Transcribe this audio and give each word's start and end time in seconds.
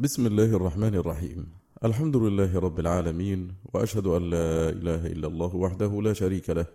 بسم 0.00 0.26
الله 0.26 0.44
الرحمن 0.44 0.94
الرحيم. 0.94 1.46
الحمد 1.84 2.16
لله 2.16 2.58
رب 2.58 2.80
العالمين 2.80 3.54
وأشهد 3.74 4.06
أن 4.06 4.30
لا 4.30 4.68
إله 4.70 5.06
إلا 5.06 5.26
الله 5.26 5.56
وحده 5.56 6.02
لا 6.02 6.12
شريك 6.12 6.50
له 6.50 6.66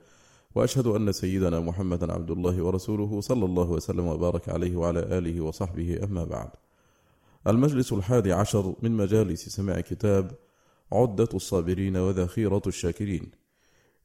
وأشهد 0.55 0.87
أن 0.87 1.11
سيدنا 1.11 1.59
محمدا 1.59 2.13
عبد 2.13 2.31
الله 2.31 2.63
ورسوله 2.63 3.21
صلى 3.21 3.45
الله 3.45 3.69
وسلم 3.69 4.07
وبارك 4.07 4.49
عليه 4.49 4.75
وعلى 4.75 4.99
آله 4.99 5.41
وصحبه 5.41 6.03
أما 6.03 6.23
بعد. 6.23 6.49
المجلس 7.47 7.93
الحادي 7.93 8.33
عشر 8.33 8.75
من 8.81 8.91
مجالس 8.91 9.49
سماع 9.49 9.79
كتاب 9.81 10.31
عدة 10.91 11.29
الصابرين 11.33 11.97
وذخيرة 11.97 12.61
الشاكرين 12.67 13.31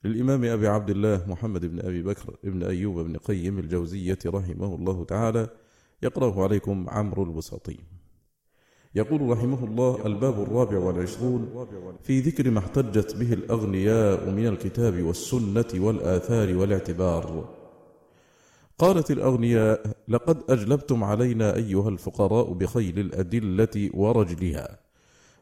للإمام 0.05 0.45
أبي 0.45 0.69
عبد 0.69 0.91
الله 0.91 1.25
محمد 1.27 1.67
بن 1.67 1.81
أبي 1.81 2.03
بكر 2.03 2.37
بن 2.45 2.63
أيوب 2.63 2.99
بن 2.99 3.17
قيم 3.17 3.59
الجوزية 3.59 4.19
رحمه 4.27 4.75
الله 4.75 5.05
تعالى 5.05 5.49
يقرأه 6.03 6.43
عليكم 6.43 6.87
عمرو 6.89 7.23
البساطي. 7.23 7.79
يقول 8.95 9.31
رحمه 9.31 9.65
الله 9.65 10.07
الباب 10.07 10.43
الرابع 10.43 10.79
والعشرون 10.79 11.67
في 12.03 12.21
ذكر 12.21 12.51
ما 12.51 12.59
احتجت 12.59 13.17
به 13.17 13.33
الأغنياء 13.33 14.31
من 14.31 14.47
الكتاب 14.47 15.03
والسنة 15.03 15.67
والآثار 15.75 16.57
والاعتبار. 16.57 17.55
قالت 18.79 19.11
الأغنياء 19.11 19.97
لقد 20.09 20.43
أجلبتم 20.49 21.05
علينا 21.05 21.57
أيها 21.57 21.89
الفقراء 21.89 22.53
بخيل 22.53 22.99
الأدلة 22.99 23.91
ورجلها 23.95 24.79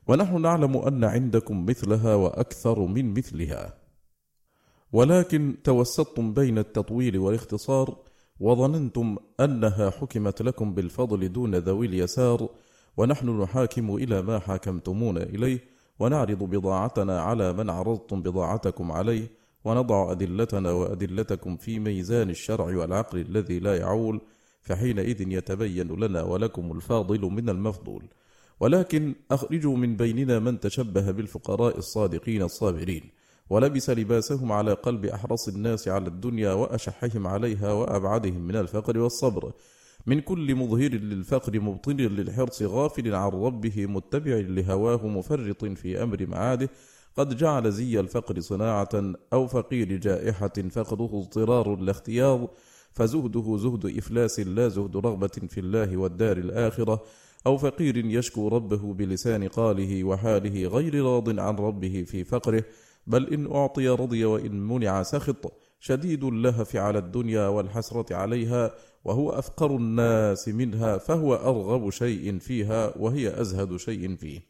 ونحن 0.08 0.40
نعلم 0.40 0.76
أن 0.76 1.04
عندكم 1.04 1.66
مثلها 1.66 2.14
وأكثر 2.14 2.80
من 2.80 3.14
مثلها 3.14 3.74
ولكن 4.92 5.56
توسطتم 5.64 6.34
بين 6.34 6.58
التطويل 6.58 7.18
والاختصار 7.18 7.96
وظننتم 8.40 9.16
أنها 9.40 9.90
حكمت 9.90 10.42
لكم 10.42 10.74
بالفضل 10.74 11.32
دون 11.32 11.54
ذوي 11.54 11.86
اليسار 11.86 12.48
ونحن 12.96 13.42
نحاكم 13.42 13.94
إلى 13.96 14.22
ما 14.22 14.38
حاكمتمون 14.38 15.18
إليه 15.18 15.58
ونعرض 15.98 16.38
بضاعتنا 16.38 17.20
على 17.20 17.52
من 17.52 17.70
عرضتم 17.70 18.22
بضاعتكم 18.22 18.92
عليه 18.92 19.30
ونضع 19.64 20.12
أدلتنا 20.12 20.72
وأدلتكم 20.72 21.56
في 21.56 21.78
ميزان 21.78 22.30
الشرع 22.30 22.64
والعقل 22.64 23.18
الذي 23.18 23.58
لا 23.58 23.76
يعول 23.76 24.20
فحينئذ 24.62 25.32
يتبين 25.32 25.88
لنا 25.88 26.22
ولكم 26.22 26.72
الفاضل 26.72 27.20
من 27.20 27.48
المفضول. 27.48 28.02
ولكن 28.60 29.14
أخرجوا 29.30 29.76
من 29.76 29.96
بيننا 29.96 30.38
من 30.38 30.60
تشبه 30.60 31.10
بالفقراء 31.10 31.78
الصادقين 31.78 32.42
الصابرين 32.42 33.10
ولبس 33.50 33.90
لباسهم 33.90 34.52
على 34.52 34.72
قلب 34.72 35.04
أحرص 35.04 35.48
الناس 35.48 35.88
على 35.88 36.06
الدنيا 36.06 36.52
وأشحهم 36.52 37.26
عليها 37.26 37.72
وأبعدهم 37.72 38.40
من 38.40 38.56
الفقر 38.56 38.98
والصبر 38.98 39.52
من 40.06 40.20
كل 40.20 40.54
مظهر 40.54 40.90
للفقر 40.90 41.60
مبطن 41.60 41.96
للحرص 41.96 42.62
غافل 42.62 43.14
عن 43.14 43.30
ربه 43.30 43.86
متبع 43.86 44.34
لهواه 44.36 45.06
مفرط 45.06 45.64
في 45.64 46.02
أمر 46.02 46.26
معاده. 46.26 46.70
قد 47.16 47.36
جعل 47.36 47.72
زي 47.72 48.00
الفقر 48.00 48.40
صناعة 48.40 48.88
أو 49.32 49.46
فقير 49.46 49.96
جائحة 49.96 50.52
فقده 50.70 51.04
اضطرار 51.04 51.76
لا 51.76 51.90
اختيار. 51.90 52.48
فزهده 52.92 53.56
زهد 53.56 53.98
إفلاس 53.98 54.40
لا 54.40 54.68
زهد 54.68 54.96
رغبة 54.96 55.28
في 55.48 55.60
الله 55.60 55.96
والدار 55.96 56.36
الآخرة. 56.36 57.02
أو 57.46 57.58
فقير 57.58 57.96
يشكو 57.96 58.48
ربه 58.48 58.94
بلسان 58.94 59.48
قاله 59.48 60.04
وحاله 60.04 60.66
غير 60.66 61.04
راض 61.04 61.40
عن 61.40 61.56
ربه 61.56 62.04
في 62.06 62.24
فقره. 62.24 62.64
بل 63.06 63.34
إن 63.34 63.52
أعطي 63.52 63.88
رضي 63.88 64.24
وإن 64.24 64.68
منع 64.68 65.02
سخط. 65.02 65.52
شديد 65.80 66.24
اللهف 66.24 66.76
على 66.76 66.98
الدنيا 66.98 67.48
والحسرة 67.48 68.16
عليها. 68.16 68.74
وهو 69.06 69.30
أفقر 69.30 69.76
الناس 69.76 70.48
منها 70.48 70.98
فهو 70.98 71.34
أرغب 71.34 71.90
شيء 71.90 72.38
فيها 72.38 72.92
وهي 72.98 73.40
أزهد 73.40 73.76
شيء 73.76 74.16
فيه. 74.16 74.40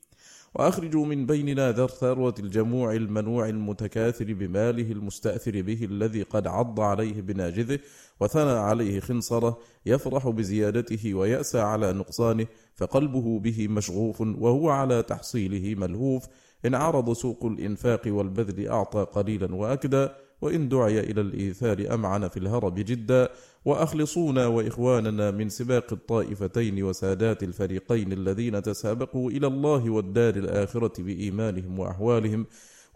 وأخرجوا 0.55 1.07
من 1.07 1.27
بيننا 1.27 1.73
ذا 1.73 1.85
الثروة 1.85 2.35
الجموع 2.39 2.93
المنوع 2.93 3.49
المتكاثر 3.49 4.33
بماله 4.33 4.93
المستأثر 4.93 5.63
به 5.63 5.85
الذي 5.85 6.23
قد 6.23 6.47
عض 6.47 6.81
عليه 6.81 7.21
بناجذه 7.21 7.79
وثنى 8.21 8.51
عليه 8.51 9.01
خنصره 9.01 9.59
يفرح 9.87 10.29
بزيادته 10.29 11.15
ويأسى 11.15 11.61
على 11.61 11.93
نقصانه 11.93 12.47
فقلبه 12.75 13.39
به 13.39 13.69
مشغوف 13.69 14.21
وهو 14.21 14.71
على 14.71 15.03
تحصيله 15.03 15.75
ملهوف. 15.75 16.27
إن 16.67 16.75
عرض 16.75 17.13
سوق 17.13 17.45
الإنفاق 17.45 18.03
والبذل 18.07 18.69
أعطى 18.69 19.07
قليلا 19.13 19.55
وأكدى 19.55 20.09
وإن 20.41 20.69
دعي 20.69 21.01
إلى 21.01 21.21
الإيثار 21.21 21.95
أمعن 21.95 22.29
في 22.29 22.37
الهرب 22.37 22.75
جدا 22.75 23.29
وأخلصونا 23.65 24.47
وإخواننا 24.47 25.31
من 25.31 25.49
سباق 25.49 25.93
الطائفتين 25.93 26.83
وسادات 26.83 27.43
الفريقين 27.43 28.13
الذين 28.13 28.63
تسابقوا 28.63 29.31
إلى 29.31 29.47
الله 29.47 29.91
والدار 29.91 30.37
الآخرة 30.37 31.03
بإيمانهم 31.03 31.79
وأحوالهم 31.79 32.47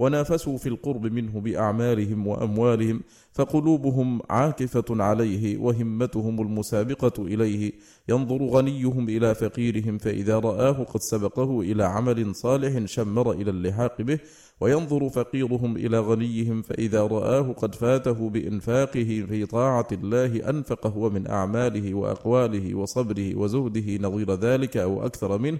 ونافسوا 0.00 0.59
في 0.59 0.69
القرب 0.69 1.06
منه 1.06 1.41
بأعمالهم 1.41 2.27
وأموالهم 2.27 3.00
فقلوبهم 3.33 4.21
عاكفة 4.31 4.84
عليه 4.91 5.59
وهمتهم 5.59 6.41
المسابقة 6.41 7.27
إليه. 7.27 7.72
ينظر 8.09 8.43
غنيهم 8.43 9.09
إلى 9.09 9.34
فقيرهم 9.34 9.99
فإذا 9.99 10.38
رآه 10.38 10.84
قد 10.84 11.00
سبقه 11.00 11.61
إلى 11.61 11.84
عمل 11.84 12.34
صالح 12.34 12.84
شمر 12.84 13.33
إلى 13.33 13.50
اللحاق 13.50 14.03
به. 14.03 14.19
وينظر 14.61 15.09
فقيرهم 15.09 15.77
إلى 15.77 15.99
غنيهم 15.99 16.62
فإذا 16.62 17.03
رآه 17.03 17.53
قد 17.53 17.75
فاته 17.75 18.31
بإنفاقه 18.31 19.27
في 19.28 19.47
طاعة 19.47 19.88
الله 19.93 20.50
أنفقه 20.50 20.97
ومن 20.97 21.27
أعماله 21.27 21.94
وأقواله 21.94 22.75
وصبره 22.75 23.34
وزهده 23.34 23.97
نظير 24.09 24.34
ذلك 24.34 24.77
أو 24.77 25.06
أكثر 25.06 25.38
منه. 25.38 25.59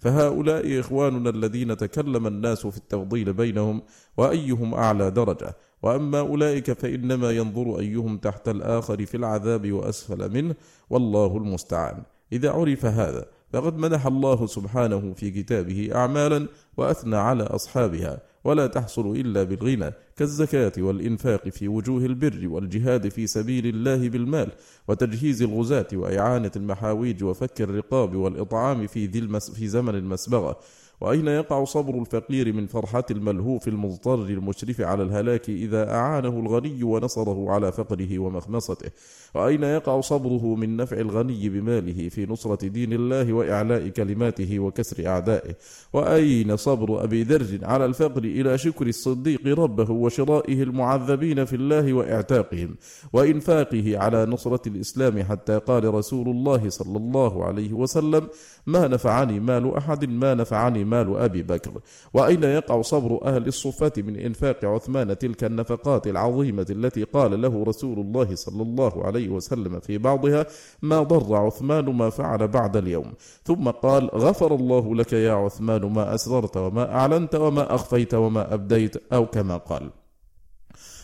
فهؤلاء 0.00 0.80
إخواننا 0.80 1.30
الذين 1.30 1.76
تكلم 1.76 2.26
الناس 2.26 2.66
في 2.66 2.76
التفضيل 2.76 3.32
بينهم 3.32 3.82
وأيهم 4.16 4.74
أعلى 4.74 5.10
درجة. 5.10 5.56
وأما 5.82 6.18
أولئك 6.18 6.72
فإنما 6.72 7.30
ينظر 7.30 7.78
أيهم 7.78 8.18
تحت 8.18 8.48
الآخر 8.48 9.06
في 9.06 9.16
العذاب 9.16 9.72
وأسفل 9.72 10.32
منه 10.32 10.54
والله 10.90 11.36
المستعان. 11.36 12.02
إذا 12.32 12.50
عرف 12.50 12.86
هذا 12.86 13.26
فقد 13.52 13.76
منح 13.78 14.06
الله 14.06 14.46
سبحانه 14.46 15.14
في 15.14 15.30
كتابه 15.30 15.90
أعمالا 15.94 16.48
وأثنى 16.76 17.16
على 17.16 17.42
أصحابها 17.42 18.20
ولا 18.44 18.66
تحصل 18.66 19.16
إلا 19.16 19.42
بالغنى 19.42 19.92
كالزكاة 20.16 20.72
والإنفاق 20.78 21.48
في 21.48 21.68
وجوه 21.68 22.04
البر 22.04 22.48
والجهاد 22.48 23.08
في 23.08 23.26
سبيل 23.26 23.66
الله 23.66 24.08
بالمال 24.08 24.52
وتجهيز 24.88 25.42
الغزاة 25.42 25.86
وإعانة 25.92 26.50
المحاويج 26.56 27.24
وفك 27.24 27.60
الرقاب 27.60 28.16
والإطعام 28.16 28.86
في, 28.86 29.06
ذي 29.06 29.18
المس 29.18 29.50
في 29.50 29.68
زمن 29.68 29.94
المسبغة. 29.94 30.58
وأين 31.00 31.28
يقع 31.28 31.64
صبر 31.64 31.98
الفقير 32.00 32.52
من 32.52 32.66
فرحة 32.66 33.04
الملهوف 33.10 33.68
المضطر 33.68 34.14
المشرف 34.14 34.80
على 34.80 35.02
الهلاك 35.02 35.48
إذا 35.48 35.94
أعانه 35.94 36.40
الغني 36.40 36.82
ونصره 36.82 37.50
على 37.50 37.72
فقره 37.72 38.18
ومخمصته؟ 38.18 38.90
وأين 39.34 39.62
يقع 39.62 40.00
صبره 40.00 40.54
من 40.54 40.76
نفع 40.76 40.96
الغني 40.96 41.48
بماله 41.48 42.08
في 42.08 42.26
نصرة 42.26 42.68
دين 42.68 42.92
الله 42.92 43.32
وإعلاء 43.32 43.88
كلماته 43.88 44.58
وكسر 44.58 45.06
أعدائه؟ 45.06 45.54
وأين 45.92 46.56
صبر 46.56 47.04
أبي 47.04 47.22
ذر 47.22 47.58
على 47.62 47.84
الفقر 47.84 48.24
إلى 48.24 48.58
شكر 48.58 48.86
الصديق 48.86 49.46
ربه 49.46 49.90
وشرائه 49.90 50.62
المعذبين 50.62 51.44
في 51.44 51.56
الله 51.56 51.92
وإعتاقهم 51.92 52.76
وإنفاقه 53.12 53.98
على 53.98 54.26
نصرة 54.26 54.68
الإسلام 54.68 55.22
حتى 55.22 55.58
قال 55.58 55.94
رسول 55.94 56.28
الله 56.28 56.68
صلى 56.68 56.96
الله 56.96 57.44
عليه 57.44 57.72
وسلم 57.72 58.28
ما 58.66 58.88
نفعني 58.88 59.40
مال 59.40 59.74
أحد 59.76 60.04
ما 60.04 60.34
نفعني 60.34 60.89
مال 60.90 61.16
أبي 61.16 61.42
بكر. 61.42 61.72
وأين 62.14 62.44
يقع 62.44 62.82
صبر 62.82 63.20
أهل 63.24 63.46
الصفة 63.46 63.92
من 63.96 64.16
إنفاق 64.16 64.64
عثمان 64.64 65.18
تلك 65.18 65.44
النفقات 65.44 66.06
العظيمة 66.06 66.66
التي 66.70 67.04
قال 67.04 67.42
له 67.42 67.64
رسول 67.64 67.98
الله 67.98 68.34
صلى 68.34 68.62
الله 68.62 69.04
عليه 69.04 69.28
وسلم 69.28 69.80
في 69.80 69.98
بعضها؟ 69.98 70.46
ما 70.82 71.02
ضر 71.02 71.36
عثمان 71.36 71.84
ما 71.84 72.10
فعل 72.10 72.48
بعد 72.48 72.76
اليوم. 72.76 73.12
ثم 73.44 73.70
قال 73.70 74.10
غفر 74.14 74.54
الله 74.54 74.94
لك 74.94 75.12
يا 75.12 75.32
عثمان 75.32 75.92
ما 75.92 76.14
أسررت 76.14 76.56
وما 76.56 76.94
أعلنت 76.94 77.34
وما 77.34 77.74
أخفيت 77.74 78.14
وما 78.14 78.54
أبديت 78.54 79.12
أو 79.12 79.26
كما 79.26 79.56
قال. 79.56 79.99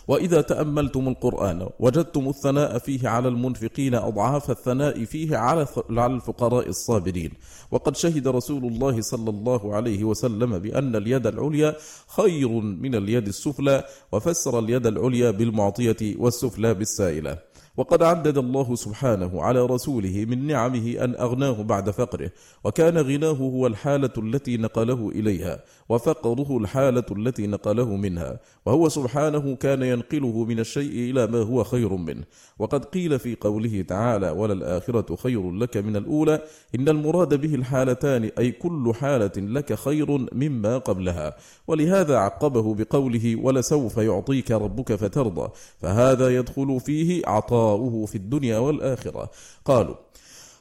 وإذا 0.08 0.41
تأملتم 0.41 1.08
القرآن 1.08 1.69
وجدتم 1.81 2.29
الثناء 2.29 2.79
فيه 2.79 3.08
على 3.08 3.29
المنفقين 3.29 3.94
أضعاف 3.94 4.50
الثناء 4.50 5.05
فيه 5.05 5.37
على 5.37 5.67
الفقراء 5.91 6.69
الصابرين. 6.69 7.32
وقد 7.70 7.97
شهد 7.97 8.29
رسول 8.29 8.64
الله 8.64 9.00
صلى 9.00 9.31
الله 9.31 9.75
عليه 9.75 10.05
وسلم 10.05 10.58
بأن 10.58 10.97
اليد 10.97 11.26
العليا 11.26 11.76
خير 12.17 12.49
من 12.49 12.94
اليد 12.94 13.26
السفلى 13.26 13.85
وفسر 14.12 14.58
اليد 14.58 14.87
العليا 14.87 15.31
بالمعطية 15.31 16.14
والسفلى 16.19 16.75
بالسائلة. 16.75 17.38
وقد 17.76 18.02
عدد 18.02 18.38
الله 18.38 18.75
سبحانه 18.75 19.43
على 19.43 19.67
رسوله 19.67 20.25
من 20.28 20.46
نعمه 20.46 20.96
أن 21.00 21.14
أغناه 21.14 21.62
بعد 21.62 21.90
فقره 21.90 22.31
وكان 22.64 22.99
غناه 22.99 23.31
هو 23.31 23.67
الحالة 23.67 24.11
التي 24.19 24.56
نقله 24.56 25.08
إليها 25.08 25.61
وفقره 25.88 26.58
الحالة 26.58 27.05
التي 27.11 27.46
نقله 27.46 27.96
منها 27.96 28.40
وهو 28.67 28.88
سبحانه 28.88 29.56
كان 29.56 29.82
ينقله 29.82 30.44
من 30.44 30.58
الشيء 30.58 31.11
إلى 31.11 31.26
ما 31.26 31.38
هو 31.38 31.64
خير 31.64 31.96
منه. 31.96 32.25
وقد 32.58 32.84
قيل 32.84 33.19
في 33.19 33.37
قوله 33.40 33.82
تعالى 33.82 34.31
وللآخرة 34.31 35.17
خير 35.17 35.52
لك 35.52 35.76
من 35.76 35.96
الأولى 35.96 36.43
إن 36.75 36.88
المراد 36.88 37.34
به 37.40 37.55
الحالتان 37.55 38.31
أي 38.38 38.52
كل 38.52 38.93
حالة 38.94 39.32
لك 39.37 39.75
خير 39.75 40.26
مما 40.32 40.78
قبلها 40.78 41.37
ولهذا 41.69 42.17
عقبه 42.17 42.75
بقوله 42.75 43.37
ولسوف 43.37 43.96
يعطيك 43.96 44.50
ربك 44.50 44.94
فترضى 44.94 45.50
فهذا 45.81 46.37
يدخل 46.37 46.81
فيه 46.81 47.23
عطاؤه 47.67 48.07
في 48.07 48.15
الدنيا 48.15 48.59
والآخرة. 48.59 49.31
قالوا 49.65 49.95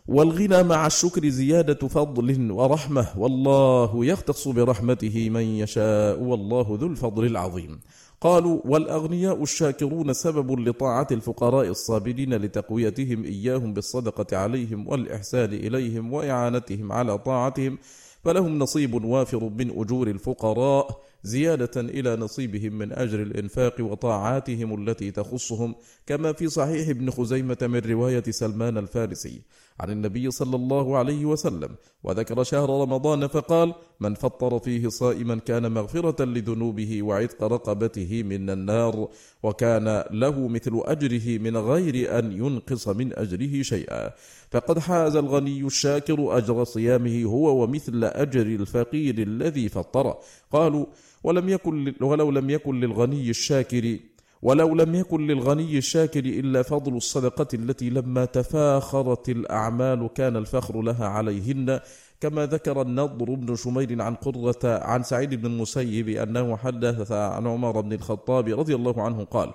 والغنى 0.08 0.64
مع 0.64 0.88
الشكر 0.88 1.30
زيادة 1.30 1.88
فضل 1.88 2.52
ورحمة 2.52 3.08
والله 3.18 4.06
يختص 4.06 4.48
برحمته 4.48 5.30
من 5.30 5.42
يشاء 5.42 6.20
والله 6.20 6.78
ذو 6.82 6.88
الفضل 6.88 7.26
العظيم. 7.26 7.80
قالوا 8.22 8.60
والأغنياء 8.66 9.44
الشاكرون 9.44 10.14
سبب 10.14 10.60
لطاعة 10.60 11.08
الفقراء 11.12 11.68
الصابرين 11.68 12.34
لتقويتهم 12.34 13.24
إياهم 13.24 13.74
بالصدقة 13.74 14.38
عليهم 14.38 14.88
والإحسان 14.88 15.54
إليهم 15.54 16.14
وإعانتهم 16.14 16.92
على 16.92 17.18
طاعتهم 17.18 17.78
فلهم 18.24 18.60
نصيب 18.60 19.04
وافر 19.06 19.50
من 19.60 19.80
أجور 19.80 20.08
الفقراء. 20.08 21.02
زيادة 21.26 21.82
إلى 21.82 22.16
نصيبهم 22.16 22.74
من 22.74 22.94
أجر 22.94 23.22
الإنفاق 23.22 23.76
وطاعاتهم 23.80 24.88
التي 24.90 25.12
تخصهم 25.12 25.76
كما 26.08 26.34
في 26.34 26.48
صحيح 26.48 26.90
ابن 26.90 27.10
خزيمة 27.10 27.58
من 27.62 27.80
رواية 27.80 28.24
سلمان 28.30 28.78
الفارسي 28.78 29.42
عن 29.80 29.90
النبي 29.92 30.32
صلى 30.32 30.56
الله 30.56 30.98
عليه 30.98 31.26
وسلم 31.26 31.70
وذكر 32.04 32.44
شهر 32.44 32.70
رمضان 32.82 33.28
فقال 33.28 33.74
من 34.00 34.14
فطر 34.14 34.60
فيه 34.60 34.88
صائما 34.88 35.36
كان 35.36 35.72
مغفرة 35.72 36.26
لذنوبه 36.26 37.04
وعتق 37.04 37.44
رقبته 37.44 38.24
من 38.24 38.50
النار 38.50 39.08
وكان 39.44 40.04
له 40.12 40.48
مثل 40.48 40.82
أجره 40.86 41.38
من 41.38 41.58
غير 41.58 42.20
أن 42.20 42.32
ينقص 42.32 42.88
من 42.88 43.20
أجره 43.20 43.62
شيئا. 43.62 44.12
فقد 44.52 44.80
حاز 44.80 45.16
الغني 45.16 45.62
الشاكر 45.62 46.38
أجر 46.38 46.64
صيامه 46.64 47.24
هو 47.24 47.64
ومثل 47.64 48.04
أجر 48.04 48.42
الفقير 48.42 49.18
الذي 49.18 49.70
فطر 49.70 50.18
قالوا 50.56 50.86
ولم 51.24 51.50
يكن 51.50 51.94
ولو 52.02 52.32
لم 52.32 52.50
يكن 52.50 52.80
للغني 52.80 53.30
الشاكر 53.30 53.98
ولو 54.42 54.76
لم 54.76 54.96
يكن 54.96 55.28
للغني 55.28 55.78
الشاكر 55.78 56.26
إلا 56.26 56.62
فضل 56.62 56.98
الصدقة 56.98 57.48
التي 57.54 57.90
لما 57.90 58.26
تفاخرت 58.26 59.30
الأعمال 59.30 60.10
كان 60.16 60.36
الفخر 60.36 60.82
لها 60.82 61.08
عليهن. 61.08 61.80
كما 62.22 62.46
ذكر 62.46 62.82
النضر 62.82 63.34
بن 63.34 63.56
شمير 63.56 64.02
عن 64.02 64.16
قرة 64.16 64.64
عن 64.64 65.04
سعيد 65.04 65.36
بن 65.36 65.46
المسيب 65.46 66.10
أنه 66.10 66.58
حدث 66.58 67.12
عن 67.12 67.48
عمر 67.48 67.82
بن 67.82 67.94
الخطاب 67.94 68.60
رضي 68.60 68.76
الله 68.76 69.02
عنه 69.02 69.24
قال 69.24 69.54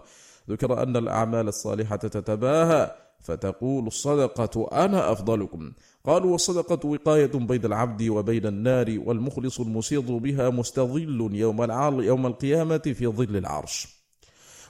ذكر 0.50 0.82
أن 0.82 0.96
الأعمال 0.96 1.48
الصالحة 1.48 1.96
تتباهى 1.96 2.90
فتقول 3.20 3.86
الصدقة 3.86 4.84
أنا 4.84 5.12
أفضلكم. 5.12 5.72
قالوا 6.06 6.32
والصدقة 6.32 6.88
وقاية 6.88 7.26
بين 7.26 7.64
العبد 7.64 8.02
وبين 8.08 8.46
النار 8.46 9.00
والمخلص 9.04 9.60
المسير 9.60 10.00
بها 10.00 10.50
مستظل 10.50 11.30
يوم, 11.32 11.62
يوم 12.02 12.26
القيامة 12.26 12.78
في 12.78 13.06
ظل 13.06 13.36
العرش. 13.36 14.00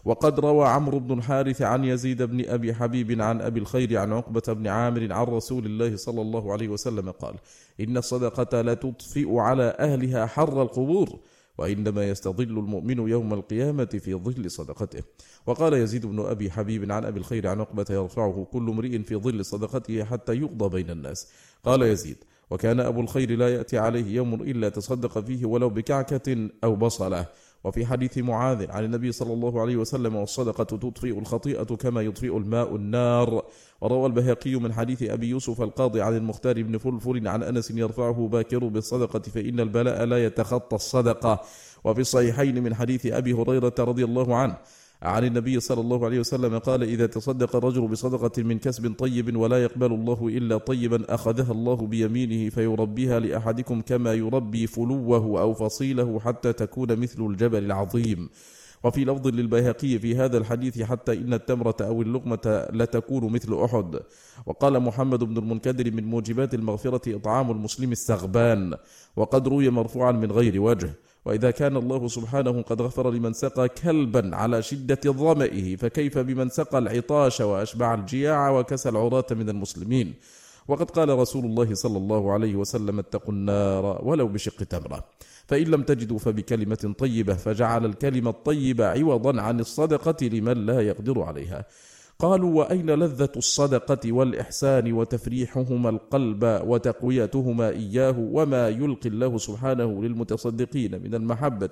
وقد 0.04 0.40
روى 0.40 0.68
عمرو 0.68 0.98
بن 0.98 1.18
الحارث 1.18 1.62
عن 1.62 1.84
يزيد 1.84 2.22
بن 2.22 2.48
أبي 2.48 2.74
حبيب 2.74 3.20
عن 3.22 3.40
أبي 3.40 3.60
الخير 3.60 3.98
عن 3.98 4.12
عقبة 4.12 4.42
بن 4.48 4.66
عامر 4.66 5.12
عن 5.12 5.24
رسول 5.24 5.66
الله 5.66 5.96
صلى 5.96 6.22
الله 6.22 6.52
عليه 6.52 6.68
وسلم 6.68 7.10
قال 7.10 7.34
إن 7.80 7.96
الصدقة 7.96 8.60
لتطفئ 8.60 9.36
على 9.36 9.76
أهلها 9.78 10.26
حر 10.26 10.62
القبور 10.62 11.18
وإنما 11.60 12.08
يستظل 12.08 12.58
المؤمن 12.58 13.08
يوم 13.08 13.34
القيامة 13.34 13.84
في 13.84 14.14
ظل 14.14 14.50
صدقته. 14.50 15.02
وقال 15.46 15.72
يزيد 15.74 16.06
بن 16.06 16.20
أبي 16.20 16.50
حبيب 16.50 16.92
عن 16.92 17.04
أبي 17.04 17.18
الخير 17.18 17.48
عن 17.48 17.60
عقبة 17.60 17.86
يرفعه 17.90 18.46
كل 18.52 18.68
امرئ 18.68 18.98
في 18.98 19.16
ظل 19.16 19.44
صدقته 19.44 20.04
حتى 20.04 20.32
يقضى 20.34 20.68
بين 20.68 20.90
الناس. 20.90 21.28
قال 21.64 21.82
يزيد 21.82 22.16
وكان 22.50 22.80
أبو 22.80 23.00
الخير 23.00 23.30
لا 23.30 23.54
يأتي 23.54 23.78
عليه 23.78 24.14
يوم 24.14 24.34
إلا 24.34 24.68
تصدق 24.68 25.18
فيه 25.18 25.46
ولو 25.46 25.68
بكعكة 25.70 26.48
أو 26.64 26.76
بصلة. 26.76 27.26
وفي 27.64 27.86
حديث 27.86 28.18
معاذ 28.18 28.70
عن 28.70 28.84
النبي 28.84 29.12
صلى 29.12 29.32
الله 29.32 29.60
عليه 29.60 29.76
وسلم 29.76 30.16
والصدقة 30.16 30.64
تطفئ 30.64 31.18
الخطيئة 31.18 31.64
كما 31.64 32.02
يطفئ 32.02 32.36
الماء 32.36 32.76
النار. 32.76 33.44
وروى 33.80 34.06
البهقي 34.06 34.54
من 34.54 34.72
حديث 34.72 35.02
أبي 35.02 35.28
يوسف 35.28 35.62
القاضي 35.62 36.02
عن 36.02 36.16
المختار 36.16 36.62
بن 36.62 36.78
فلفل 36.78 37.28
عن 37.28 37.42
أنس 37.42 37.70
يرفعه 37.70 38.28
باكر 38.28 38.68
بالصدقة 38.68 39.20
فإن 39.20 39.60
البلاء 39.60 40.04
لا 40.04 40.24
يتخطى 40.24 40.76
الصدقة. 40.76 41.40
وفي 41.84 42.00
الصحيحين 42.00 42.62
من 42.62 42.74
حديث 42.74 43.06
أبي 43.06 43.32
هريرة 43.32 43.74
رضي 43.78 44.04
الله 44.04 44.36
عنه 44.36 44.56
عن 45.02 45.24
النبي 45.24 45.60
صلى 45.60 45.80
الله 45.80 46.04
عليه 46.04 46.20
وسلم 46.20 46.58
قال 46.58 46.82
إذا 46.82 47.06
تصدق 47.06 47.56
الرجل 47.56 47.88
بصدقة 47.88 48.42
من 48.42 48.58
كسب 48.58 48.94
طيب 48.98 49.36
ولا 49.36 49.62
يقبل 49.62 49.92
الله 49.92 50.28
إلا 50.28 50.58
طيبا 50.58 51.14
أخذها 51.14 51.52
الله 51.52 51.74
بيمينه 51.74 52.50
فيربيها 52.50 53.20
لأحدكم 53.20 53.80
كما 53.80 54.14
يربي 54.14 54.66
فلوه 54.66 55.40
أو 55.40 55.54
فصيله 55.54 56.20
حتى 56.20 56.52
تكون 56.52 56.96
مثل 56.96 57.26
الجبل 57.26 57.64
العظيم. 57.64 58.28
وفي 58.84 59.04
لفظ 59.04 59.28
للبيهقي 59.28 59.98
في 59.98 60.16
هذا 60.16 60.38
الحديث 60.38 60.82
حتى 60.82 61.12
إن 61.12 61.34
التمرة 61.34 61.76
أو 61.80 62.02
اللقمة 62.02 62.68
لتكون 62.72 63.32
مثل 63.32 63.54
أحد. 63.64 64.00
وقال 64.46 64.80
محمد 64.80 65.24
بن 65.24 65.38
المنكدر 65.38 65.90
من 65.90 66.04
موجبات 66.04 66.54
المغفرة 66.54 67.16
إطعام 67.16 67.50
المسلم 67.50 67.92
السغبان 67.92 68.74
وقد 69.16 69.48
روي 69.48 69.70
مرفوعا 69.70 70.12
من 70.12 70.32
غير 70.32 70.60
وجه. 70.60 70.94
وإذا 71.24 71.50
كان 71.50 71.76
الله 71.76 72.08
سبحانه 72.08 72.62
قد 72.62 72.82
غفر 72.82 73.10
لمن 73.10 73.32
سقى 73.32 73.68
كلبا 73.68 74.36
على 74.36 74.62
شدة 74.62 75.00
ظمئه 75.12 75.76
فكيف 75.76 76.18
بمن 76.18 76.48
سقى 76.48 76.78
العطاش 76.78 77.40
وأشبع 77.40 77.94
الجياع 77.94 78.50
وكسى 78.50 78.88
العراة 78.88 79.26
من 79.30 79.48
المسلمين؟ 79.48 80.14
وقد 80.68 80.90
قال 80.90 81.08
رسول 81.08 81.44
الله 81.44 81.74
صلى 81.74 81.98
الله 81.98 82.32
عليه 82.32 82.54
وسلم 82.54 82.98
اتقوا 82.98 83.34
النار 83.34 84.00
ولو 84.04 84.28
بشق 84.28 84.64
تمرة. 84.64 85.04
فإن 85.46 85.64
لم 85.64 85.82
تجدوا 85.82 86.18
فبكلمة 86.18 86.94
طيبة 86.98 87.34
فجعل 87.34 87.86
الكلمة 87.86 88.30
الطيبة 88.30 88.86
عوضا 88.86 89.40
عن 89.40 89.60
الصدقة 89.60 90.26
لمن 90.26 90.66
لا 90.66 90.80
يقدر 90.80 91.22
عليها. 91.22 91.64
قالوا 92.20 92.58
وأين 92.58 92.90
لذة 92.90 93.32
الصدقة 93.36 94.12
والإحسان 94.12 94.92
وتفريحهما 94.92 95.90
القلب 95.90 96.60
وتقويتهما 96.66 97.68
إياه 97.68 98.14
وما 98.18 98.68
يلقي 98.68 99.08
الله 99.08 99.38
سبحانه 99.38 100.02
للمتصدقين 100.02 101.02
من 101.02 101.14
المحبة 101.14 101.70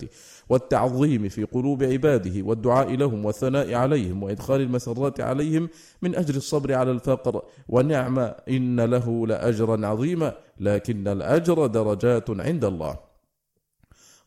والتعظيم 0.49 1.29
في 1.29 1.45
قلوب 1.45 1.83
عباده 1.83 2.43
والدعاء 2.43 2.95
لهم 2.95 3.25
والثناء 3.25 3.75
عليهم 3.75 4.23
وإدخال 4.23 4.61
المسرات 4.61 5.21
عليهم 5.21 5.69
من 6.03 6.15
اجر 6.15 6.35
الصبر 6.35 6.75
على 6.75 6.91
الفقر 6.91 7.43
ونعم 7.69 8.19
إن 8.49 8.81
له 8.81 9.27
لأجرا 9.27 9.87
عظيما 9.87 10.35
لكن 10.61 11.09
الأجر 11.09 11.67
درجات 11.67 12.31
عند 12.31 12.65
الله. 12.65 13.08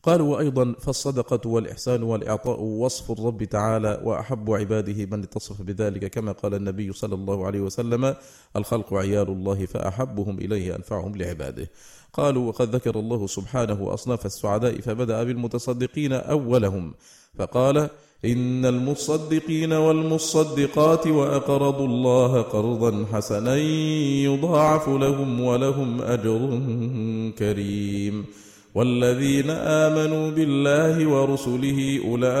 قالوا 0.02 0.36
وأيضا 0.36 0.74
فالصدقة 0.80 1.50
والإحسان 1.50 2.02
والإعطاء 2.02 2.60
وصف 2.60 3.10
الرب 3.10 3.44
تعالى 3.44 4.00
وأحب 4.04 4.50
عباده 4.50 5.06
من 5.06 5.22
اتصف 5.22 5.62
بذلك 5.62 6.10
كما 6.10 6.32
قال 6.32 6.54
النبي 6.54 6.92
صلى 6.92 7.14
الله 7.14 7.46
عليه 7.46 7.60
وسلم 7.60 8.14
الخلق 8.56 8.94
عيال 8.94 9.28
الله 9.28 9.66
فأحبهم 9.66 10.38
إليه 10.38 10.76
أنفعهم 10.76 11.16
لعباده. 11.16 11.70
قالوا 12.12 12.48
وقد 12.48 12.74
ذكر 12.74 12.98
الله 12.98 13.26
سبحانه 13.26 13.94
أصناف 13.94 14.26
السعداء 14.26 14.80
فبدأ 14.80 15.24
بالمتصدقين 15.24 16.12
أولهم 16.12 16.94
فقال 17.38 17.88
إن 18.24 18.66
المصدقين 18.66 19.72
والمصدقات 19.72 21.06
وأقرضوا 21.06 21.86
الله 21.86 22.42
قرضا 22.42 23.06
حسنا 23.12 23.56
يضاعف 24.26 24.88
لهم 24.88 25.40
ولهم 25.40 26.02
أجر 26.02 26.60
كريم. 27.38 28.26
والذين 28.74 29.50
آمنوا 29.50 30.30
بالله 30.30 31.06
ورسله 31.06 32.00
أولئك 32.08 32.32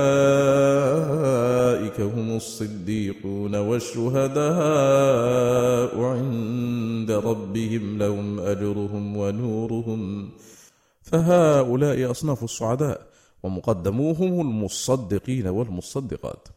هم 2.00 2.36
الصديقون 2.36 3.54
والشهداء 3.56 4.40
عند 6.00 7.10
ربهم 7.10 7.98
لهم 7.98 8.40
أجرهم 8.40 9.16
ونورهم. 9.16 10.30
فهؤلاء 11.02 12.10
أصناف 12.10 12.44
السعداء 12.44 13.06
ومقدموهم 13.42 14.40
المصدقين 14.40 15.46
والمصدقات. 15.46 16.48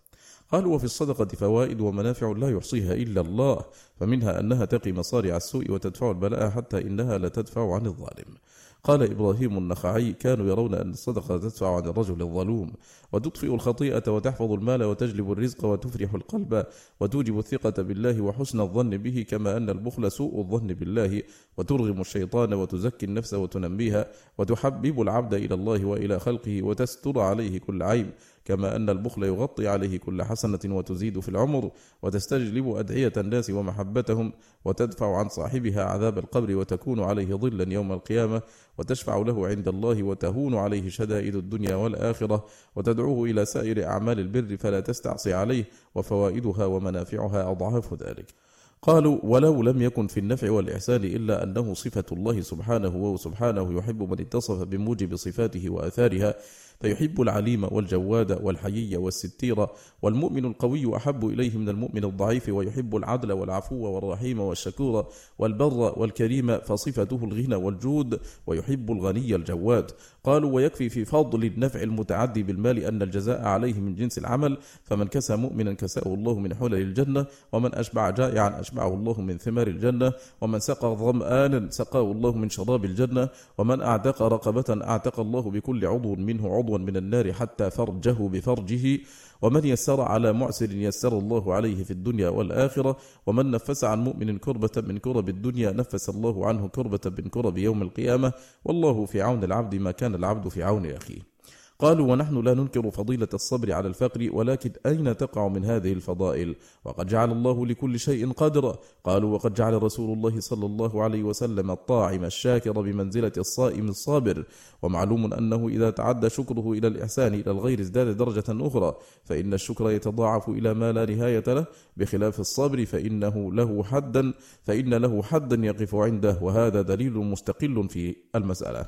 قالوا 0.51 0.75
وفي 0.75 0.83
الصدقة 0.83 1.25
فوائد 1.25 1.81
ومنافع 1.81 2.31
لا 2.37 2.49
يحصيها 2.49 2.93
إلا 2.93 3.21
الله 3.21 3.59
فمنها 3.99 4.39
أنها 4.39 4.65
تقي 4.65 4.91
مصارع 4.91 5.37
السوء 5.37 5.71
وتدفع 5.71 6.09
البلاء 6.09 6.49
حتى 6.49 6.81
إنها 6.81 7.17
لتدفع 7.17 7.73
عن 7.75 7.85
الظالم. 7.85 8.35
قال 8.85 9.11
إبراهيم 9.11 9.57
النخعي 9.57 10.13
كانوا 10.13 10.47
يرون 10.47 10.73
أن 10.73 10.89
الصدقة 10.89 11.37
تدفع 11.37 11.75
عن 11.75 11.85
الرجل 11.85 12.21
الظلوم 12.21 12.73
وتطفئ 13.11 13.53
الخطيئة 13.53 14.03
وتحفظ 14.07 14.51
المال 14.51 14.83
وتجلب 14.83 15.31
الرزق 15.31 15.65
وتفرح 15.65 16.13
القلب 16.13 16.65
وتوجب 16.99 17.39
الثقة 17.39 17.83
بالله 17.83 18.21
وحسن 18.21 18.59
الظن 18.59 18.97
به 18.97 19.25
كما 19.29 19.57
أن 19.57 19.69
البخل 19.69 20.11
سوء 20.11 20.39
الظن 20.39 20.67
بالله 20.67 21.21
وترغم 21.57 22.01
الشيطان 22.01 22.53
وتزكي 22.53 23.05
النفس 23.05 23.33
وتنميها 23.33 24.07
وتحبب 24.37 25.01
العبد 25.01 25.33
إلى 25.33 25.55
الله 25.55 25.85
وإلى 25.85 26.19
خلقه 26.19 26.63
وتستر 26.63 27.19
عليه 27.19 27.59
كل 27.59 27.83
عيب 27.83 28.09
كما 28.45 28.75
أن 28.75 28.89
البخل 28.89 29.23
يغطي 29.23 29.67
عليه 29.67 29.97
كل 29.97 30.23
حسنة 30.23 30.59
وتزيد 30.65 31.19
في 31.19 31.29
العمر 31.29 31.71
وتستجلب 32.01 32.75
أدعية 32.75 33.13
الناس 33.17 33.49
ومحبتهم 33.49 34.33
وتدفع 34.65 35.17
عن 35.17 35.29
صاحبها 35.29 35.83
عذاب 35.83 36.17
القبر 36.17 36.55
وتكون 36.55 36.99
عليه 36.99 37.35
ظلا 37.35 37.73
يوم 37.73 37.91
القيامة 37.91 38.41
وتشفع 38.77 39.17
له 39.17 39.47
عند 39.47 39.67
الله 39.67 40.03
وتهون 40.03 40.55
عليه 40.55 40.89
شدائد 40.89 41.35
الدنيا 41.35 41.75
والآخرة 41.75 42.45
وتدعوه 42.75 43.29
إلى 43.29 43.45
سائر 43.45 43.85
أعمال 43.85 44.19
البر 44.19 44.57
فلا 44.57 44.79
تستعصي 44.79 45.33
عليه 45.33 45.65
وفوائدها 45.95 46.65
ومنافعها 46.65 47.51
أضعاف 47.51 47.93
ذلك. 47.93 48.33
قالوا 48.81 49.19
ولو 49.23 49.61
لم 49.61 49.81
يكن 49.81 50.07
في 50.07 50.19
النفع 50.19 50.51
والإحسان 50.51 51.03
إلا 51.03 51.43
أنه 51.43 51.73
صفة 51.73 52.05
الله 52.11 52.41
سبحانه 52.41 52.95
وسبحانه 52.95 53.77
يحب 53.77 54.03
من 54.03 54.19
اتصف 54.19 54.63
بموجب 54.63 55.15
صفاته 55.15 55.69
وآثارها 55.69 56.35
فيحب 56.81 57.21
العليم 57.21 57.63
والجواد 57.71 58.39
والحيي 58.43 58.97
والستير 58.97 59.67
والمؤمن 60.01 60.45
القوي 60.45 60.97
أحب 60.97 61.25
إليه 61.25 61.57
من 61.57 61.69
المؤمن 61.69 62.03
الضعيف 62.03 62.49
ويحب 62.49 62.95
العدل 62.95 63.31
والعفو 63.31 63.75
والرحيم 63.75 64.39
والشكور 64.39 65.05
والبر 65.39 65.99
والكريم 65.99 66.57
فصفته 66.57 67.19
الغنى 67.23 67.55
والجود 67.55 68.19
ويحب 68.47 68.91
الغني 68.91 69.35
الجواد. 69.35 69.91
قالوا 70.23 70.51
ويكفي 70.51 70.89
في 70.89 71.05
فضل 71.05 71.43
النفع 71.45 71.81
المتعدي 71.81 72.43
بالمال 72.43 72.79
أن 72.79 73.01
الجزاء 73.01 73.41
عليه 73.41 73.73
من 73.73 73.95
جنس 73.95 74.17
العمل 74.17 74.57
فمن 74.83 75.07
كسى 75.07 75.35
مؤمنا 75.35 75.73
كساه 75.73 76.13
الله 76.13 76.39
من 76.39 76.55
حلل 76.55 76.73
الجنة 76.75 77.25
ومن 77.51 77.75
أشبع 77.75 78.09
جائعا 78.09 78.59
أشبعه 78.59 78.93
الله 78.93 79.21
من 79.21 79.37
ثمار 79.37 79.67
الجنة 79.67 80.13
ومن 80.41 80.59
سقى 80.59 80.95
ظمآنا 80.95 81.69
سقاه 81.69 82.11
الله 82.11 82.31
من 82.31 82.49
شراب 82.49 82.85
الجنة 82.85 83.29
ومن 83.57 83.81
أعتق 83.81 84.21
رقبة 84.21 84.85
أعتق 84.87 85.19
الله 85.19 85.41
بكل 85.51 85.85
عضو 85.85 86.15
منه 86.15 86.47
عضوا 86.65 86.77
من 86.77 86.97
النار 86.97 87.33
حتى 87.33 87.69
فرجه 87.69 88.17
بفرجه 88.33 88.99
ومن 89.41 89.65
يسر 89.65 90.01
على 90.01 90.33
معسر 90.33 90.71
يسر 90.71 91.17
الله 91.17 91.53
عليه 91.53 91.83
في 91.83 91.91
الدنيا 91.91 92.29
والآخرة. 92.29 92.97
ومن 93.25 93.51
نفس 93.51 93.83
عن 93.83 94.03
مؤمن 94.03 94.37
كربة 94.37 94.81
من 94.87 94.97
كرب 94.97 95.29
الدنيا 95.29 95.71
نفس 95.71 96.09
الله 96.09 96.45
عنه 96.47 96.67
كربة 96.67 96.99
من 97.05 97.29
كرب 97.29 97.57
يوم 97.57 97.81
القيامة. 97.81 98.33
والله 98.65 99.05
في 99.05 99.21
عون 99.21 99.43
العبد 99.43 99.75
ما 99.75 99.91
كان 99.91 100.15
العبد 100.15 100.47
في 100.47 100.63
عون 100.63 100.85
أخيه. 100.85 101.34
قالوا 101.79 102.11
ونحن 102.11 102.41
لا 102.41 102.53
ننكر 102.53 102.91
فضيلة 102.91 103.27
الصبر 103.33 103.71
على 103.71 103.87
الفقر 103.87 104.29
ولكن 104.33 104.71
أين 104.85 105.17
تقع 105.17 105.47
من 105.47 105.65
هذه 105.65 105.93
الفضائل؟ 105.93 106.55
وقد 106.85 107.07
جعل 107.07 107.31
الله 107.31 107.65
لكل 107.65 107.99
شيء 107.99 108.31
قدرا. 108.31 108.77
قالوا 109.03 109.33
وقد 109.33 109.53
جعل 109.53 109.83
رسول 109.83 110.17
الله 110.17 110.39
صلى 110.39 110.65
الله 110.65 111.03
عليه 111.03 111.23
وسلم 111.23 111.71
الطاعم 111.71 112.23
الشاكر 112.23 112.71
بمنزلة 112.71 113.31
الصائم 113.37 113.87
الصابر. 113.87 114.43
ومعلوم 114.81 115.33
أنه 115.33 115.67
إذا 115.67 115.89
تعدى 115.89 116.29
شكره 116.29 116.71
إلى 116.71 116.87
الإحسان 116.87 117.33
إلى 117.33 117.51
الغير 117.51 117.79
ازداد 117.79 118.17
درجة 118.17 118.67
أخرى 118.67 118.95
فإن 119.23 119.53
الشكر 119.53 119.89
يتضاعف 119.91 120.49
إلى 120.49 120.73
ما 120.73 120.91
لا 120.91 121.05
نهاية 121.05 121.43
له. 121.47 121.65
بخلاف 121.97 122.39
الصبر 122.39 122.85
فإنه 122.85 123.53
له 123.53 123.83
حدا 123.83 124.33
فإن 124.63 124.93
له 124.93 125.23
حدا 125.23 125.65
يقف 125.65 125.95
عنده 125.95 126.39
وهذا 126.41 126.81
دليل 126.81 127.13
مستقل 127.13 127.89
في 127.89 128.15
المسألة. 128.35 128.85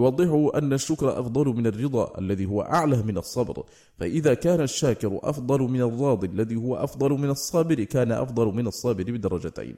يوضحه 0.00 0.58
أن 0.58 0.72
الشكر 0.72 1.20
أفضل 1.20 1.46
من 1.46 1.66
الرضا 1.66 2.18
الذي 2.18 2.46
هو 2.46 2.62
أعلى 2.62 3.02
من 3.02 3.18
الصبر. 3.18 3.64
فإذا 3.98 4.34
كان 4.34 4.60
الشاكر 4.60 5.18
أفضل 5.22 5.60
من 5.60 5.82
الراضي 5.82 6.26
الذي 6.26 6.56
هو 6.56 6.76
أفضل 6.76 7.10
من 7.10 7.30
الصابر 7.30 7.84
كان 7.84 8.12
أفضل 8.12 8.46
من 8.46 8.66
الصابر 8.66 9.04
بدرجتين. 9.04 9.76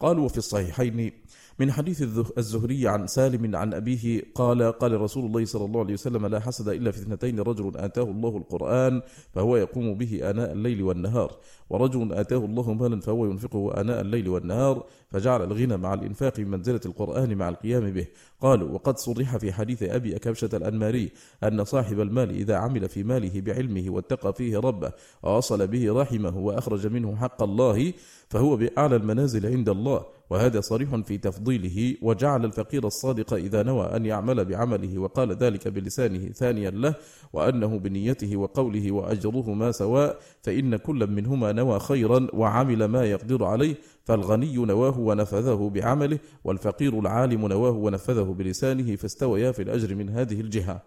قالوا 0.00 0.28
في 0.28 0.38
الصحيحين 0.38 1.12
من 1.58 1.72
حديث 1.72 2.02
الزهري 2.38 2.88
عن 2.88 3.06
سالم 3.06 3.56
عن 3.56 3.74
أبيه 3.74 4.22
قال 4.34 4.62
قال 4.62 5.00
رسول 5.00 5.26
الله 5.26 5.44
صلى 5.44 5.64
الله 5.64 5.80
عليه 5.80 5.94
وسلم 5.94 6.26
لا 6.26 6.40
حسد 6.40 6.68
إلا 6.68 6.90
في 6.90 6.98
اثنتين 6.98 7.40
رجل 7.40 7.72
آتاه 7.76 8.02
الله 8.02 8.36
القرآن 8.36 9.02
فهو 9.34 9.56
يقوم 9.56 9.94
به 9.94 10.30
آناء 10.30 10.52
الليل 10.52 10.82
والنهار 10.82 11.36
ورجل 11.70 12.12
آتاه 12.12 12.36
الله 12.36 12.72
مالا 12.72 13.00
فهو 13.00 13.26
ينفقه 13.26 13.80
آناء 13.80 14.00
الليل 14.00 14.28
والنهار 14.28 14.84
فجعل 15.10 15.42
الغنى 15.42 15.76
مع 15.76 15.94
الإنفاق 15.94 16.40
بمنزلة 16.40 16.80
القرآن 16.86 17.34
مع 17.34 17.48
القيام 17.48 17.90
به. 17.90 18.06
قالوا 18.40 18.70
وقد 18.70 18.98
صرح 18.98 19.36
في 19.36 19.52
حديث 19.52 19.82
أبي 19.82 20.16
أكبشة 20.16 20.50
الأنماري 20.54 21.10
أن 21.44 21.64
صاحب 21.64 22.00
المال 22.00 22.30
إذا 22.30 22.56
عمل 22.56 22.88
في 22.88 23.02
ماله 23.02 23.40
بعلمه 23.40 23.84
واتقى 23.90 24.32
فيه 24.32 24.58
ربه 24.58 24.92
ووصل 25.22 25.66
به 25.66 25.92
رحمه 26.00 26.38
وأخرج 26.38 26.86
منه 26.86 27.16
حق 27.16 27.42
الله 27.42 27.92
فهو 28.28 28.56
بأعلى 28.56 28.96
المنازل 28.96 29.46
عند 29.46 29.68
الله 29.68 30.04
وهذا 30.30 30.60
صريح 30.60 30.96
في 30.96 31.18
تفضيله 31.18 31.96
وجعل 32.02 32.44
الفقير 32.44 32.86
الصادق 32.86 33.34
إذا 33.34 33.62
نوى 33.62 33.86
أن 33.96 34.06
يعمل 34.06 34.44
بعمله 34.44 34.98
وقال 34.98 35.32
ذلك 35.32 35.68
بلسانه 35.68 36.28
ثانيا 36.28 36.70
له 36.70 36.94
وأنه 37.32 37.78
بنيته 37.78 38.36
وقوله 38.36 38.92
وأجرهما 38.92 39.72
سواء 39.72 40.18
فإن 40.42 40.76
كل 40.76 41.10
منهما 41.10 41.52
نوى 41.52 41.80
خيرا 41.80 42.26
وعمل 42.32 42.84
ما 42.84 43.04
يقدر 43.04 43.44
عليه 43.44 43.74
فالغني 44.04 44.56
نواه 44.56 44.98
ونفذه 44.98 45.70
بعمله 45.74 46.18
والفقير 46.44 46.98
العالم 47.00 47.46
نواه 47.46 47.70
ونفذه 47.70 48.34
بلسانه 48.38 48.96
فاستويا 48.96 49.52
في 49.52 49.62
الأجر 49.62 49.94
من 49.94 50.10
هذه 50.10 50.40
الجهة. 50.40 50.82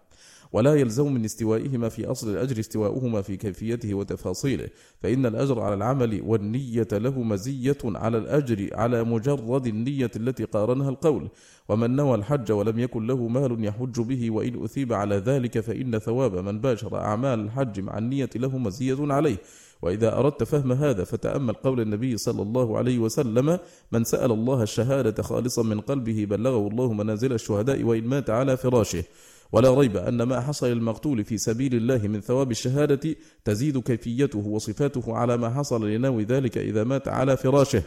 ولا 0.52 0.74
يلزم 0.74 1.14
من 1.14 1.24
استوائهما 1.24 1.88
في 1.88 2.06
أصل 2.06 2.30
الأجر 2.30 2.60
استواؤهما 2.60 3.22
في 3.22 3.36
كيفيته 3.36 3.94
وتفاصيله 3.94 4.68
فإن 5.00 5.26
الأجر 5.26 5.60
على 5.60 5.74
العمل 5.74 6.22
والنية 6.26 6.88
له 6.92 7.22
مزية 7.22 7.78
على 7.84 8.18
الأجر 8.18 8.68
على 8.72 9.04
مجرد 9.04 9.66
النية 9.66 10.10
التي 10.16 10.44
قارنها 10.44 10.88
القول 10.88 11.28
ومن 11.68 11.96
نوى 11.96 12.14
الحج 12.14 12.52
ولم 12.52 12.78
يكن 12.78 13.06
له 13.06 13.28
مال 13.28 13.64
يحج 13.64 14.00
به 14.00 14.30
وإن 14.30 14.64
أثيب 14.64 14.92
على 14.92 15.16
ذلك 15.16 15.60
فإن 15.60 15.98
ثواب 15.98 16.36
من 16.36 16.60
باشر 16.60 16.96
أعمال 16.96 17.40
الحج 17.40 17.80
مع 17.80 17.98
النية 17.98 18.30
له 18.36 18.58
مزية 18.58 18.96
عليه. 19.00 19.36
وإذا 19.82 20.18
أردت 20.18 20.42
فهم 20.42 20.72
هذا 20.72 21.04
فتأمل 21.04 21.54
قول 21.54 21.80
النبي 21.80 22.16
صلى 22.16 22.42
الله 22.42 22.78
عليه 22.78 22.98
وسلم 22.98 23.58
من 23.92 24.04
سأل 24.04 24.32
الله 24.32 24.62
الشهادة 24.62 25.22
خالصا 25.22 25.62
من 25.62 25.80
قلبه 25.80 26.26
بلغه 26.30 26.68
الله 26.68 26.92
منازل 26.92 27.32
الشهداء 27.32 27.82
وإن 27.82 28.04
مات 28.04 28.30
على 28.30 28.56
فراشه 28.56 29.04
ولا 29.52 29.74
ريب 29.74 29.96
أن 29.96 30.22
ما 30.22 30.40
حصل 30.40 30.66
للمقتول 30.66 31.24
في 31.24 31.38
سبيل 31.38 31.74
الله 31.74 32.08
من 32.08 32.20
ثواب 32.20 32.50
الشهادة 32.50 33.16
تزيد 33.44 33.78
كيفيته 33.78 34.38
وصفاته 34.38 35.16
على 35.16 35.36
ما 35.36 35.50
حصل 35.50 35.90
لناوي 35.90 36.24
ذلك 36.24 36.58
إذا 36.58 36.84
مات 36.84 37.08
على 37.08 37.36
فراشه. 37.36 37.82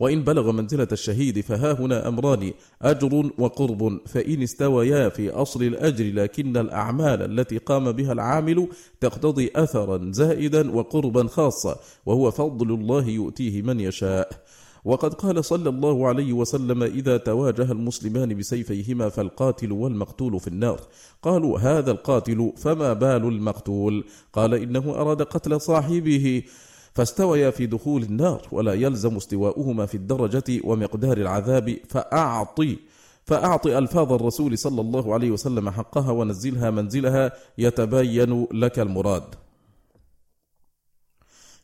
وإن 0.00 0.24
بلغ 0.24 0.52
منزلة 0.52 0.88
الشهيد 0.92 1.40
فها 1.40 1.72
هنا 1.72 2.08
أمران 2.08 2.52
أجر 2.82 3.30
وقرب 3.38 4.00
فإن 4.06 4.42
استويا 4.42 5.08
في 5.08 5.30
أصل 5.30 5.62
الأجر 5.62 6.14
لكن 6.14 6.56
الأعمال 6.56 7.22
التي 7.22 7.58
قام 7.58 7.92
بها 7.92 8.12
العامل 8.12 8.68
تقتضي 9.00 9.50
أثرا 9.56 10.10
زائدا 10.12 10.70
وقربا 10.70 11.26
خاصا 11.26 11.76
وهو 12.06 12.30
فضل 12.30 12.74
الله 12.74 13.08
يؤتيه 13.08 13.62
من 13.62 13.80
يشاء. 13.80 14.30
وقد 14.84 15.14
قال 15.14 15.44
صلى 15.44 15.68
الله 15.68 16.08
عليه 16.08 16.32
وسلم 16.32 16.82
إذا 16.82 17.16
تواجه 17.16 17.72
المسلمان 17.72 18.34
بسيفيهما 18.34 19.08
فالقاتل 19.08 19.72
والمقتول 19.72 20.40
في 20.40 20.48
النار. 20.48 20.80
قالوا 21.22 21.58
هذا 21.58 21.90
القاتل 21.90 22.52
فما 22.56 22.92
بال 22.92 23.24
المقتول؟ 23.24 24.04
قال 24.32 24.54
إنه 24.54 24.90
أراد 24.90 25.22
قتل 25.22 25.60
صاحبه 25.60 26.42
فاستويا 26.94 27.50
في 27.50 27.66
دخول 27.66 28.02
النار 28.02 28.48
ولا 28.52 28.74
يلزم 28.74 29.16
استواؤهما 29.16 29.86
في 29.86 29.94
الدرجة 29.94 30.60
ومقدار 30.64 31.16
العذاب 31.16 31.76
فأعطي 31.88 32.78
فأعطي 33.24 33.78
ألفاظ 33.78 34.12
الرسول 34.12 34.58
صلى 34.58 34.80
الله 34.80 35.14
عليه 35.14 35.30
وسلم 35.30 35.70
حقها 35.70 36.10
ونزلها 36.12 36.70
منزلها 36.70 37.32
يتبين 37.58 38.46
لك 38.52 38.78
المراد. 38.78 39.34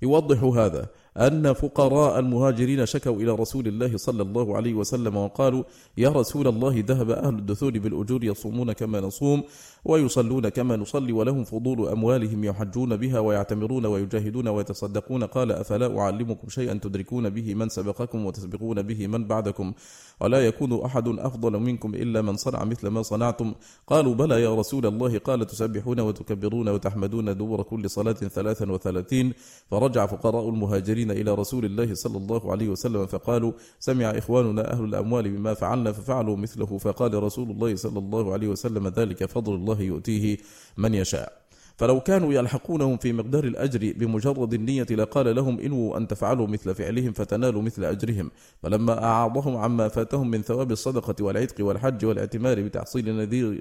يوضح 0.03 0.43
هذا. 0.43 0.87
أن 1.17 1.53
فقراء 1.53 2.19
المهاجرين 2.19 2.87
شكوا 2.87 3.17
إلى 3.17 3.31
رسول 3.31 3.67
الله 3.67 3.97
صلى 3.97 4.23
الله 4.23 4.57
عليه 4.57 4.75
وسلم 4.75 5.17
وقالوا 5.17 5.63
يا 5.99 6.09
رسول 6.09 6.47
الله 6.49 6.85
ذهب 6.87 7.11
أهل 7.11 7.35
الدثور 7.35 7.79
بالأجور 7.79 8.25
يصومون 8.25 8.73
كما 8.73 9.01
نصوم 9.01 9.43
ويصلون 9.85 10.49
كما 10.49 10.77
نصلي 10.77 11.13
ولهم 11.13 11.45
فضول 11.45 11.89
أموالهم 11.89 12.45
يحجون 12.45 12.97
بها 12.97 13.19
ويعتمرون 13.21 13.87
ويجاهدون 13.87 14.49
ويتصدقون. 14.49 15.25
قال 15.25 15.53
أفلا 15.53 15.99
أعلمكم 15.99 16.49
شيئا 16.49 16.75
تدركون 16.75 17.31
به 17.31 17.55
من 17.55 17.69
سبقكم 17.69 18.27
وتسبقون 18.27 18.83
به 18.83 19.07
من 19.07 19.25
بعدكم؟ 19.25 19.73
ولا 20.21 20.47
يكون 20.47 20.81
أحد 20.85 21.09
أفضل 21.09 21.53
منكم 21.53 21.95
إلا 21.95 22.23
من 22.23 22.37
صنع 22.37 22.65
مثل 22.65 22.89
ما 22.89 23.03
صنعتم؟ 23.03 23.55
قالوا 23.87 24.15
بلى 24.15 24.43
يا 24.43 24.55
رسول 24.55 24.87
الله 24.87 25.19
قال 25.19 25.47
تسبحون 25.47 26.01
وتكبرون 26.01 26.69
وتحمدون 26.69 27.37
دور 27.37 27.63
كل 27.63 27.91
صلاة 27.91 28.13
ثلاثا 28.13 28.73
وثلاثين. 28.73 29.33
فرجع 29.71 30.07
فقراء 30.07 30.49
المهاجرين 30.49 31.06
المهاجرين 31.07 31.11
إلى 31.11 31.35
رسول 31.35 31.65
الله 31.65 31.95
صلى 31.95 32.17
الله 32.17 32.51
عليه 32.53 32.69
وسلم 32.69 33.07
فقالوا 33.07 33.53
سمع 33.81 34.11
إخواننا 34.11 34.73
أهل 34.73 34.85
الأموال 34.85 35.31
بما 35.31 35.55
فعلنا 35.55 35.93
ففعلوا 35.93 36.37
مثله. 36.37 36.79
فقال 36.79 37.15
رسول 37.15 37.51
الله 37.51 37.77
صلى 37.77 37.99
الله 37.99 38.33
عليه 38.33 38.49
وسلم 38.49 38.89
ذلك 38.89 39.25
فضل 39.25 39.55
الله 39.55 39.81
يؤتيه 39.81 40.39
من 40.77 40.95
يشاء. 40.95 41.46
فلو 41.77 42.01
كانوا 42.01 42.33
يلحقونهم 42.33 42.97
في 42.97 43.13
مقدار 43.13 43.45
الأجر 43.45 43.93
بمجرد 43.97 44.55
النية 44.55 44.87
لقال 44.91 45.37
لهم 45.37 45.61
إنوا 45.61 45.97
أن 45.99 46.09
تفعلوا 46.09 46.47
مثل 46.47 46.75
فعلهم 46.75 47.13
فتنالوا 47.13 47.63
مثل 47.63 47.85
أجرهم. 47.85 48.31
فلما 48.63 49.05
أعاضهم 49.05 49.57
عما 49.57 49.89
فاتهم 49.89 50.31
من 50.31 50.43
ثواب 50.43 50.73
الصدقة 50.73 51.25
والعتق 51.25 51.65
والحج 51.65 52.05
والاعتمار 52.05 52.63
بتحصيل 52.63 53.05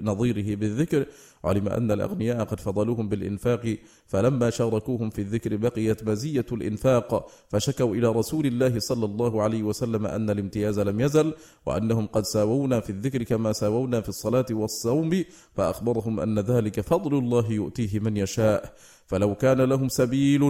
نظيره 0.04 0.56
بالذكر 0.56 1.06
علم 1.44 1.68
أن 1.68 1.90
الأغنياء 1.90 2.44
قد 2.44 2.60
فضلوهم 2.60 3.08
بالإنفاق. 3.08 3.76
فلما 4.06 4.50
شاركوهم 4.50 5.10
في 5.10 5.20
الذكر 5.20 5.56
بقيت 5.56 6.08
مزية 6.08 6.46
الإنفاق. 6.52 7.28
فشكوا 7.48 7.94
إلى 7.94 8.08
رسول 8.08 8.46
الله 8.46 8.78
صلى 8.78 9.04
الله 9.04 9.42
عليه 9.42 9.62
وسلم 9.62 10.06
أن 10.06 10.30
الامتياز 10.30 10.80
لم 10.80 11.00
يزل 11.00 11.34
وأنهم 11.66 12.06
قد 12.06 12.24
ساوونا 12.24 12.80
في 12.80 12.90
الذكر 12.90 13.22
كما 13.22 13.52
ساوونا 13.52 14.00
في 14.00 14.08
الصلاة 14.08 14.46
والصوم. 14.50 15.24
فأخبرهم 15.54 16.20
أن 16.20 16.38
ذلك 16.38 16.80
فضل 16.80 17.18
الله 17.18 17.52
يؤتيه 17.52 18.05
من 18.06 18.16
يشاء. 18.16 18.60
فلو 19.06 19.34
كان 19.34 19.60
لهم 19.60 19.88
سبيل 19.88 20.42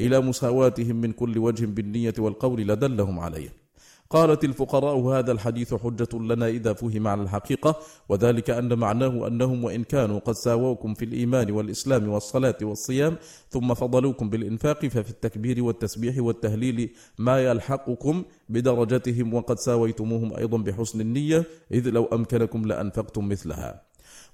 إلى 0.00 0.20
مساواتهم 0.20 0.96
من 0.96 1.12
كل 1.12 1.38
وجه 1.38 1.66
بالنية 1.66 2.14
والقول 2.18 2.60
لدلهم 2.60 3.20
عليه. 3.20 3.66
قالت 4.10 4.44
الفقراء 4.44 4.96
هذا 4.98 5.32
الحديث 5.32 5.74
حجة 5.74 6.08
لنا 6.14 6.46
إذا 6.48 6.72
فهم 6.72 7.06
على 7.06 7.22
الحقيقة 7.22 7.76
وذلك 8.08 8.50
أن 8.50 8.78
معناه 8.78 9.26
أنهم 9.26 9.64
وإن 9.64 9.84
كانوا 9.84 10.18
قد 10.18 10.34
ساووكم 10.34 10.94
في 10.94 11.04
الإيمان 11.04 11.50
والإسلام 11.50 12.08
والصلاة 12.08 12.58
والصيام 12.62 13.16
ثم 13.50 13.74
فضلوكم 13.74 14.30
بالإنفاق 14.30 14.86
ففي 14.86 15.10
التكبير 15.10 15.64
والتسبيح 15.64 16.14
والتهليل 16.18 16.90
ما 17.18 17.38
يلحقكم 17.44 18.24
بدرجتهم 18.48 19.34
وقد 19.34 19.58
ساويتموهم 19.58 20.36
أيضا 20.36 20.58
بحسن 20.58 21.00
النية 21.00 21.44
إذ 21.72 21.88
لو 21.88 22.04
أمكنكم 22.04 22.66
لأنفقتم 22.66 23.28
مثلها. 23.28 23.82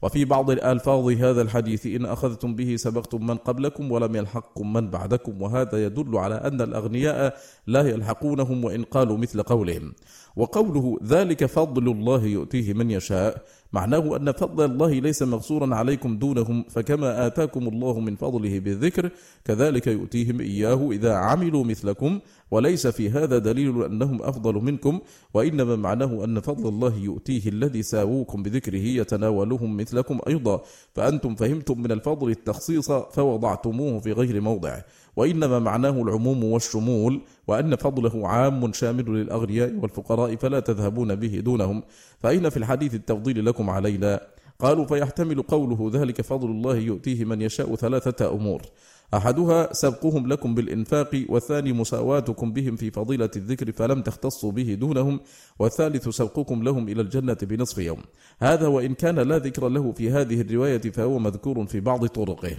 وفي 0.03 0.25
بعض 0.25 0.51
الألفاظ 0.51 1.09
هذا 1.09 1.43
الحديث 1.43 1.87
إن 1.87 2.07
أخذتم 2.07 2.55
به 2.55 2.77
سبقتم 2.77 3.27
من 3.27 3.37
قبلكم 3.37 3.93
ولم 3.93 4.17
يلحقكم 4.17 4.73
من 4.73 4.91
بعدكم 4.91 5.43
وهذا 5.43 5.85
يدل 5.85 6.17
على 6.17 6.35
أن 6.35 6.61
الأغنياء 6.61 7.37
لا 7.67 7.89
يلحقونهم 7.89 8.65
وإن 8.65 8.85
قالوا 8.85 9.19
مثل 9.19 9.43
قولهم. 9.43 9.93
وقوله 10.37 10.99
ذلك 11.05 11.47
فضل 11.47 11.89
الله 11.93 12.25
يؤتيه 12.25 12.73
من 12.73 12.91
يشاء 12.91 13.43
معناه 13.73 14.17
أن 14.17 14.33
فضل 14.33 14.65
الله 14.65 14.93
ليس 14.93 15.23
مغصورا 15.23 15.75
عليكم 15.75 16.17
دونهم 16.17 16.65
فكما 16.69 17.27
آتاكم 17.27 17.69
الله 17.69 18.01
من 18.01 18.17
فضله 18.17 18.59
بالذكر 18.59 19.11
كذلك 19.45 19.87
يؤتيهم 19.87 20.41
إياه 20.41 20.91
إذا 20.93 21.13
عملوا 21.15 21.65
مثلكم 21.65 22.21
وليس 22.51 22.87
في 22.87 23.11
هذا 23.11 23.39
دليل 23.39 23.85
أنهم 23.85 24.23
أفضل 24.23 24.55
منكم 24.55 25.01
وإنما 25.35 25.77
معناه 25.77 26.25
أن 26.25 26.41
فضل 26.41 26.69
الله 26.69 26.97
يؤتيه 26.97 27.49
الذي 27.49 27.83
ساووكم 27.83 28.43
بذكره 28.43 28.85
يتناولهم 28.85 29.77
مثلكم 29.77 30.19
أيضا 30.29 30.63
فأنتم 30.95 31.35
فهمتم 31.35 31.83
من 31.83 31.93
الفضل 31.93 32.31
التخصيص 32.31 32.93
فوضعتموه 32.93 34.01
في 34.01 34.13
غير 34.13 34.41
موضعه 34.41 34.85
وإنما 35.17 35.59
معناه 35.59 36.03
العموم 36.03 36.45
والشمول 36.45 37.21
وأن 37.47 37.77
فضله 37.77 38.29
عام 38.29 38.73
شامل 38.73 39.05
للأغنياء 39.05 39.75
والفقراء 39.83 40.37
فلا 40.37 40.61
تذهبون 40.61 41.15
به 41.15 41.41
دونهم. 41.41 41.83
فأين 42.21 42.49
في 42.49 42.57
الحديث 42.57 42.95
التفضيل 42.95 43.47
لكم 43.47 43.71
علينا؟ 43.71 44.21
قالوا 44.59 44.85
فيحتمل 44.85 45.43
قوله 45.43 45.91
ذلك 45.95 46.21
فضل 46.21 46.51
الله 46.51 46.77
يؤتيه 46.77 47.25
من 47.25 47.43
يشاء 47.43 47.75
ثلاثة 47.75 48.33
أمور. 48.35 48.63
أحدها 49.15 49.73
سبقهم 49.73 50.27
لكم 50.27 50.55
بالإنفاق 50.55 51.25
والثاني 51.29 51.73
مساواتكم 51.73 52.53
بهم 52.53 52.77
في 52.77 52.91
فضيلة 52.91 53.31
الذكر 53.37 53.73
فلم 53.73 54.03
تختصوا 54.03 54.53
به 54.53 54.75
دونهم 54.75 55.21
والثالث 55.59 56.09
سبقكم 56.09 56.63
لهم 56.63 56.89
إلى 56.89 57.03
الجنة 57.03 57.37
بنصف 57.43 57.79
يوم. 57.79 57.99
هذا 58.39 58.67
وإن 58.67 58.95
كان 58.95 59.19
لا 59.19 59.39
ذكر 59.39 59.69
له 59.69 59.93
في 59.93 60.11
هذه 60.11 60.41
الرواية 60.41 60.81
فهو 60.81 61.19
مذكور 61.19 61.67
في 61.67 61.81
بعض 61.81 62.07
طرقه. 62.07 62.57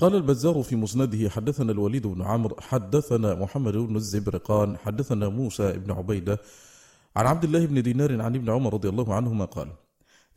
قال 0.00 0.14
البزار 0.14 0.62
في 0.62 0.76
مسنده 0.76 1.30
حدثنا 1.30 1.72
الوليد 1.72 2.06
بن 2.06 2.22
عمرو 2.22 2.56
حدثنا 2.60 3.34
محمد 3.34 3.76
بن 3.76 3.96
الزبرقان 3.96 4.76
حدثنا 4.76 5.28
موسى 5.28 5.72
بن 5.72 5.90
عبيدة 5.92 6.38
عن 7.16 7.26
عبد 7.26 7.44
الله 7.44 7.66
بن 7.66 7.82
دينار 7.82 8.22
عن 8.22 8.34
ابن 8.34 8.50
عمر 8.50 8.74
رضي 8.74 8.88
الله 8.88 9.14
عنهما 9.14 9.44
قال 9.44 9.68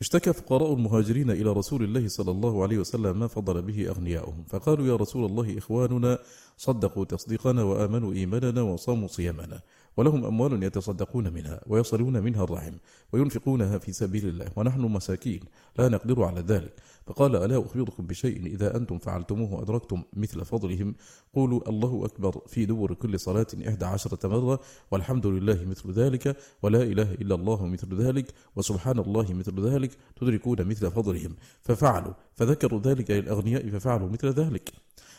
اشتكى 0.00 0.32
فقراء 0.32 0.72
المهاجرين 0.74 1.30
إلى 1.30 1.52
رسول 1.52 1.82
الله 1.84 2.08
صلى 2.08 2.30
الله 2.30 2.62
عليه 2.62 2.78
وسلم 2.78 3.18
ما 3.18 3.26
فضل 3.26 3.62
به 3.62 3.88
أغنياؤهم 3.88 4.44
فقالوا 4.48 4.86
يا 4.86 4.96
رسول 4.96 5.24
الله 5.24 5.58
إخواننا 5.58 6.18
صدقوا 6.56 7.04
تصديقنا 7.04 7.62
وآمنوا 7.62 8.12
إيماننا 8.12 8.62
وصاموا 8.62 9.08
صيامنا. 9.08 9.60
ولهم 9.96 10.24
أموال 10.24 10.62
يتصدقون 10.62 11.32
منها 11.32 11.60
ويصلون 11.66 12.22
منها 12.22 12.44
الرحم 12.44 12.74
وينفقونها 13.12 13.78
في 13.78 13.92
سبيل 13.92 14.28
الله 14.28 14.46
ونحن 14.56 14.80
مساكين 14.80 15.40
لا 15.78 15.88
نقدر 15.88 16.22
على 16.22 16.40
ذلك. 16.40 16.72
فقال 17.06 17.36
ألا 17.36 17.58
أخبركم 17.58 18.06
بشيء 18.06 18.46
إذا 18.46 18.76
أنتم 18.76 18.98
فعلتموه 18.98 19.62
أدركتم 19.62 20.02
مثل 20.12 20.44
فضلهم؟ 20.44 20.94
قولوا 21.34 21.68
الله 21.68 22.04
أكبر 22.04 22.40
في 22.46 22.66
دبر 22.66 22.94
كل 22.94 23.20
صلاة 23.20 23.46
إحدى 23.68 23.84
عشرة 23.84 24.28
مرة 24.28 24.60
والحمد 24.90 25.26
لله 25.26 25.64
مثل 25.64 25.92
ذلك 25.92 26.36
ولا 26.62 26.82
إله 26.82 27.12
إلا 27.12 27.34
الله 27.34 27.66
مثل 27.66 27.94
ذلك 27.94 28.26
وسبحان 28.56 28.98
الله 28.98 29.32
مثل 29.32 29.60
ذلك 29.60 29.90
تدركون 30.16 30.64
مثل 30.66 30.90
فضلهم. 30.90 31.36
ففعلوا 31.62 32.12
فذكروا 32.34 32.80
ذلك 32.80 33.10
للأغنياء 33.10 33.70
ففعلوا 33.70 34.08
مثل 34.08 34.28
ذلك. 34.28 34.72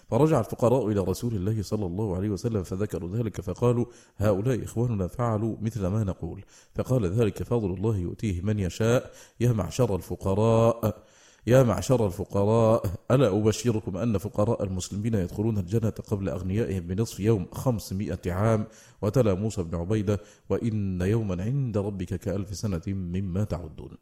فرجع 0.08 0.40
الفقراء 0.40 0.88
إلى 0.88 1.00
رسول 1.00 1.36
الله 1.36 1.62
صلى 1.62 1.86
الله 1.86 2.16
عليه 2.16 2.30
وسلم 2.30 2.64
فذكروا 2.64 3.18
ذلك 3.18 3.42
فقالوا 3.42 3.86
هؤلاء 4.18 4.64
إخواننا 4.64 5.08
فعلوا 5.08 5.56
مثل 5.62 5.88
ما 5.88 6.04
نقول. 6.04 6.46
فقال 6.76 7.06
ذلك 7.06 7.44
فضل 7.44 7.74
الله 7.74 7.98
يؤتيه 7.98 8.42
من 8.42 8.60
يشاء. 8.60 9.12
يا 9.40 9.52
معشر 9.52 9.96
الفقراء 9.96 11.04
يا 11.48 11.64
معشر 11.64 12.06
الفقراء 12.06 12.86
ألا 13.12 13.38
أبشركم 13.38 13.98
أن 13.98 14.18
فقراء 14.18 14.64
المسلمين 14.64 15.14
يدخلون 15.14 15.58
الجنة 15.58 15.90
قبل 15.90 16.30
أغنيائهم 16.30 16.88
بنصف 16.88 17.20
يوم 17.20 17.46
خمسمائة 17.52 18.20
عام؟ 18.32 18.68
وتلا 19.02 19.34
موسى 19.34 19.64
بن 19.64 19.76
عبيدة 19.76 20.20
وإن 20.50 21.02
يوما 21.02 21.44
عند 21.44 21.78
ربك 21.78 22.16
كألف 22.16 22.56
سنة 22.56 22.82
مما 22.88 23.44
تعدون. 23.44 23.98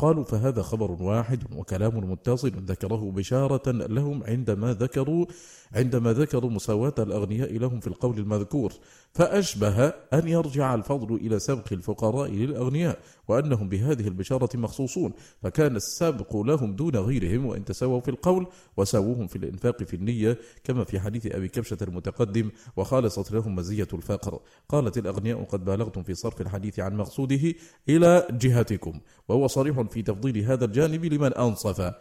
قالوا 0.00 0.24
فهذا 0.24 0.62
خبر 0.62 1.02
واحد 1.02 1.44
وكلام 1.56 2.10
متصل 2.10 2.48
ذكره 2.48 3.10
بشارة 3.10 3.70
لهم 3.70 4.22
عندما 4.24 4.72
ذكروا 4.72 5.26
عندما 5.72 6.12
ذكروا 6.12 6.50
مساواة 6.50 6.94
الأغنياء 6.98 7.58
لهم 7.58 7.80
في 7.80 7.86
القول 7.86 8.18
المذكور. 8.18 8.72
فأشبه 9.12 9.86
أن 9.88 10.28
يرجع 10.28 10.74
الفضل 10.74 11.14
إلى 11.14 11.38
سبق 11.38 11.72
الفقراء 11.72 12.30
للأغنياء 12.30 12.98
وأنهم 13.28 13.68
بهذه 13.68 14.08
البشارة 14.08 14.56
مخصوصون 14.56 15.12
فكان 15.42 15.76
السابق 15.76 16.36
لهم 16.36 16.76
دون 16.76 16.96
غيرهم 16.96 17.46
وإن 17.46 17.64
تساووا 17.64 18.00
في 18.00 18.10
القول 18.10 18.46
وساووهم 18.76 19.26
في 19.26 19.36
الإنفاق 19.36 19.82
في 19.82 19.94
النية 19.94 20.38
كما 20.64 20.84
في 20.84 21.00
حديث 21.00 21.26
أبي 21.26 21.48
كبشة 21.48 21.76
المتقدم 21.82 22.50
وخالصت 22.76 23.32
لهم 23.32 23.54
مزية 23.54 23.88
الفقر. 23.92 24.40
قالت 24.68 24.98
الأغنياء 24.98 25.44
قد 25.44 25.64
بالغتم 25.64 26.02
في 26.02 26.14
صرف 26.14 26.40
الحديث 26.40 26.80
عن 26.80 26.96
مقصوده 26.96 27.54
إلى 27.88 28.26
جهتكم. 28.30 29.00
وهو 29.28 29.46
صريح 29.46 29.80
في 29.80 30.02
تفضيل 30.02 30.38
هذا 30.38 30.64
الجانب 30.64 31.04
لمن 31.04 31.34
أنصف. 31.34 31.92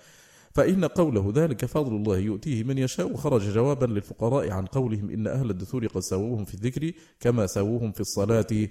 فإن 0.52 0.86
قوله 0.86 1.34
ذلك 1.36 1.66
فضل 1.66 1.96
الله 1.96 2.18
يؤتيه 2.18 2.64
من 2.64 2.78
يشاء 2.78 3.16
خرج 3.16 3.42
جوابا 3.42 3.86
للفقراء 3.86 4.52
عن 4.52 4.66
قولهم 4.66 5.10
إن 5.10 5.28
أهل 5.28 5.50
الدثور 5.50 5.88
قد 5.88 6.02
سووهم 6.02 6.46
في 6.46 6.54
الذكر 6.54 6.92
كما 7.20 7.48
سووهم 7.48 7.92
في 7.92 8.00
الصلاة 8.00 8.68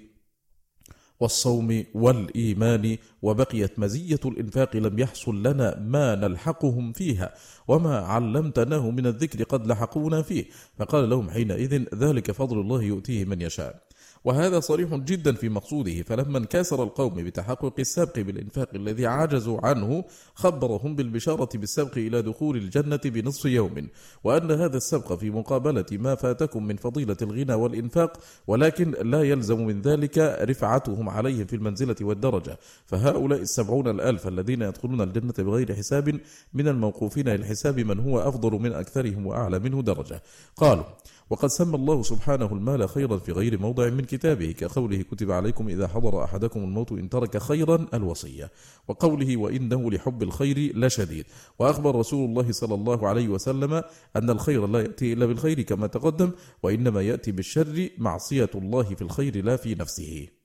والصوم 1.19 1.83
والإيمان 1.93 2.97
وبقيت 3.21 3.79
مزية 3.79 4.19
الإنفاق 4.25 4.75
لم 4.75 4.99
يحصل 4.99 5.43
لنا 5.43 5.79
ما 5.79 6.15
نلحقهم 6.15 6.93
فيها 6.93 7.33
وما 7.67 7.97
علمتناه 7.97 8.91
من 8.91 9.05
الذكر 9.07 9.43
قد 9.43 9.67
لحقونا 9.67 10.21
فيه. 10.21 10.45
فقال 10.77 11.09
لهم 11.09 11.29
حينئذ 11.29 11.85
ذلك 11.95 12.31
فضل 12.31 12.59
الله 12.59 12.83
يؤتيه 12.83 13.25
من 13.25 13.41
يشاء. 13.41 13.83
وهذا 14.23 14.59
صريح 14.59 14.95
جدا 14.95 15.33
في 15.33 15.49
مقصوده 15.49 16.01
فلما 16.01 16.37
انكسر 16.37 16.83
القوم 16.83 17.13
بتحقق 17.13 17.73
السبق 17.79 18.19
بالإنفاق 18.19 18.69
الذي 18.75 19.05
عجزوا 19.05 19.59
عنه 19.63 20.03
خبرهم 20.35 20.95
بالبشارة 20.95 21.49
بالسبق 21.53 21.97
إلى 21.97 22.21
دخول 22.21 22.57
الجنة 22.57 22.99
بنصف 23.05 23.45
يوم. 23.45 23.87
وأن 24.23 24.51
هذا 24.51 24.77
السبق 24.77 25.13
في 25.13 25.29
مقابلة 25.29 25.85
ما 25.91 26.15
فاتكم 26.15 26.67
من 26.67 26.75
فضيلة 26.75 27.17
الغنى 27.21 27.53
والإنفاق 27.53 28.19
ولكن 28.47 28.91
لا 28.91 29.23
يلزم 29.23 29.65
من 29.65 29.81
ذلك 29.81 30.17
رفعتهم 30.41 31.09
عليهم 31.09 31.45
في 31.45 31.55
المنزلة 31.55 31.95
والدرجة. 32.01 32.59
فهؤلاء 32.85 33.39
السبعون 33.39 33.87
الألف 33.87 34.27
الذين 34.27 34.61
يدخلون 34.61 35.01
الجنة 35.01 35.33
بغير 35.37 35.75
حساب 35.75 36.19
من 36.53 36.67
الموقوفين 36.67 37.29
للحساب 37.29 37.79
من 37.79 37.99
هو 37.99 38.19
أفضل 38.19 38.51
من 38.51 38.73
أكثرهم 38.73 39.27
وأعلى 39.27 39.59
منه 39.59 39.81
درجة. 39.81 40.21
قالوا 40.55 40.83
وقد 41.29 41.49
سمى 41.49 41.75
الله 41.75 42.03
سبحانه 42.03 42.45
المال 42.45 42.89
خيرا 42.89 43.17
في 43.17 43.31
غير 43.31 43.59
موضع 43.59 43.89
من 43.89 44.01
كتابه 44.01 44.51
كقوله 44.51 45.01
كتب 45.01 45.31
عليكم 45.31 45.69
إذا 45.69 45.87
حضر 45.87 46.23
أحدكم 46.23 46.59
الموت 46.59 46.91
إن 46.91 47.09
ترك 47.09 47.37
خيرا 47.37 47.85
الوصية 47.93 48.51
وقوله 48.87 49.37
وإنه 49.37 49.91
لحب 49.91 50.23
الخير 50.23 50.77
لشديد. 50.77 51.25
وأخبر 51.59 51.95
رسول 51.95 52.29
الله 52.29 52.51
صلى 52.51 52.75
الله 52.75 53.07
عليه 53.07 53.27
وسلم 53.27 53.73
أن 54.15 54.29
الخير 54.29 54.67
لا 54.67 54.81
يأتي 54.81 55.13
إلا 55.13 55.25
بالخير 55.25 55.61
كما 55.61 55.87
تقدم 55.87 56.31
وإنما 56.63 57.01
يأتي 57.01 57.31
بالشر 57.31 57.89
معصية 57.97 58.49
الله 58.55 58.83
في 58.83 59.01
الخير 59.01 59.45
لا 59.45 59.55
في 59.55 59.75
نفسه. 59.75 60.38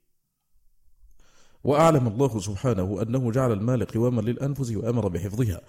وأعلم 1.65 2.07
الله 2.07 2.41
سبحانه 2.41 3.03
أنه 3.03 3.31
جعل 3.31 3.53
المال 3.53 3.85
قواما 3.85 4.21
للأنفس 4.21 4.71
وأمر 4.71 5.09
بحفظها. 5.09 5.61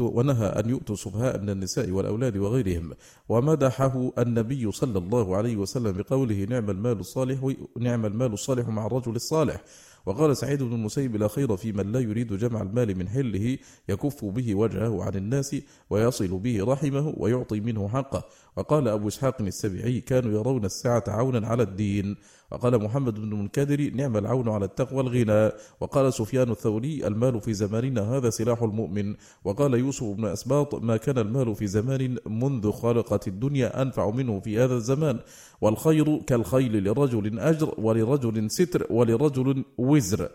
ونهى 0.00 0.46
أن 0.46 0.70
يؤتوا 0.70 0.94
السفهاء 0.94 1.40
من 1.40 1.50
النساء 1.50 1.90
والأولاد 1.90 2.36
وغيرهم. 2.36 2.92
ومدحه 3.28 4.12
النبي 4.18 4.72
صلى 4.72 4.98
الله 4.98 5.36
عليه 5.36 5.56
وسلم 5.56 5.92
بقوله 5.92 6.44
نعم 6.44 6.70
المال 6.70 7.00
الصالح 7.00 7.54
نعم 7.80 8.06
المال 8.06 8.32
الصالح 8.32 8.68
مع 8.68 8.86
الرجل 8.86 9.16
الصالح. 9.16 9.60
وقال 10.06 10.36
سعيد 10.36 10.62
بن 10.62 10.72
المسيب 10.72 11.16
لا 11.16 11.28
خير 11.28 11.56
في 11.56 11.72
من 11.72 11.92
لا 11.92 12.00
يريد 12.00 12.32
جمع 12.32 12.62
المال 12.62 12.98
من 12.98 13.08
حله 13.08 13.58
يكف 13.88 14.24
به 14.24 14.54
وجهه 14.54 15.04
عن 15.04 15.14
الناس 15.14 15.56
ويصل 15.90 16.38
به 16.38 16.64
رحمه 16.64 17.14
ويعطي 17.16 17.60
منه 17.60 17.88
حقه. 17.88 18.24
وقال 18.58 18.88
أبو 18.88 19.08
إسحاق 19.08 19.36
السبيعي 19.40 20.00
كانوا 20.00 20.32
يرون 20.32 20.64
الساعة 20.64 21.04
عونا 21.08 21.46
على 21.46 21.62
الدين. 21.62 22.16
وقال 22.50 22.82
محمد 22.82 23.14
بن 23.14 23.32
المنكدر 23.32 23.90
نعم 23.94 24.16
العون 24.16 24.48
على 24.48 24.64
التقوى 24.64 25.00
الغنى 25.00 25.52
وقال 25.80 26.12
سفيان 26.12 26.50
الثوري 26.50 27.06
المال 27.06 27.40
في 27.40 27.54
زماننا 27.54 28.00
هذا 28.00 28.30
سلاح 28.30 28.62
المؤمن. 28.62 29.14
وقال 29.44 29.74
يوسف 29.74 30.04
بن 30.04 30.24
أسباط 30.24 30.74
ما 30.74 30.96
كان 30.96 31.18
المال 31.18 31.54
في 31.54 31.66
زمان 31.66 32.16
منذ 32.26 32.72
خلقت 32.72 33.28
الدنيا 33.28 33.82
أنفع 33.82 34.10
منه 34.10 34.40
في 34.40 34.58
هذا 34.58 34.74
الزمان. 34.74 35.18
والخير 35.60 36.18
كالخيل 36.26 36.84
لرجل 36.84 37.38
أجر 37.38 37.74
ولرجل 37.78 38.50
ستر 38.50 38.86
ولرجل 38.90 39.64
وزر. 39.78 40.28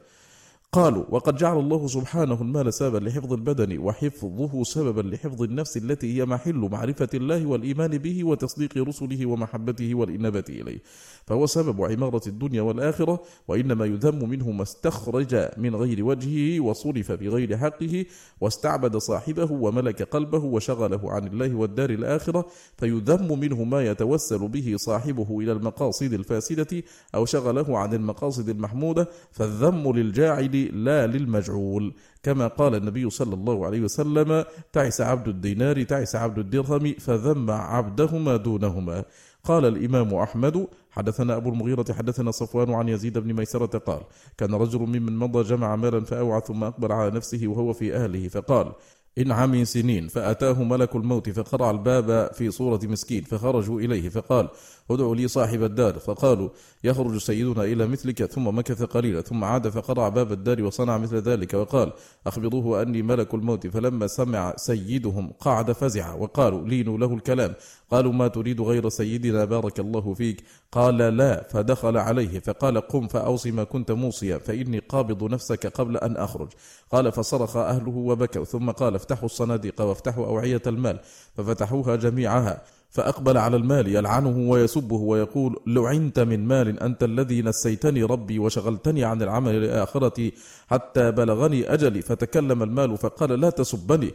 قالوا 0.74 1.04
وقد 1.10 1.36
جعل 1.36 1.60
الله 1.60 1.88
سبحانه 1.88 2.42
المال 2.42 2.74
سببا 2.74 2.98
لحفظ 2.98 3.34
البدن 3.34 3.78
وحفظه 3.78 4.64
سببا 4.64 5.02
لحفظ 5.02 5.44
النفس 5.44 5.78
التي 5.78 6.18
هي 6.18 6.26
محل 6.26 6.70
معرفة 6.72 7.10
الله 7.14 7.46
والإيمان 7.46 7.98
به 7.98 8.24
وتصديق 8.24 8.78
رسله 8.78 9.26
ومحبته 9.26 9.96
والإنابة 9.96 10.44
إليه. 10.50 10.82
فهو 11.26 11.46
سبب 11.46 11.82
عمارة 11.82 12.22
الدنيا 12.28 12.62
والآخرة 12.62 13.22
وإنما 13.48 13.86
يذم 13.86 14.30
منه 14.30 14.52
ما 14.52 14.64
استخرج 14.64 15.48
من 15.58 15.76
غير 15.76 16.06
وجهه 16.06 16.60
وصرف 16.60 17.12
بغير 17.12 17.58
حقه 17.58 18.06
واستعبد 18.42 18.98
صاحبه 18.98 19.52
وملك 19.52 20.02
قلبه 20.02 20.44
وشغله 20.44 21.12
عن 21.12 21.28
الله 21.28 21.56
والدار 21.56 21.90
الآخرة 21.90 22.46
فيذم 22.78 23.40
منه 23.40 23.64
ما 23.64 23.86
يتوسل 23.86 24.48
به 24.48 24.74
صاحبه 24.78 25.40
إلى 25.40 25.52
المقاصد 25.52 26.14
الفاسدة 26.14 26.84
أو 27.16 27.26
شغله 27.26 27.78
عن 27.78 27.94
المقاصد 27.94 28.50
المحمودة 28.50 29.10
فالذم 29.32 29.92
للجاعل 29.92 30.63
لا 30.68 31.08
للمجعول. 31.08 31.94
كما 32.24 32.48
قال 32.48 32.76
النبي 32.76 33.10
صلى 33.10 33.34
الله 33.34 33.66
عليه 33.66 33.82
وسلم 33.82 34.46
تعس 34.74 35.02
عبد 35.02 35.28
الدينار 35.28 35.84
تعس 35.84 36.16
عبد 36.16 36.40
الدرهم 36.40 36.94
فذم 37.00 37.52
عبدهما 37.52 38.36
دونهما. 38.36 39.04
قال 39.44 39.66
الإمام 39.66 40.14
أحمد 40.14 40.68
حدثنا 40.92 41.36
أبو 41.36 41.50
المغيرة 41.50 41.86
حدثنا 41.94 42.32
صفوان 42.32 42.74
عن 42.74 42.90
يزيد 42.90 43.18
بن 43.18 43.34
ميسرة 43.34 43.78
قال 43.78 44.02
كان 44.38 44.54
رجل 44.54 44.80
ممن 44.80 45.18
مضى 45.18 45.44
جمع 45.44 45.76
مالا 45.76 46.06
فأوعى 46.06 46.42
ثم 46.48 46.64
أقبل 46.64 46.92
على 46.92 47.12
نفسه 47.12 47.48
وهو 47.48 47.74
في 47.74 47.96
أهله 47.96 48.28
فقال 48.28 48.72
إن 49.18 49.32
عمي 49.32 49.66
سنين 49.66 50.08
فأتاه 50.08 50.64
ملك 50.64 50.96
الموت 50.96 51.30
فقرع 51.30 51.72
الباب 51.72 52.32
في 52.34 52.52
صورة 52.52 52.80
مسكين 52.84 53.24
فخرجوا 53.24 53.80
إليه 53.80 54.10
فقال 54.10 54.50
ادعوا 54.92 55.16
لي 55.16 55.28
صاحب 55.28 55.64
الدار. 55.64 56.00
فقالوا 56.00 56.50
يخرج 56.84 57.18
سيدنا 57.18 57.64
إلى 57.64 57.88
مثلك 57.88 58.26
ثم 58.26 58.58
مكث 58.58 58.84
قليلا 58.84 59.22
ثم 59.22 59.44
عاد 59.44 59.70
فقرع 59.70 60.10
باب 60.10 60.32
الدار 60.32 60.64
وصنع 60.64 60.98
مثل 60.98 61.16
ذلك 61.16 61.54
وقال 61.54 61.94
أخبروه 62.28 62.82
أني 62.82 63.02
ملك 63.02 63.34
الموت. 63.34 63.68
فلما 63.68 64.08
سمع 64.08 64.54
سيدهم 64.58 65.32
قعد 65.40 65.72
فزع 65.72 66.14
وقالوا 66.14 66.68
لينوا 66.68 66.98
له 66.98 67.14
الكلام. 67.14 67.54
قالوا 67.92 68.14
ما 68.14 68.28
تريد 68.28 68.62
غير 68.62 68.90
سيدنا 68.90 69.46
بارك 69.46 69.80
الله 69.80 70.14
فيك. 70.14 70.44
قال 70.72 70.98
لا 70.98 71.44
فدخل 71.44 71.98
عليه 71.98 72.40
فقال 72.40 72.82
قم 72.82 73.08
فأوصي 73.08 73.52
ما 73.52 73.64
كنت 73.64 73.92
موصيا 73.92 74.38
فإني 74.38 74.80
قابض 74.80 75.24
نفسك 75.24 75.68
قبل 75.68 75.98
أن 75.98 76.18
أخرج. 76.18 76.50
قال 76.92 77.12
فصرخ 77.12 77.58
أهله 77.58 77.98
وبكوا 77.98 78.44
ثم 78.44 78.72
قال 78.72 78.96
افتحوا 78.96 79.26
الصناديق 79.26 79.82
وافتحوا 79.82 80.26
أوعية 80.26 80.62
المال. 80.68 81.00
ففتحوها 81.36 81.96
جميعها. 81.96 82.62
فأقبل 82.94 83.38
على 83.38 83.56
المال 83.56 83.96
يلعنه 83.96 84.50
ويسبه 84.50 84.96
ويقول 84.96 85.60
لعنت 85.68 86.20
من 86.20 86.48
مال 86.48 86.80
أنت 86.80 87.04
الذي 87.04 87.42
نسيتني 87.42 88.04
ربي 88.04 88.40
وشغلتني 88.40 89.04
عن 89.04 89.22
العمل 89.22 89.62
لآخرتي 89.62 90.34
حتى 90.68 91.12
بلغني 91.12 91.74
أجلي 91.74 92.02
فتكلم 92.02 92.64
المال 92.64 92.98
فقال 92.98 93.40
لا 93.40 93.50
تسبني. 93.50 94.12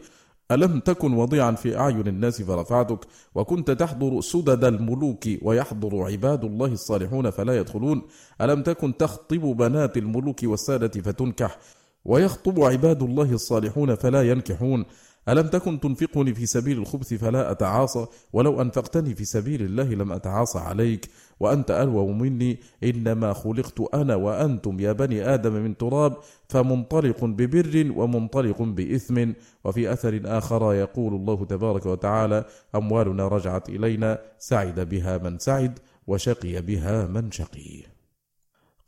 ألم 0.51 0.79
تكن 0.79 1.13
وضيعا 1.13 1.51
في 1.51 1.77
أعين 1.77 2.07
الناس 2.07 2.41
فرفعتك؟ 2.41 2.99
وكنت 3.35 3.71
تحضر 3.71 4.21
سدد 4.21 4.63
الملوك 4.65 5.23
ويحضر 5.41 6.03
عباد 6.03 6.43
الله 6.43 6.67
الصالحون 6.67 7.29
فلا 7.29 7.57
يدخلون. 7.57 8.01
ألم 8.41 8.63
تكن 8.63 8.97
تخطب 8.97 9.41
بنات 9.41 9.97
الملوك 9.97 10.39
والسادة 10.43 11.01
فتنكح؟ 11.01 11.57
ويخطب 12.05 12.59
عباد 12.63 13.03
الله 13.03 13.31
الصالحون 13.31 13.95
فلا 13.95 14.21
ينكحون. 14.21 14.85
ألم 15.29 15.47
تكن 15.47 15.79
تنفقني 15.79 16.33
في 16.33 16.45
سبيل 16.45 16.77
الخبث 16.77 17.13
فلا 17.13 17.51
أتعاصى؟ 17.51 18.05
ولو 18.33 18.61
أنفقتني 18.61 19.15
في 19.15 19.25
سبيل 19.25 19.61
الله 19.61 19.83
لم 19.83 20.11
أتعاصى 20.11 20.59
عليك. 20.59 21.09
وأنت 21.39 21.71
ألوى 21.71 22.13
مني 22.13 22.59
إنما 22.83 23.33
خلقت 23.33 23.93
أنا 23.93 24.15
وأنتم 24.15 24.79
يا 24.79 24.91
بني 24.91 25.33
آدم 25.33 25.53
من 25.53 25.77
تراب 25.77 26.17
فمنطلق 26.49 27.25
ببر 27.25 27.91
ومنطلق 27.95 28.61
بإثم. 28.61 29.31
وفي 29.63 29.93
أثر 29.93 30.21
آخر 30.25 30.73
يقول 30.73 31.13
الله 31.13 31.45
تبارك 31.45 31.85
وتعالى 31.85 32.45
أموالنا 32.75 33.27
رجعت 33.27 33.69
إلينا 33.69 34.19
سعد 34.39 34.79
بها 34.79 35.17
من 35.17 35.39
سعد 35.39 35.79
وشقي 36.07 36.61
بها 36.61 37.05
من 37.05 37.31
شقي. 37.31 37.98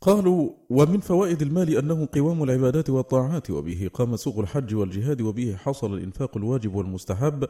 قالوا 0.02 0.50
ومن 0.70 1.00
فوائد 1.00 1.42
المال 1.42 1.76
أنه 1.78 2.08
قوام 2.14 2.42
العبادات 2.42 2.90
والطاعات 2.90 3.50
وبه 3.50 3.90
قام 3.94 4.16
سوق 4.16 4.38
الحج 4.38 4.74
والجهاد 4.74 5.20
وبه 5.20 5.56
حصل 5.56 5.94
الإنفاق 5.94 6.36
الواجب 6.36 6.74
والمستحب 6.74 7.44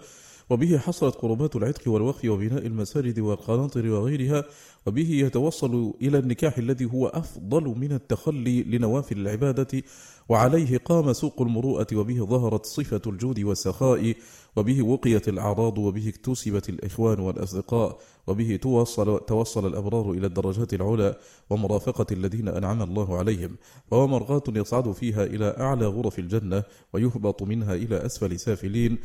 وبه 0.50 0.78
حصلت 0.78 1.14
قربات 1.14 1.56
العتق 1.56 1.88
والوقف 1.88 2.24
وبناء 2.24 2.66
المساجد 2.66 3.18
والقناطر 3.18 3.90
وغيرها 3.90 4.44
وبه 4.86 5.10
يتوصل 5.10 5.94
إلى 6.02 6.18
النكاح 6.18 6.58
الذي 6.58 6.84
هو 6.84 7.06
أفضل 7.06 7.64
من 7.64 7.92
التخلي 7.92 8.62
لنوافل 8.62 9.18
العبادة 9.18 9.82
وعليه 10.28 10.78
قام 10.78 11.12
سوق 11.12 11.42
المروءة 11.42 11.86
وبه 11.94 12.26
ظهرت 12.26 12.66
صفة 12.66 13.00
الجود 13.06 13.40
والسخاء 13.40 14.14
وبه 14.56 14.82
وقيت 14.82 15.28
الأعراض 15.28 15.78
وبه 15.78 16.08
اكتسبت 16.08 16.68
الإخوان 16.68 17.20
والأصدقاء. 17.20 17.98
وبه 18.26 18.56
توصل, 18.56 19.20
توصل 19.26 19.66
الأبرار 19.66 20.10
إلى 20.10 20.26
الدرجات 20.26 20.74
العلى 20.74 21.16
ومرافقة 21.50 22.06
الذين 22.12 22.48
أنعم 22.48 22.82
الله 22.82 23.18
عليهم 23.18 23.56
وهو 23.90 24.06
مرغاة 24.06 24.42
يصعد 24.48 24.92
فيها 24.92 25.24
إلى 25.24 25.56
أعلى 25.60 25.86
غرف 25.86 26.18
الجنة 26.18 26.62
ويهبط 26.92 27.42
منها 27.42 27.74
إلى 27.74 28.06
أسفل 28.06 28.38
سافلين 28.38 28.98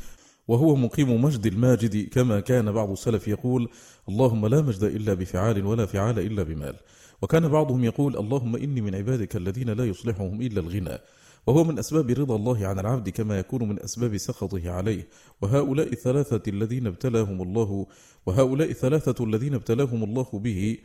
وهو 0.47 0.75
مقيم 0.75 1.21
مجد 1.21 1.45
الماجد 1.45 2.09
كما 2.09 2.39
كان 2.39 2.71
بعض 2.71 2.91
السلف 2.91 3.27
يقول 3.27 3.69
اللهم 4.09 4.47
لا 4.47 4.61
مجد 4.61 4.83
إلا 4.83 5.13
بفعال 5.13 5.65
ولا 5.65 5.85
فعال 5.85 6.19
إلا 6.19 6.43
بمال. 6.43 6.75
وكان 7.21 7.47
بعضهم 7.47 7.83
يقول 7.83 8.17
اللهم 8.17 8.55
إني 8.55 8.81
من 8.81 8.95
عبادك 8.95 9.35
الذين 9.35 9.69
لا 9.69 9.85
يصلحهم 9.85 10.41
إلا 10.41 10.59
الغنى. 10.59 10.97
وهو 11.47 11.63
من 11.63 11.79
أسباب 11.79 12.09
رضا 12.09 12.35
الله 12.35 12.67
عن 12.67 12.79
العبد 12.79 13.09
كما 13.09 13.39
يكون 13.39 13.69
من 13.69 13.79
أسباب 13.79 14.17
سخطه 14.17 14.71
عليه. 14.71 15.07
وهؤلاء 15.41 15.93
الثلاثة 15.93 16.41
الذين 16.47 16.87
ابتلاهم 16.87 17.41
الله 17.41 17.87
وهؤلاء 18.25 18.69
الثلاثة 18.69 19.23
الذين 19.25 19.53
ابتلاهم 19.53 20.03
الله 20.03 20.27
به 20.33 20.77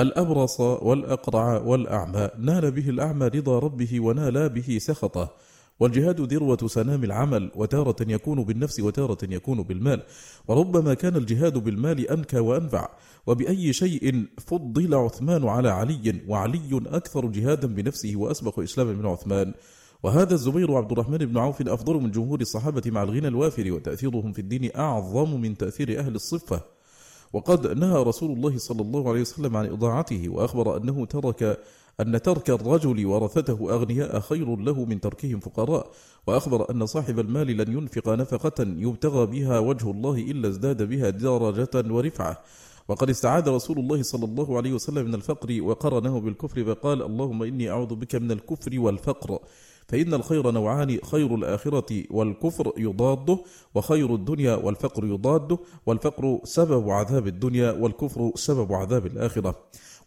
الأبرص 0.00 0.60
والأقرع 0.60 1.62
والأعمى. 1.62 2.28
نال 2.38 2.70
به 2.70 2.88
الأعمى 2.88 3.26
رضا 3.26 3.58
ربه 3.58 4.00
ونال 4.00 4.48
به 4.48 4.78
سخطه. 4.80 5.34
والجهاد 5.80 6.20
ذروة 6.20 6.58
سنام 6.66 7.04
العمل 7.04 7.50
وتارة 7.54 7.96
يكون 8.00 8.44
بالنفس 8.44 8.80
وتارة 8.80 9.18
يكون 9.22 9.62
بالمال. 9.62 10.02
وربما 10.48 10.94
كان 10.94 11.16
الجهاد 11.16 11.58
بالمال 11.58 12.10
أنكى 12.10 12.38
وأنفع. 12.38 12.88
وبأي 13.26 13.72
شيء 13.72 14.26
فضل 14.38 14.94
عثمان 14.94 15.48
على 15.48 15.68
علي 15.68 16.20
وعلي 16.28 16.82
أكثر 16.86 17.26
جهادا 17.26 17.66
بنفسه 17.66 18.12
وأسبق 18.16 18.60
إسلاما 18.60 18.92
من 18.92 19.06
عثمان. 19.06 19.54
وهذا 20.02 20.34
الزبير 20.34 20.74
عبد 20.74 20.92
الرحمن 20.92 21.18
بن 21.18 21.38
عوف 21.38 21.68
أفضل 21.68 21.94
من 21.94 22.10
جمهور 22.10 22.40
الصحابة 22.40 22.82
مع 22.86 23.02
الغنى 23.02 23.28
الوافر 23.28 23.72
وتأثيرهم 23.72 24.32
في 24.32 24.38
الدين 24.38 24.70
أعظم 24.76 25.40
من 25.40 25.56
تأثير 25.56 25.98
أهل 25.98 26.14
الصفة. 26.14 26.60
وقد 27.32 27.66
نهى 27.66 28.02
رسول 28.02 28.30
الله 28.30 28.58
صلى 28.58 28.82
الله 28.82 29.08
عليه 29.08 29.20
وسلم 29.20 29.56
عن 29.56 29.66
إضاعته 29.66 30.28
وأخبر 30.28 30.76
أنه 30.76 31.06
ترك 31.06 31.58
أن 32.00 32.22
ترك 32.22 32.50
الرجل 32.50 33.06
ورثته 33.06 33.74
أغنياء 33.74 34.20
خير 34.20 34.56
له 34.56 34.84
من 34.84 35.00
تركهم 35.00 35.40
فقراء. 35.40 35.90
وأخبر 36.26 36.70
أن 36.70 36.86
صاحب 36.86 37.18
المال 37.18 37.46
لن 37.46 37.72
ينفق 37.72 38.08
نفقة 38.08 38.62
يبتغى 38.62 39.26
بها 39.26 39.58
وجه 39.58 39.90
الله 39.90 40.14
إلا 40.14 40.48
ازداد 40.48 40.82
بها 40.82 41.10
درجة 41.10 41.92
ورفعة. 41.94 42.42
وقد 42.88 43.10
استعاد 43.10 43.48
رسول 43.48 43.78
الله 43.78 44.02
صلى 44.02 44.24
الله 44.24 44.56
عليه 44.56 44.72
وسلم 44.72 45.04
من 45.06 45.14
الفقر 45.14 45.62
وقرنه 45.62 46.20
بالكفر 46.20 46.64
فقال 46.64 47.02
اللهم 47.02 47.42
إني 47.42 47.70
أعوذ 47.70 47.94
بك 47.94 48.14
من 48.14 48.32
الكفر 48.32 48.80
والفقر. 48.80 49.38
فإن 49.88 50.14
الخير 50.14 50.50
نوعان 50.50 50.98
خير 51.04 51.34
الآخرة 51.34 52.04
والكفر 52.10 52.72
يضاده 52.76 53.38
وخير 53.74 54.14
الدنيا 54.14 54.54
والفقر 54.54 55.04
يضاده 55.04 55.58
والفقر 55.86 56.40
سبب 56.44 56.90
عذاب 56.90 57.26
الدنيا 57.26 57.72
والكفر 57.72 58.32
سبب 58.34 58.72
عذاب 58.72 59.06
الآخرة. 59.06 59.54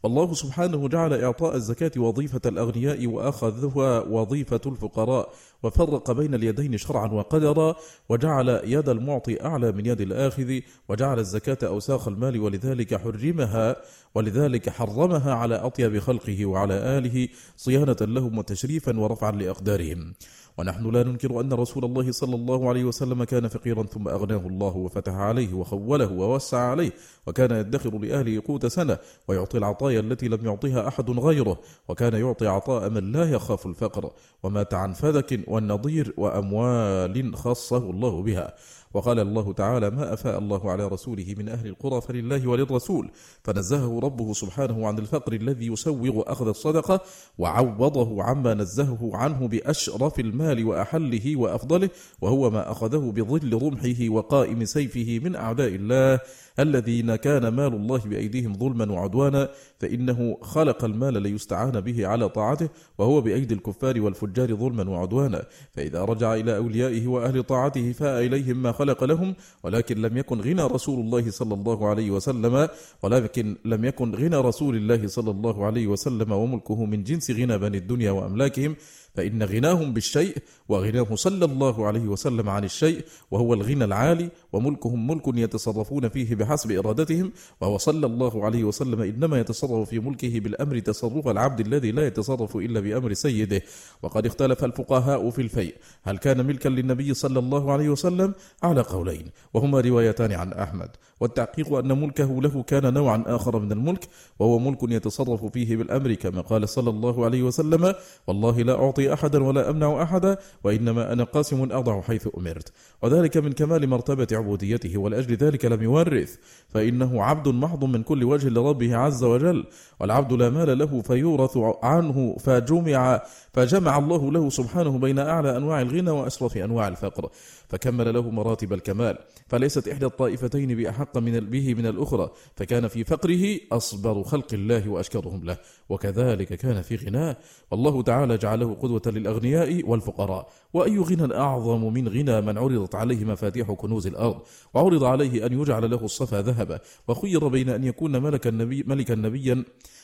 والله 0.03 0.33
سبحانه 0.33 0.87
جعل 0.87 1.13
إعطاء 1.13 1.55
الزكاة 1.55 1.91
وظيفة 1.97 2.41
الأغنياء 2.45 3.07
وأخذها 3.07 3.99
وظيفة 3.99 4.61
الفقراء 4.65 5.33
وفرق 5.63 6.11
بين 6.11 6.33
اليدين 6.33 6.77
شرعا 6.77 7.07
وقدرا 7.07 7.75
وجعل 8.09 8.61
يد 8.63 8.89
المعطي 8.89 9.45
أعلى 9.45 9.71
من 9.71 9.85
يد 9.85 10.01
الآخذ 10.01 10.59
وجعل 10.89 11.19
الزكاة 11.19 11.57
أوساخ 11.67 12.07
المال 12.07 12.39
ولذلك 12.39 12.95
حرمها 12.95 13.75
ولذلك 14.15 14.69
حرمها 14.69 15.33
على 15.33 15.55
أطيب 15.55 15.99
خلقه 15.99 16.45
وعلى 16.45 16.73
آله 16.73 17.27
صيانة 17.57 17.97
لهم 18.01 18.37
وتشريفا 18.37 18.99
ورفعا 18.99 19.31
لأقدارهم. 19.31 20.13
ونحن 20.57 20.91
لا 20.91 21.03
ننكر 21.03 21.39
أن 21.39 21.53
رسول 21.53 21.85
الله 21.85 22.11
صلى 22.11 22.35
الله 22.35 22.69
عليه 22.69 22.83
وسلم 22.83 23.23
كان 23.23 23.47
فقيرا 23.47 23.83
ثم 23.83 24.07
أغناه 24.07 24.47
الله 24.47 24.77
وفتح 24.77 25.13
عليه 25.13 25.53
وخوله 25.53 26.11
ووسع 26.11 26.57
عليه 26.57 26.91
وكان 27.27 27.51
يدخر 27.51 27.97
لأهله 27.97 28.41
قوت 28.47 28.65
سنة 28.65 28.97
ويعطي 29.27 29.57
العطايا 29.57 29.99
التي 29.99 30.27
لم 30.27 30.45
يعطيها 30.45 30.87
أحد 30.87 31.09
غيره 31.09 31.59
وكان 31.89 32.13
يعطي 32.13 32.47
عطاء 32.47 32.89
من 32.89 33.11
لا 33.11 33.31
يخاف 33.31 33.65
الفقر 33.65 34.11
ومات 34.43 34.73
عن 34.73 34.93
فذك 34.93 35.39
والنظير 35.47 36.13
وأموال 36.17 37.35
خصه 37.35 37.89
الله 37.89 38.21
بها. 38.21 38.53
وقال 38.93 39.19
الله 39.19 39.53
تعالى 39.53 39.89
ما 39.89 40.13
أفاء 40.13 40.39
الله 40.39 40.71
على 40.71 40.87
رسوله 40.87 41.35
من 41.37 41.49
أهل 41.49 41.67
القرى 41.67 42.01
فلله 42.01 42.47
وللرسول. 42.47 43.11
فنزهه 43.43 43.99
ربه 43.99 44.33
سبحانه 44.33 44.87
عن 44.87 44.99
الفقر 44.99 45.33
الذي 45.33 45.67
يسوغ 45.67 46.23
أخذ 46.31 46.47
الصدقة 46.47 47.01
وعوضه 47.37 48.23
عما 48.23 48.53
نزهه 48.53 49.11
عنه 49.13 49.47
بأشرف 49.47 50.19
المال 50.19 50.65
وأحله 50.65 51.35
وأفضله 51.35 51.89
وهو 52.21 52.49
ما 52.49 52.71
أخذه 52.71 53.11
بظل 53.15 53.61
رمحه 53.63 54.09
وقائم 54.09 54.65
سيفه 54.65 55.19
من 55.23 55.35
أعداء 55.35 55.75
الله. 55.75 56.19
الذين 56.59 57.15
كان 57.15 57.47
مال 57.47 57.73
الله 57.73 57.97
بأيديهم 57.97 58.53
ظلما 58.57 58.91
وعدوانا 58.91 59.49
فإنه 59.79 60.37
خلق 60.41 60.85
المال 60.85 61.21
ليستعان 61.21 61.81
به 61.81 62.07
على 62.07 62.29
طاعته 62.29 62.69
وهو 62.97 63.21
بأيدي 63.21 63.53
الكفار 63.53 64.01
والفجار 64.01 64.55
ظلما 64.55 64.89
وعدوانا. 64.89 65.45
فإذا 65.73 66.01
رجع 66.03 66.33
إلى 66.33 66.57
أوليائه 66.57 67.07
وأهل 67.07 67.43
طاعته 67.43 67.91
فاء 67.91 68.25
إليهم 68.25 68.61
ما 68.61 68.71
خلق 68.71 69.03
لهم 69.03 69.35
ولكن 69.63 70.01
لم 70.01 70.17
يكن 70.17 70.41
غنى 70.41 70.61
رسول 70.61 70.99
الله 70.99 71.31
صلى 71.31 71.53
الله 71.53 71.87
عليه 71.87 72.11
وسلم 72.11 72.67
ولكن 73.03 73.57
لم 73.65 73.85
يكن 73.85 74.15
غنى 74.15 74.35
رسول 74.35 74.75
الله 74.75 75.07
صلى 75.07 75.31
الله 75.31 75.65
عليه 75.65 75.87
وسلم 75.87 76.31
وملكه 76.31 76.85
من 76.85 77.03
جنس 77.03 77.31
غنى 77.31 77.57
بني 77.57 77.77
الدنيا 77.77 78.11
وأملاكهم. 78.11 78.75
فإن 79.15 79.43
غناهم 79.43 79.93
بالشيء 79.93 80.37
وغناه 80.69 81.15
صلى 81.15 81.45
الله 81.45 81.85
عليه 81.87 82.01
وسلم 82.01 82.49
عن 82.49 82.63
الشيء 82.63 83.05
وهو 83.31 83.53
الغنى 83.53 83.83
العالي 83.83 84.29
وملكهم 84.53 85.07
ملك 85.07 85.27
يتصرفون 85.27 86.09
فيه 86.09 86.35
بحسب 86.35 86.71
إرادتهم 86.71 87.31
وهو 87.61 87.77
صلى 87.77 88.05
الله 88.05 88.45
عليه 88.45 88.63
وسلم 88.63 89.01
إنما 89.01 89.39
يتصرف 89.39 89.89
في 89.89 89.99
ملكه 89.99 90.39
بالأمر 90.39 90.79
تصرف 90.79 91.27
العبد 91.27 91.59
الذي 91.59 91.91
لا 91.91 92.07
يتصرف 92.07 92.55
إلا 92.55 92.79
بأمر 92.79 93.13
سيده. 93.13 93.61
وقد 94.03 94.25
اختلف 94.25 94.63
الفقهاء 94.63 95.29
في 95.29 95.41
الفيء. 95.41 95.75
هل 96.03 96.17
كان 96.17 96.45
ملكا 96.45 96.69
للنبي 96.69 97.13
صلى 97.13 97.39
الله 97.39 97.71
عليه 97.71 97.89
وسلم؟ 97.89 98.33
على 98.63 98.81
قولين. 98.81 99.25
وهما 99.53 99.81
روايتان 99.81 100.31
عن 100.31 100.53
أحمد. 100.53 100.89
والتحقيق 101.21 101.73
أن 101.73 102.01
ملكه 102.01 102.41
له 102.41 102.63
كان 102.63 102.93
نوعا 102.93 103.23
آخر 103.27 103.59
من 103.59 103.71
الملك 103.71 104.07
وهو 104.39 104.59
ملك 104.59 104.83
يتصرف 104.83 105.45
فيه 105.45 105.77
بالأمر 105.77 106.13
كما 106.13 106.41
قال 106.41 106.69
صلى 106.69 106.89
الله 106.89 107.25
عليه 107.25 107.43
وسلم 107.43 107.93
والله 108.27 108.61
لا 108.61 108.73
أعطي 108.73 109.00
أحدا 109.01 109.43
ولا 109.43 109.69
أمنع 109.69 110.03
أحدا 110.03 110.37
وإنما 110.63 111.13
أنا 111.13 111.23
قاسم 111.23 111.71
أضع 111.71 112.01
حيث 112.01 112.27
أمرت. 112.37 112.73
وذلك 113.01 113.37
من 113.37 113.51
كمال 113.51 113.89
مرتبة 113.89 114.27
عبوديته 114.31 114.97
ولأجل 114.97 115.35
ذلك 115.35 115.65
لم 115.65 115.81
يورث 115.81 116.35
فإنه 116.69 117.23
عبد 117.23 117.47
محض 117.47 117.85
من 117.85 118.03
كل 118.03 118.23
وجه 118.23 118.49
لربه 118.49 118.95
عز 118.95 119.23
وجل. 119.23 119.65
والعبد 119.99 120.33
لا 120.33 120.49
مال 120.49 120.77
له 120.77 121.01
فيورث 121.01 121.57
عنه 121.83 122.35
فجمع 122.39 123.21
فجمع 123.53 123.97
الله 123.97 124.31
له 124.31 124.49
سبحانه 124.49 124.97
بين 124.97 125.19
أعلى 125.19 125.57
أنواع 125.57 125.81
الغنى 125.81 126.11
وأشرف 126.11 126.57
أنواع 126.57 126.87
الفقر 126.87 127.29
فكمل 127.69 128.13
له 128.13 128.29
مراتب 128.29 128.73
الكمال. 128.73 129.17
فليست 129.47 129.87
إحدى 129.87 130.05
الطائفتين 130.05 130.75
بأحق 130.75 131.17
من 131.17 131.39
به 131.39 131.73
من 131.73 131.85
الأخرى. 131.85 132.31
فكان 132.55 132.87
في 132.87 133.03
فقره 133.03 133.59
أصبر 133.71 134.23
خلق 134.23 134.53
الله 134.53 134.89
وأشكرهم 134.89 135.43
له 135.43 135.57
وكذلك 135.89 136.53
كان 136.53 136.81
في 136.81 136.95
غناه. 136.95 137.37
والله 137.71 138.01
تعالى 138.01 138.37
جعله 138.37 138.73
قدوة 138.91 139.13
للأغنياء 139.13 139.89
والفقراء 139.89 140.49
وأي 140.73 140.97
غنى 140.97 141.35
أعظم 141.35 141.93
من 141.93 142.07
غنى 142.07 142.41
من 142.41 142.57
عرضت 142.57 142.95
عليه 142.95 143.25
مفاتيح 143.25 143.71
كنوز 143.71 144.07
الأرض 144.07 144.41
وعرض 144.73 145.03
عليه 145.03 145.45
أن 145.45 145.61
يجعل 145.61 145.91
له 145.91 146.05
الصفا 146.05 146.41
ذهبا 146.41 146.79
وخير 147.07 147.47
بين 147.47 147.69
أن 147.69 147.83
يكون 147.83 148.23
ملكا 148.23 148.51
نبي 148.51 148.83
ملكا 148.87 149.15
نبيا 149.15 149.63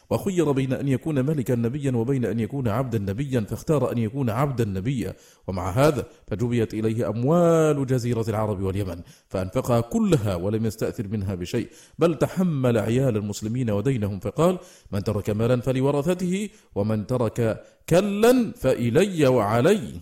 وخير 0.10 0.52
بين 0.52 0.74
أن 0.74 0.88
يكون 0.88 1.26
ملكا 1.26 1.56
نبيا 1.56 1.92
وبين 1.92 2.26
أن 2.26 2.40
يكون 2.40 2.68
عبدا 2.68 3.00
نبيا 3.00 3.42
فاختار 3.42 3.92
أن 3.92 3.98
يكون 3.98 4.30
عبدا 4.30 4.66
نبيا. 4.66 5.14
ومع 5.48 5.70
هذا 5.70 6.06
فجبيت 6.28 6.74
إليه 6.74 7.10
أموال 7.10 7.86
جزيرة 7.86 8.26
العرب 8.28 8.62
واليمن 8.62 9.02
فأنفقها 9.28 9.82
كلها 9.82 10.36
ولم 10.36 10.66
يستأثر 10.66 11.08
منها 11.08 11.36
بشيء 11.36 11.68
بل 12.00 12.16
تحمل 12.16 12.78
عيال 12.78 13.18
المسلمين 13.18 13.70
ودينهم 13.70 14.20
فقال 14.20 14.60
من 14.92 15.04
ترك 15.04 15.30
مالا 15.30 15.62
فلورثته 15.62 16.50
ومن 16.76 17.08
ترك 17.08 17.64
كلا 17.90 18.52
فإلي 18.56 19.28
وعلي. 19.28 20.00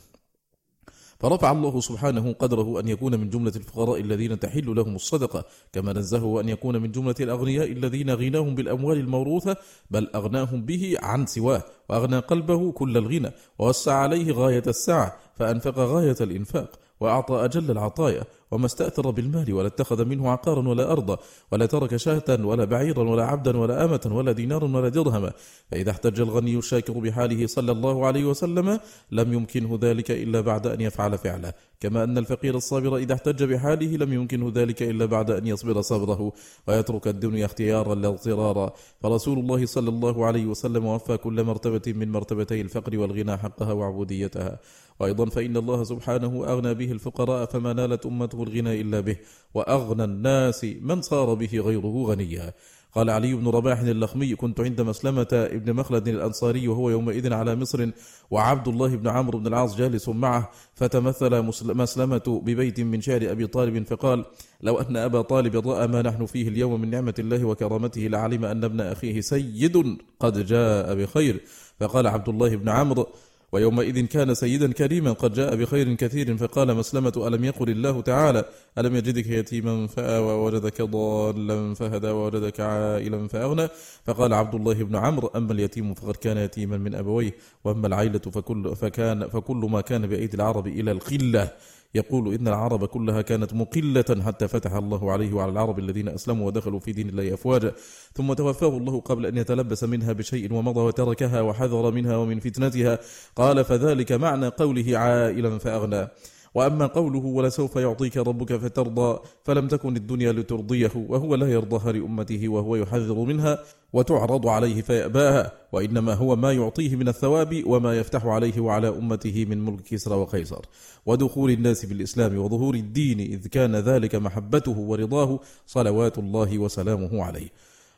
فرفع 1.25 1.51
الله 1.51 1.79
سبحانه 1.79 2.33
قدره 2.33 2.79
أن 2.79 2.87
يكون 2.87 3.19
من 3.19 3.29
جملة 3.29 3.51
الفقراء 3.55 3.99
الذين 4.01 4.39
تحل 4.39 4.75
لهم 4.75 4.95
الصدقة 4.95 5.45
كما 5.73 5.93
نزهه 5.93 6.41
أن 6.41 6.49
يكون 6.49 6.81
من 6.81 6.91
جملة 6.91 7.15
الأغنياء 7.19 7.71
الذين 7.71 8.09
غناهم 8.09 8.55
بالأموال 8.55 8.97
الموروثة 8.97 9.55
بل 9.91 10.09
أغناهم 10.15 10.65
به 10.65 10.95
عن 11.01 11.25
سواه 11.25 11.63
وأغنى 11.89 12.19
قلبه 12.19 12.71
كل 12.71 12.97
الغنى 12.97 13.31
ووسع 13.59 13.93
عليه 13.93 14.31
غاية 14.31 14.63
السعة 14.67 15.15
فأنفق 15.35 15.77
غاية 15.79 16.15
الإنفاق 16.21 16.79
وأعطى 16.99 17.45
أجل 17.45 17.71
العطايا 17.71 18.23
وما 18.51 18.65
استأثر 18.65 19.09
بالمال 19.09 19.53
ولا 19.53 19.67
اتخذ 19.67 20.05
منه 20.05 20.29
عقارا 20.29 20.67
ولا 20.67 20.91
أرضا 20.91 21.17
ولا 21.51 21.65
ترك 21.65 21.95
شاة 21.95 22.45
ولا 22.45 22.65
بعيرا 22.65 23.03
ولا 23.03 23.25
عبدا 23.25 23.57
ولا 23.57 23.85
أمة 23.85 24.11
ولا 24.11 24.31
دينارا 24.31 24.77
ولا 24.77 24.89
درهما. 24.89 25.31
فإذا 25.71 25.91
احتج 25.91 26.21
الغني 26.21 26.57
الشاكر 26.57 26.93
بحاله 26.93 27.47
صلى 27.47 27.71
الله 27.71 28.05
عليه 28.05 28.25
وسلم 28.25 28.79
لم 29.11 29.33
يمكنه 29.33 29.79
ذلك 29.81 30.11
إلا 30.11 30.41
بعد 30.41 30.67
أن 30.67 30.81
يفعل 30.81 31.17
فعله. 31.17 31.53
كما 31.79 32.03
أن 32.03 32.17
الفقير 32.17 32.55
الصابر 32.55 32.97
إذا 32.97 33.13
احتج 33.13 33.43
بحاله 33.43 33.97
لم 33.97 34.13
يمكنه 34.13 34.51
ذلك 34.55 34.83
إلا 34.83 35.05
بعد 35.05 35.31
أن 35.31 35.47
يصبر 35.47 35.81
صبره 35.81 36.31
ويترك 36.67 37.07
الدنيا 37.07 37.45
اختيارا 37.45 37.95
لا 37.95 38.07
اضطرارا. 38.07 38.73
فرسول 39.01 39.39
الله 39.39 39.65
صلى 39.65 39.89
الله 39.89 40.25
عليه 40.25 40.45
وسلم 40.45 40.85
وفى 40.85 41.17
كل 41.17 41.43
مرتبة 41.43 41.93
من 41.93 42.11
مرتبتي 42.11 42.61
الفقر 42.61 42.97
والغنى 42.97 43.37
حقها 43.37 43.73
وعبوديتها. 43.73 44.59
وأيضا 44.99 45.25
فإن 45.25 45.57
الله 45.57 45.83
سبحانه 45.83 46.45
أغنى 46.47 46.73
به 46.73 46.91
الفقراء 46.91 47.45
فما 47.45 47.73
نالت 47.73 48.05
أمته 48.35 48.43
الغنى 48.43 48.81
إلا 48.81 48.99
به 48.99 49.17
وأغنى 49.53 50.03
الناس 50.03 50.65
من 50.81 51.01
صار 51.01 51.33
به 51.33 51.59
غيره 51.59 52.03
غنيا. 52.07 52.53
قال 52.95 53.09
علي 53.09 53.33
بن 53.33 53.47
رباح 53.47 53.79
اللخمي 53.79 54.35
كنت 54.35 54.59
عند 54.59 54.81
مسلمة 54.81 55.27
ابن 55.33 55.73
مخلد 55.73 56.07
الأنصاري 56.07 56.67
وهو 56.67 56.89
يومئذ 56.89 57.33
على 57.33 57.55
مصر 57.55 57.89
وعبد 58.31 58.67
الله 58.67 58.95
بن 58.95 59.07
عمرو 59.07 59.39
بن 59.39 59.47
العاص 59.47 59.75
جالس 59.75 60.09
معه 60.09 60.51
فتمثل 60.75 61.41
مسلمة 61.75 62.41
ببيت 62.45 62.79
من 62.79 63.01
شعر 63.01 63.31
أبي 63.31 63.47
طالب 63.47 63.83
فقال 63.83 64.25
لو 64.61 64.77
أن 64.79 64.97
أبا 64.97 65.21
طالب 65.21 65.67
رأى 65.67 65.87
ما 65.87 66.01
نحن 66.01 66.25
فيه 66.25 66.47
اليوم 66.47 66.81
من 66.81 66.89
نعمة 66.89 67.13
الله 67.19 67.45
وكرامته 67.45 68.01
لعلم 68.01 68.45
أن 68.45 68.63
ابن 68.63 68.81
أخيه 68.81 69.21
سيد 69.21 69.97
قد 70.19 70.45
جاء 70.45 70.95
بخير 70.95 71.41
فقال 71.79 72.07
عبد 72.07 72.29
الله 72.29 72.55
بن 72.55 72.69
عمرو 72.69 73.07
ويومئذ 73.51 74.05
كان 74.05 74.33
سيدا 74.33 74.71
كريما 74.73 75.11
قد 75.11 75.33
جاء 75.33 75.55
بخير 75.55 75.93
كثير 75.93 76.37
فقال 76.37 76.75
مسلمة 76.75 77.27
ألم 77.27 77.43
يقل 77.43 77.69
الله 77.69 78.01
تعالى؟ 78.01 78.45
ألم 78.77 78.95
يجدك 78.95 79.27
يتيما 79.27 79.87
فآوى 79.87 80.33
ووجدك 80.33 80.81
ضالا 80.81 81.73
فهدى 81.73 82.07
ووجدك 82.07 82.59
عائلا 82.59 83.27
فأغنى؟ 83.27 83.67
فقال 84.05 84.33
عبد 84.33 84.55
الله 84.55 84.73
بن 84.73 84.95
عمرو 84.95 85.27
أما 85.27 85.53
اليتيم 85.53 85.93
فقد 85.93 86.15
كان 86.15 86.37
يتيما 86.37 86.77
من 86.77 86.95
أبويه 86.95 87.31
وأما 87.63 87.87
العيلة 87.87 88.19
فكل, 88.19 88.75
فكان 88.75 89.27
فكل 89.27 89.67
ما 89.71 89.81
كان 89.81 90.07
بأيدي 90.07 90.37
العرب 90.37 90.67
إلى 90.67 90.91
الخلة 90.91 91.51
يقول 91.95 92.33
إن 92.33 92.47
العرب 92.47 92.85
كلها 92.85 93.21
كانت 93.21 93.53
مقلة 93.53 94.23
حتى 94.25 94.47
فتح 94.47 94.73
الله 94.73 95.11
عليه 95.11 95.33
وعلى 95.33 95.51
العرب 95.51 95.79
الذين 95.79 96.07
أسلموا 96.07 96.47
ودخلوا 96.47 96.79
في 96.79 96.91
دين 96.91 97.09
الله 97.09 97.33
أفواجا. 97.33 97.71
ثم 98.13 98.33
توفاه 98.33 98.77
الله 98.77 98.99
قبل 98.99 99.25
أن 99.25 99.37
يتلبس 99.37 99.83
منها 99.83 100.13
بشيء 100.13 100.53
ومضى 100.53 100.79
وتركها 100.79 101.41
وحذر 101.41 101.91
منها 101.91 102.17
ومن 102.17 102.39
فتنتها. 102.39 102.99
قال 103.35 103.65
فذلك 103.65 104.11
معنى 104.11 104.47
قوله 104.47 104.97
عائلا 104.97 105.57
فأغنى. 105.59 106.07
وأما 106.55 106.85
قوله 106.85 107.25
ولسوف 107.25 107.75
يعطيك 107.75 108.17
ربك 108.17 108.55
فترضى 108.57 109.19
فلم 109.43 109.67
تكن 109.67 109.95
الدنيا 109.95 110.31
لترضيه 110.31 110.91
وهو 110.95 111.35
لا 111.35 111.47
يرضاها 111.47 111.91
لأمته 111.91 112.49
وهو 112.49 112.75
يحذر 112.75 113.19
منها 113.19 113.59
وتعرض 113.93 114.47
عليه 114.47 114.81
فيأباها 114.81 115.51
وإنما 115.71 116.13
هو 116.13 116.35
ما 116.35 116.51
يعطيه 116.53 116.95
من 116.95 117.07
الثواب 117.07 117.63
وما 117.65 117.97
يفتح 117.97 118.25
عليه 118.25 118.59
وعلى 118.59 118.87
أمته 118.87 119.45
من 119.49 119.65
ملك 119.65 119.81
كسرى 119.81 120.15
وقيصر. 120.15 120.65
ودخول 121.05 121.51
الناس 121.51 121.85
في 121.85 121.93
الإسلام 121.93 122.37
وظهور 122.37 122.75
الدين 122.75 123.19
إذ 123.19 123.47
كان 123.47 123.75
ذلك 123.75 124.15
محبته 124.15 124.79
ورضاه 124.79 125.39
صلوات 125.67 126.17
الله 126.17 126.59
وسلامه 126.59 127.23
عليه. 127.23 127.49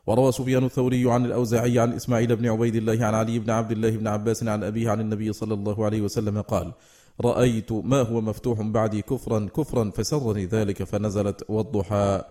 وروى 0.07 0.31
سفيان 0.31 0.63
الثوري 0.63 1.11
عن 1.11 1.25
الأوزاعي 1.25 1.79
عن 1.79 1.93
إسماعيل 1.93 2.35
بن 2.35 2.45
عبيد 2.45 2.75
الله 2.75 3.05
عن 3.05 3.13
علي 3.13 3.39
بن 3.39 3.49
عبد 3.49 3.71
الله 3.71 3.89
بن 3.89 4.07
عباس 4.07 4.43
عن 4.43 4.63
أبيه 4.63 4.89
عن 4.89 4.99
النبي 5.01 5.33
صلى 5.33 5.53
الله 5.53 5.85
عليه 5.85 6.01
وسلم 6.01 6.41
قال 6.41 6.71
رأيت 7.21 7.71
ما 7.71 8.01
هو 8.01 8.21
مفتوح 8.21 8.61
بعدي 8.61 9.01
كفرا 9.01 9.47
كفرا 9.55 9.91
فسرني 9.95 10.45
ذلك 10.45 10.83
فنزلت 10.83 11.43
والضحى. 11.49 12.21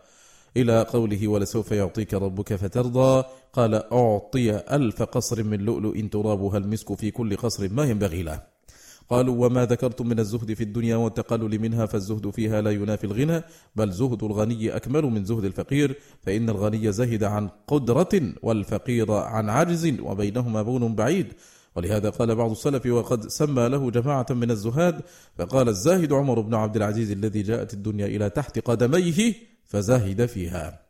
إلى 0.56 0.82
قوله 0.82 1.28
ولسوف 1.28 1.72
يعطيك 1.72 2.14
ربك 2.14 2.54
فترضى. 2.54 3.24
قال 3.52 3.74
أعطي 3.92 4.50
ألف 4.56 5.02
قصر 5.02 5.42
من 5.42 5.58
لؤلؤ 5.58 6.08
ترابها 6.12 6.58
المسك 6.58 6.94
في 6.94 7.10
كل 7.10 7.36
قصر؟ 7.36 7.68
ما 7.72 7.84
ينبغي 7.84 8.22
له. 8.22 8.42
قالوا 9.10 9.46
وما 9.46 9.64
ذكرتم 9.64 10.08
من 10.08 10.18
الزهد 10.18 10.54
في 10.54 10.64
الدنيا 10.64 10.96
والتقلل 10.96 11.58
منها 11.60 11.86
فالزهد 11.86 12.30
فيها 12.30 12.60
لا 12.60 12.70
ينافي 12.70 13.04
الغنى 13.04 13.42
بل 13.76 13.90
زهد 13.90 14.22
الغني 14.22 14.76
أكمل 14.76 15.02
من 15.02 15.24
زهد 15.24 15.44
الفقير. 15.44 15.98
فإن 16.22 16.48
الغني 16.50 16.92
زهد 16.92 17.24
عن 17.24 17.48
قدرة 17.68 18.22
والفقير 18.42 19.12
عن 19.12 19.48
عجز 19.48 20.00
وبينهما 20.00 20.62
بون 20.62 20.94
بعيد. 20.94 21.26
ولهذا 21.76 22.10
قال 22.10 22.34
بعض 22.34 22.50
السلف 22.50 22.86
وقد 22.86 23.28
سمى 23.28 23.68
له 23.68 23.90
جماعة 23.90 24.26
من 24.30 24.50
الزهاد 24.50 25.00
فقال 25.38 25.68
الزاهد 25.68 26.12
عمر 26.12 26.40
بن 26.40 26.54
عبد 26.54 26.76
العزيز 26.76 27.10
الذي 27.10 27.42
جاءت 27.42 27.74
الدنيا 27.74 28.06
إلى 28.06 28.30
تحت 28.30 28.58
قدميه 28.58 29.34
فزاهد 29.64 30.26
فيها. 30.26 30.80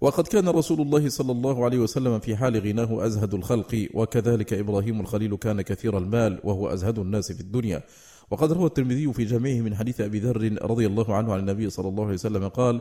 وقد 0.00 0.26
كان 0.26 0.48
رسول 0.48 0.80
الله 0.80 1.08
صلى 1.08 1.32
الله 1.32 1.64
عليه 1.64 1.78
وسلم 1.78 2.18
في 2.18 2.36
حال 2.36 2.60
غناه 2.60 3.06
أزهد 3.06 3.34
الخلق 3.34 3.88
وكذلك 3.94 4.52
إبراهيم 4.52 5.00
الخليل 5.00 5.36
كان 5.36 5.62
كثير 5.62 5.98
المال 5.98 6.40
وهو 6.44 6.68
أزهد 6.68 6.98
الناس 6.98 7.32
في 7.32 7.40
الدنيا. 7.40 7.82
وقد 8.30 8.52
روى 8.52 8.66
الترمذي 8.66 9.12
في 9.12 9.24
جامعه 9.24 9.60
من 9.60 9.74
حديث 9.74 10.00
أبي 10.00 10.18
ذر 10.18 10.58
رضي 10.62 10.86
الله 10.86 11.14
عنه 11.14 11.32
عن 11.32 11.38
النبي 11.38 11.70
صلى 11.70 11.88
الله 11.88 12.04
عليه 12.04 12.14
وسلم 12.14 12.48
قال 12.48 12.80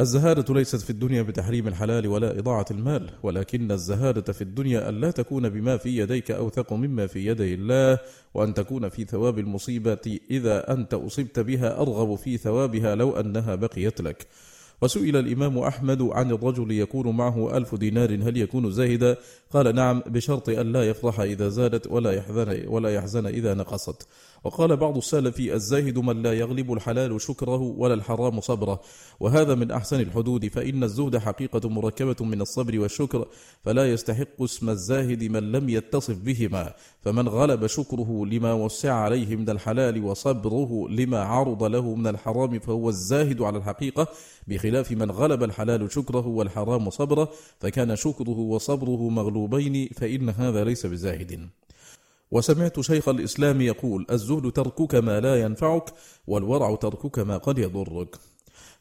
الزهادة 0.00 0.54
ليست 0.54 0.80
في 0.80 0.90
الدنيا 0.90 1.22
بتحريم 1.22 1.68
الحلال 1.68 2.06
ولا 2.06 2.38
إضاعة 2.38 2.66
المال 2.70 3.10
ولكن 3.22 3.72
الزهادة 3.72 4.32
في 4.32 4.42
الدنيا 4.42 4.88
أن 4.88 5.00
لا 5.00 5.10
تكون 5.10 5.48
بما 5.48 5.76
في 5.76 5.96
يديك 5.98 6.30
أوثق 6.30 6.72
مما 6.72 7.06
في 7.06 7.26
يدي 7.26 7.54
الله 7.54 7.98
وأن 8.34 8.54
تكون 8.54 8.88
في 8.88 9.04
ثواب 9.04 9.38
المصيبة 9.38 10.18
إذا 10.30 10.72
أنت 10.72 10.94
أصبت 10.94 11.40
بها 11.40 11.80
أرغب 11.80 12.14
في 12.14 12.36
ثوابها 12.36 12.94
لو 12.94 13.20
أنها 13.20 13.54
بقيت 13.54 14.00
لك. 14.00 14.26
وسئل 14.82 15.16
الإمام 15.16 15.58
أحمد 15.58 16.02
عن 16.02 16.30
الرجل 16.30 16.70
يكون 16.70 17.16
معه 17.16 17.56
ألف 17.56 17.74
دينار 17.74 18.14
هل 18.14 18.36
يكون 18.36 18.70
زاهدا؟ 18.70 19.16
قال 19.56 19.74
نعم 19.74 20.02
بشرط 20.06 20.48
أن 20.48 20.72
لا 20.72 20.94
إذا 21.20 21.48
زادت 21.48 21.86
ولا 21.86 22.12
يحزن, 22.12 22.68
ولا 22.68 22.94
يحزن 22.94 23.26
إذا 23.26 23.54
نقصت. 23.54 24.08
وقال 24.44 24.76
بعض 24.76 24.96
السلف 24.96 25.40
الزاهد 25.40 25.98
من 25.98 26.22
لا 26.22 26.32
يغلب 26.32 26.72
الحلال 26.72 27.20
شكره 27.20 27.60
ولا 27.60 27.94
الحرام 27.94 28.40
صبره. 28.40 28.80
وهذا 29.20 29.54
من 29.54 29.70
أحسن 29.70 30.00
الحدود 30.00 30.48
فإن 30.48 30.84
الزهد 30.84 31.16
حقيقة 31.16 31.68
مركبة 31.68 32.24
من 32.24 32.40
الصبر 32.40 32.80
والشكر 32.80 33.26
فلا 33.64 33.92
يستحق 33.92 34.42
اسم 34.42 34.70
الزاهد 34.70 35.24
من 35.24 35.52
لم 35.52 35.68
يتصف 35.68 36.18
بهما. 36.18 36.72
فمن 37.00 37.28
غلب 37.28 37.66
شكره 37.66 38.26
لما 38.26 38.52
وسع 38.52 38.92
عليه 38.92 39.36
من 39.36 39.50
الحلال 39.50 40.04
وصبره 40.04 40.88
لما 40.88 41.18
عرض 41.18 41.62
له 41.64 41.94
من 41.94 42.06
الحرام 42.06 42.58
فهو 42.58 42.88
الزاهد 42.88 43.42
على 43.42 43.58
الحقيقة. 43.58 44.06
بخلاف 44.48 44.92
من 44.92 45.10
غلب 45.10 45.42
الحلال 45.42 45.92
شكره 45.92 46.26
والحرام 46.26 46.90
صبره 46.90 47.28
فكان 47.60 47.96
شكره 47.96 48.38
وصبره 48.38 49.08
مغلوبين 49.46 49.88
فإن 49.88 50.28
هذا 50.28 50.64
ليس 50.64 50.86
بزاهد. 50.86 51.48
وسمعت 52.30 52.80
شيخ 52.80 53.08
الإسلام 53.08 53.60
يقول 53.60 54.06
الزهد 54.10 54.52
تركك 54.52 54.94
ما 54.94 55.20
لا 55.20 55.40
ينفعك 55.40 55.84
والورع 56.26 56.74
تركك 56.74 57.18
ما 57.18 57.36
قد 57.36 57.58
يضرك. 57.58 58.16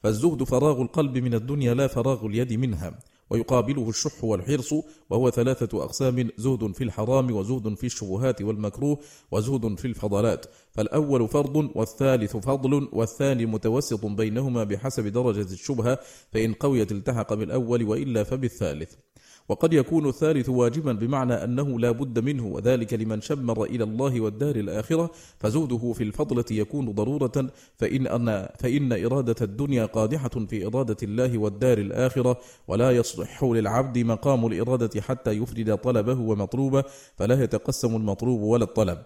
فالزهد 0.03 0.43
فراغ 0.43 0.81
القلب 0.81 1.17
من 1.17 1.33
الدنيا 1.33 1.73
لا 1.73 1.87
فراغ 1.87 2.25
اليد 2.25 2.53
منها. 2.53 2.99
ويقابله 3.29 3.89
الشح 3.89 4.23
والحرص 4.23 4.73
وهو 5.09 5.29
ثلاثة 5.29 5.83
أقسام 5.83 6.29
زهد 6.37 6.71
في 6.75 6.83
الحرام 6.83 7.31
وزهد 7.31 7.73
في 7.73 7.85
الشبهات 7.85 8.41
والمكروه 8.41 8.99
وزهد 9.31 9.79
في 9.79 9.85
الفضلات. 9.85 10.45
فالأول 10.71 11.27
فرض 11.27 11.69
والثالث 11.75 12.37
فضل 12.37 12.89
والثاني 12.91 13.45
متوسط 13.45 14.05
بينهما 14.05 14.63
بحسب 14.63 15.07
درجة 15.07 15.53
الشبهة 15.53 15.99
فإن 16.31 16.53
قويت 16.53 16.91
التحق 16.91 17.33
بالأول 17.33 17.83
وإلا 17.83 18.23
فبالثالث. 18.23 18.93
وقد 19.49 19.73
يكون 19.73 20.07
الثالث 20.07 20.49
واجبا 20.49 20.93
بمعنى 20.93 21.33
أنه 21.33 21.79
لا 21.79 21.91
بد 21.91 22.19
منه 22.19 22.47
وذلك 22.47 22.93
لمن 22.93 23.21
شمر 23.21 23.63
إلى 23.63 23.83
الله 23.83 24.21
والدار 24.21 24.55
الآخرة 24.55 25.11
فزهده 25.39 25.93
في 25.93 26.03
الفضلة 26.03 26.45
يكون 26.51 26.91
ضرورة 26.91 27.49
فإن, 27.77 28.07
أن 28.07 28.47
فإن 28.59 29.05
إرادة 29.05 29.35
الدنيا 29.41 29.85
قادحة 29.85 30.29
في 30.29 30.65
إرادة 30.65 30.97
الله 31.03 31.37
والدار 31.37 31.77
الآخرة 31.77 32.37
ولا 32.67 32.91
يصلح 32.91 33.43
للعبد 33.43 33.97
مقام 33.97 34.45
الإرادة 34.45 35.01
حتى 35.01 35.31
يفرد 35.31 35.77
طلبه 35.77 36.19
ومطلوبه 36.19 36.83
فلا 37.17 37.43
يتقسم 37.43 37.95
المطلوب 37.95 38.41
ولا 38.41 38.63
الطلب. 38.63 38.97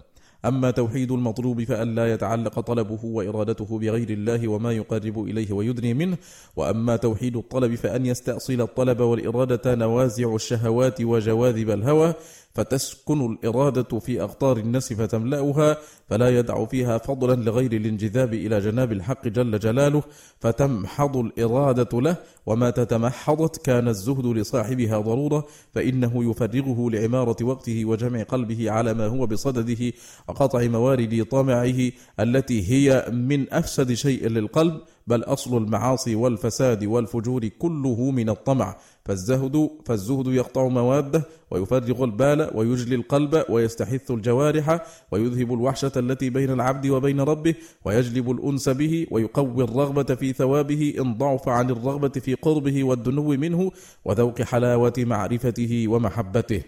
أما 0.46 0.72
توحيد 0.72 1.12
المطلوب 1.12 1.64
فأن 1.64 1.96
لا 1.96 2.14
يتعلق 2.14 2.60
طلبه 2.60 3.00
وإرادته 3.06 3.80
بغير 3.80 4.10
الله 4.10 4.48
وما 4.48 4.72
يقرب 4.72 5.24
إليه 5.24 5.54
ويدني 5.54 5.94
منه 5.94 6.18
وأما 6.56 6.96
توحيد 6.96 7.38
الطلب 7.38 7.76
فأن 7.76 8.06
يستأصل 8.06 8.62
الطلب 8.62 9.00
والإرادة 9.00 9.76
نوازع 9.76 10.36
الشهوات 10.36 11.02
وجواذب 11.02 11.70
الهوى 11.70 12.14
فتسكن 12.54 13.32
الإرادة 13.32 14.00
في 14.00 14.22
أقطار 14.22 14.58
الناس 14.58 14.94
فتملأها 14.94 15.78
فلا 16.08 16.30
يدع 16.40 16.66
فيها 16.66 16.98
فضلا 16.98 17.44
لغير 17.44 17.74
الانجذاب 17.74 18.34
إلى 18.34 18.60
جناب 18.60 18.92
الحق 18.92 19.28
جل 19.28 19.60
جلاله 19.60 20.04
فتمحض 20.40 21.18
الإرادة 21.18 22.02
له 22.02 22.16
وما 22.46 22.70
تتمحضت 22.70 23.66
كان 23.66 23.88
الزهد 23.88 24.26
لصاحبها 24.26 25.00
ضرورة 25.00 25.48
فإنه 25.74 26.30
يفرغه 26.32 26.90
لعمارة 26.90 27.38
وقته 27.42 27.86
وجمع 27.86 28.24
قلبه 28.24 28.72
على 28.72 28.94
ما 28.94 29.08
هو 29.08 29.28
بصدده 29.28 29.94
وقطع 30.28 30.64
موارد 30.64 31.26
طمعه 31.32 31.92
التي 32.20 32.72
هي 32.72 33.06
من 33.12 33.54
أفسد 33.54 33.94
شيء 33.94 34.28
للقلب 34.28 34.82
بل 35.08 35.24
أصل 35.24 35.58
المعاصي 35.58 36.16
والفساد 36.16 36.86
والفجور 36.86 37.48
كله 37.48 38.12
من 38.12 38.30
الطمع. 38.30 38.76
فالزهد 39.10 39.70
فالزهد 39.86 40.28
يقطع 40.28 40.68
مواده 40.68 41.24
ويفرغ 41.52 42.04
البال 42.04 42.52
ويجلي 42.56 42.96
القلب 42.96 43.44
ويستحث 43.50 44.12
الجوارح 44.12 44.86
ويذهب 45.12 45.54
الوحشة 45.54 45.92
التي 45.98 46.30
بين 46.30 46.52
العبد 46.52 46.88
وبين 46.88 47.22
ربه 47.22 47.56
ويجلب 47.86 48.32
الأنس 48.32 48.70
به 48.70 49.08
ويقوي 49.12 49.64
الرغبة 49.64 50.16
في 50.16 50.34
ثوابه 50.34 50.94
إن 51.00 51.14
ضعف 51.18 51.50
عن 51.50 51.70
الرغبة 51.70 52.10
في 52.10 52.34
قربه 52.36 52.84
والدنو 52.84 53.24
منه 53.24 53.72
وذوق 54.06 54.42
حلاوة 54.42 54.94
معرفته 54.98 55.86
ومحبته. 55.88 56.62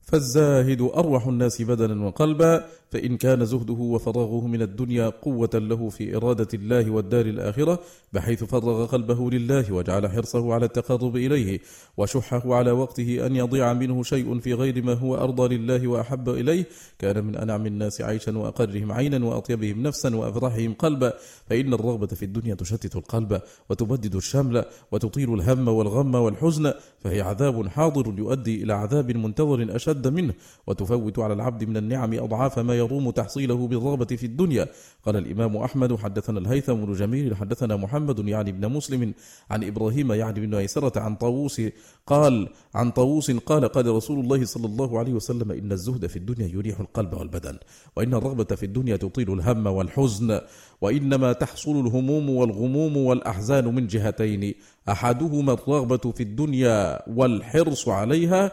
فالزاهد 0.00 0.80
أروح 0.80 1.26
الناس 1.26 1.62
بدنا 1.62 2.06
وقلبا 2.06 2.64
فإن 2.90 3.16
كان 3.16 3.44
زهده 3.44 3.74
وفراغه 3.74 4.46
من 4.46 4.62
الدنيا 4.62 5.08
قوة 5.08 5.50
له 5.54 5.88
في 5.88 6.16
إرادة 6.16 6.48
الله 6.54 6.90
والدار 6.90 7.26
الآخرة 7.26 7.78
بحيث 8.12 8.44
فرغ 8.44 8.86
قلبه 8.86 9.30
لله 9.30 9.72
وجعل 9.72 10.08
حرصه 10.08 10.54
على 10.54 10.66
التقرب 10.66 11.16
إليه 11.16 11.60
وشحه 11.96 12.54
على 12.54 12.70
وقته 12.70 13.26
أن 13.26 13.36
يضيع 13.36 13.72
منه 13.72 14.02
شيء 14.02 14.38
في 14.38 14.54
غير 14.54 14.82
ما 14.82 14.92
هو 14.92 15.14
أرضى 15.14 15.56
لله 15.56 15.88
وأحب 15.88 16.28
إليه. 16.28 16.66
كان 16.98 17.24
من 17.24 17.36
أنعم 17.36 17.66
الناس 17.66 18.00
عيشا 18.00 18.38
وأقرهم 18.38 18.92
عينا 18.92 19.26
وأطيبهم 19.26 19.82
نفسا 19.82 20.16
وأفرحهم 20.16 20.74
قلبا. 20.74 21.12
فإن 21.46 21.74
الرغبة 21.74 22.06
في 22.06 22.24
الدنيا 22.24 22.54
تشتت 22.54 22.96
القلب 22.96 23.40
وتبدد 23.70 24.14
الشمل 24.14 24.64
وتطيل 24.92 25.34
الهم 25.34 25.68
والغم 25.68 26.14
والحزن 26.14 26.72
فهي 27.00 27.20
عذاب 27.20 27.68
حاضر 27.68 28.14
يؤدي 28.18 28.62
إلى 28.62 28.72
عذاب 28.72 29.10
منتظر 29.10 29.76
أشد 29.76 30.08
منه 30.08 30.34
وتفوت 30.66 31.18
على 31.18 31.34
العبد 31.34 31.64
من 31.64 31.76
النعم 31.76 32.14
أضعاف 32.14 32.58
ما 32.58 32.79
يروم 32.80 33.10
تحصيله 33.10 33.66
بالرغبة 33.66 34.16
في 34.16 34.26
الدنيا. 34.26 34.68
قال 35.06 35.16
الإمام 35.16 35.56
أحمد 35.56 35.96
حدثنا 35.96 36.38
الهيثم 36.38 36.74
بن 36.74 36.92
جميل 36.92 37.36
حدثنا 37.36 37.76
محمد 37.76 38.28
يعني 38.28 38.50
ابن 38.50 38.68
مسلم 38.68 39.14
عن 39.50 39.64
إبراهيم 39.64 40.12
يعني 40.12 40.40
بن 40.40 40.56
ميسرة 40.56 41.00
عن 41.00 41.16
طاووس 41.16 41.60
قال 42.06 42.48
عن 42.74 42.90
طاووس 42.90 43.30
قال 43.30 43.68
قال 43.68 43.86
رسول 43.86 44.20
الله 44.20 44.44
صلى 44.44 44.66
الله 44.66 44.98
عليه 44.98 45.12
وسلم 45.12 45.52
إن 45.52 45.72
الزهد 45.72 46.06
في 46.06 46.16
الدنيا 46.16 46.46
يريح 46.46 46.80
القلب 46.80 47.14
والبدن 47.14 47.58
وإن 47.96 48.14
الرغبة 48.14 48.44
في 48.44 48.66
الدنيا 48.66 48.96
تطيل 48.96 49.32
الهم 49.32 49.66
والحزن 49.66 50.40
وإنما 50.80 51.32
تحصل 51.32 51.80
الهموم 51.86 52.30
والغموم 52.30 52.96
والأحزان 52.96 53.74
من 53.74 53.86
جهتين 53.86 54.54
أحدهما 54.88 55.52
الرغبة 55.52 56.12
في 56.12 56.22
الدنيا 56.22 57.08
والحرص 57.10 57.88
عليها 57.88 58.52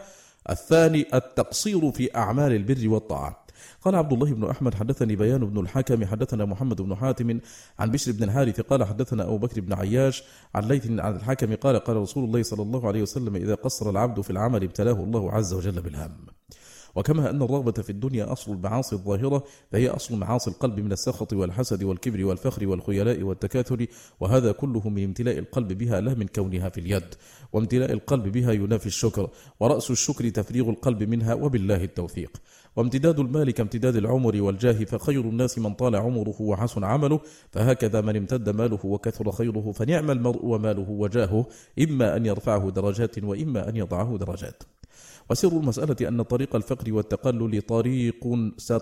الثاني 0.50 1.06
التقصير 1.14 1.92
في 1.92 2.16
أعمال 2.16 2.52
البر 2.52 2.88
والطاعة. 2.88 3.47
قال 3.88 3.96
عبد 3.96 4.12
الله 4.12 4.32
بن 4.32 4.44
أحمد 4.44 4.74
حدثني 4.74 5.16
بيان 5.16 5.46
بن 5.46 5.60
الحكم 5.60 6.04
حدثنا 6.04 6.44
محمد 6.44 6.82
بن 6.82 6.94
حاتم 6.94 7.40
عن 7.78 7.90
بشر 7.90 8.12
بن 8.12 8.22
الحارث 8.22 8.60
قال 8.60 8.84
حدثنا 8.84 9.24
أبو 9.24 9.38
بكر 9.38 9.60
بن 9.60 9.72
عياش 9.72 10.22
عن 10.54 10.64
ليث 10.64 10.90
عن 10.90 11.16
الحكم 11.16 11.54
قال 11.54 11.76
قال 11.76 11.96
رسول 11.96 12.24
الله 12.24 12.42
صلى 12.42 12.62
الله 12.62 12.86
عليه 12.88 13.02
وسلم 13.02 13.36
إذا 13.36 13.54
قصر 13.54 13.90
العبد 13.90 14.20
في 14.20 14.30
العمل 14.30 14.64
ابتلاه 14.64 14.92
الله 14.92 15.32
عز 15.32 15.52
وجل 15.52 15.80
بالهم. 15.80 16.10
وكما 16.94 17.30
أن 17.30 17.42
الرغبة 17.42 17.72
في 17.72 17.90
الدنيا 17.90 18.32
أصل 18.32 18.52
المعاصي 18.52 18.96
الظاهرة 18.96 19.44
فهي 19.72 19.88
أصل 19.88 20.16
معاصي 20.16 20.50
القلب 20.50 20.80
من 20.80 20.92
السخط 20.92 21.32
والحسد 21.32 21.82
والكبر 21.82 22.24
والفخر 22.24 22.66
والخيلاء 22.66 23.22
والتكاثر 23.22 23.86
وهذا 24.20 24.52
كله 24.52 24.88
من 24.88 25.04
امتلاء 25.04 25.38
القلب 25.38 25.72
بها 25.72 26.00
لا 26.00 26.14
من 26.14 26.26
كونها 26.26 26.68
في 26.68 26.80
اليد 26.80 27.14
وامتلاء 27.52 27.92
القلب 27.92 28.28
بها 28.28 28.52
ينافي 28.52 28.86
الشكر 28.86 29.30
ورأس 29.60 29.90
الشكر 29.90 30.28
تفريغ 30.28 30.70
القلب 30.70 31.02
منها 31.02 31.34
وبالله 31.34 31.84
التوفيق. 31.84 32.30
وامتداد 32.76 33.18
المال 33.18 33.50
كامتداد 33.50 33.96
العمر 33.96 34.42
والجاه 34.42 34.84
فخير 34.84 35.20
الناس 35.20 35.58
من 35.58 35.74
طال 35.74 35.96
عمره 35.96 36.36
وحسن 36.40 36.84
عمله 36.84 37.20
فهكذا 37.50 38.00
من 38.00 38.16
امتد 38.16 38.48
ماله 38.48 38.78
وكثر 38.84 39.32
خيره 39.32 39.72
فنعم 39.72 40.10
المرء 40.10 40.44
وماله 40.44 40.90
وجاهه 40.90 41.46
إما 41.78 42.16
أن 42.16 42.26
يرفعه 42.26 42.70
درجات 42.70 43.24
وإما 43.24 43.68
أن 43.68 43.76
يضعه 43.76 44.18
درجات. 44.18 44.62
وسر 45.30 45.48
المسألة 45.48 46.08
أن 46.08 46.22
طريق 46.22 46.56
الفقر 46.56 46.92
والتقلل 46.92 47.62
طريق 47.62 48.14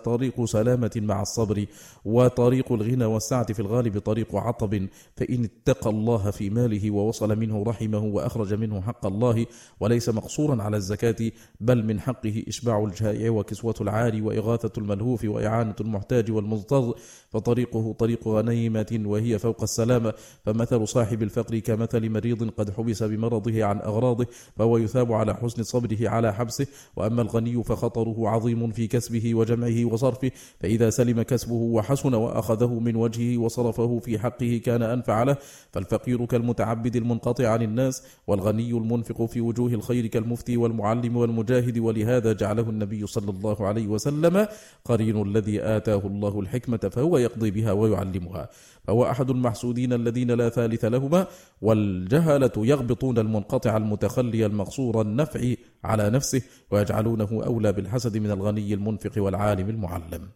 طريق 0.05 0.45
سلامة 0.45 0.91
مع 0.97 1.23
الصبر 1.23 1.67
وطريق 2.05 2.73
الغنى 2.73 3.05
والسعة 3.05 3.53
في 3.53 3.61
الغالب 3.61 3.99
طريق 3.99 4.37
عطب 4.37 4.87
فإن 5.17 5.45
اتقى 5.45 5.91
الله 5.91 6.31
في 6.31 6.51
ماله 6.51 6.91
ووصل 6.91 7.39
منه 7.39 7.63
رحمه 7.63 7.99
وأخرج 7.99 8.55
منه 8.55 8.81
حق 8.81 9.07
الله 9.07 9.47
وليس 9.81 10.09
مقصورا 10.09 10.63
على 10.63 10.77
الزكاة 10.77 11.31
بل 11.61 11.85
من 11.85 12.01
حقه 12.01 12.43
إشباع 12.49 12.85
الجائع 12.85 13.31
وكسوة 13.31 13.75
العار 13.81 14.23
وإغاثة 14.23 14.73
الملهوف 14.79 15.25
وإعانة 15.25 15.75
المحتاج 15.81 16.31
والمضطر 16.31 16.95
فطريقه 17.31 17.93
طريق 17.99 18.29
غنيمة 18.29 19.01
وهي 19.05 19.39
فوق 19.39 19.63
السلامة. 19.63 20.13
فمثل 20.45 20.89
صاحب 20.89 21.23
الفقر 21.23 21.59
كمثل 21.59 22.11
مريض 22.11 22.51
قد 22.51 22.71
حبس 22.71 23.03
بمرضه 23.03 23.65
عن 23.65 23.79
أغراضه 23.79 24.27
فهو 24.57 24.79
يثاب 24.79 25.13
على 25.13 25.35
حسن 25.35 25.63
صبره 25.63 26.09
على 26.09 26.36
حبسه 26.39 26.67
وأما 26.97 27.23
الغني 27.23 27.63
فخطره 27.65 28.29
عظيم 28.29 28.73
في 28.73 28.87
كسبه 28.87 29.35
وجمعه 29.35 29.85
وصرفه 29.85 30.31
فإذا 30.61 30.91
سلم 30.91 31.23
كسبه 31.23 31.55
وحسن 31.55 32.15
وأخذه 32.15 32.73
من 32.87 32.97
وجهه 32.97 33.39
وصرفه 33.39 33.99
في 33.99 34.19
حقه 34.19 34.61
كان 34.65 34.83
أنفع 34.83 35.23
له. 35.23 35.37
فالفقير 35.73 36.25
كالمتعبد 36.27 36.97
المنقطع 36.97 37.49
عن 37.49 37.63
الناس 37.63 38.03
والغني 38.27 38.71
المنفق 38.71 39.25
في 39.25 39.41
وجوه 39.41 39.73
الخير 39.73 40.07
كالمفتي 40.07 40.57
والمعلم 40.57 41.17
والمجاهد 41.17 41.79
ولهذا 41.79 42.33
جعله 42.33 42.71
النبي 42.71 43.07
صلى 43.07 43.31
الله 43.31 43.67
عليه 43.67 43.87
وسلم 43.87 44.47
قرين 44.85 45.23
الذي 45.23 45.63
آتاه 45.63 46.03
الله 46.07 46.41
الحكمة 46.41 46.91
فهو 46.93 47.19
يقضي 47.19 47.51
بها 47.51 47.73
ويعلمها. 47.73 48.49
فهو 48.87 49.11
أحد 49.11 49.31
المحسودين 49.31 49.93
الذين 49.93 50.31
لا 50.31 50.49
ثالث 50.49 50.85
لهما 50.85 51.27
والجهلة 51.63 52.53
يغبطون 52.57 53.19
المنقطع 53.19 53.77
المتخلي 53.77 54.47
المقصور 54.47 55.01
النفع 55.01 55.55
على 55.85 56.11
نفسه 56.11 56.43
ويجعلونه 56.71 57.29
أولى 57.47 57.73
بالحسد 57.73 58.17
من 58.17 58.31
الغني 58.31 58.75
المنفق 58.75 59.13
والعالم 59.17 59.71
المعلم. 59.71 60.29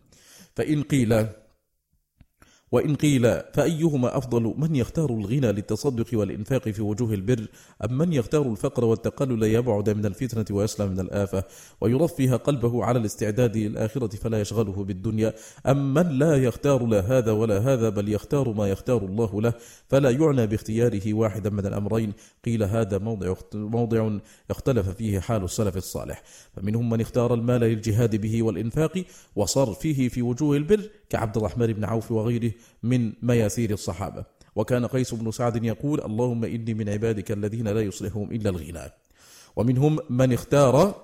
فإن 0.55 0.83
قيل 0.83 1.27
وإن 2.73 2.95
قيل 2.95 3.41
فأيهما 3.55 4.19
أفضل 4.19 4.55
من 4.59 4.77
يختار 4.77 5.11
الغنى 5.11 5.53
للتصدق 5.53 6.07
والإنفاق 6.13 6.69
في 6.69 6.83
وجوه 6.83 7.15
البر 7.15 7.47
أم 7.85 7.99
من 7.99 8.13
يختار 8.13 8.43
الفقر 8.43 8.85
والتقلل 8.85 9.43
يبعد 9.43 9.91
من 9.91 10.07
الفتنة 10.07 10.45
ويسلم 10.51 10.91
من 10.91 11.01
الآفة 11.01 11.45
ويرفه 11.81 12.37
قلبه 12.37 12.85
على 12.85 12.99
الاستعداد 12.99 13.57
للآخرة 13.57 14.17
فلا 14.17 14.41
يشغله 14.41 14.85
بالدنيا 14.85 15.35
أم 15.67 15.95
من 15.95 16.09
لا 16.19 16.37
يختار 16.37 16.87
لا 16.87 17.01
هذا 17.01 17.33
ولا 17.33 17.59
هذا 17.59 17.89
بل 17.89 18.09
يختار 18.09 18.53
ما 18.53 18.69
يختار 18.71 19.05
الله 19.05 19.43
له 19.43 19.53
فلا 19.89 20.11
يعنى 20.11 20.47
باختياره 20.47 21.15
واحدا 21.15 21.51
من 21.51 21.67
الأمرين 21.67 22.13
قيل 22.45 22.63
هذا 22.63 22.99
موضع, 22.99 23.35
موضع 23.55 24.19
اختلف 24.51 24.89
فيه 24.89 25.21
حال 25.21 25.45
السلف 25.45 25.77
الصالح 25.77 26.23
فمنهم 26.57 26.91
من 26.91 27.01
اختار 27.01 27.35
المال 27.35 27.61
للجهاد 27.61 28.17
به 28.17 28.43
والإنفاق 28.43 29.05
وصرفه 29.37 30.09
في 30.09 30.23
وجوه 30.23 30.57
البر 30.57 30.91
كعبد 31.11 31.37
الرحمن 31.37 31.67
بن 31.67 31.85
عوف 31.85 32.13
وغيره 32.13 32.53
من 32.83 33.13
مياسير 33.23 33.71
الصحابة. 33.71 34.25
وكان 34.57 34.87
قيس 34.87 35.15
بن 35.15 35.31
سعد 35.31 35.65
يقول 35.65 36.01
اللهم 36.01 36.45
إني 36.45 36.75
من 36.75 36.89
عبادك 36.89 37.33
الذين 37.33 37.69
لا 37.69 37.81
يصلحهم 37.81 38.33
إلا 38.33 38.51
الغنى. 38.51 38.93
ومنهم 39.57 39.99
من 40.11 40.33
اختار 40.33 41.03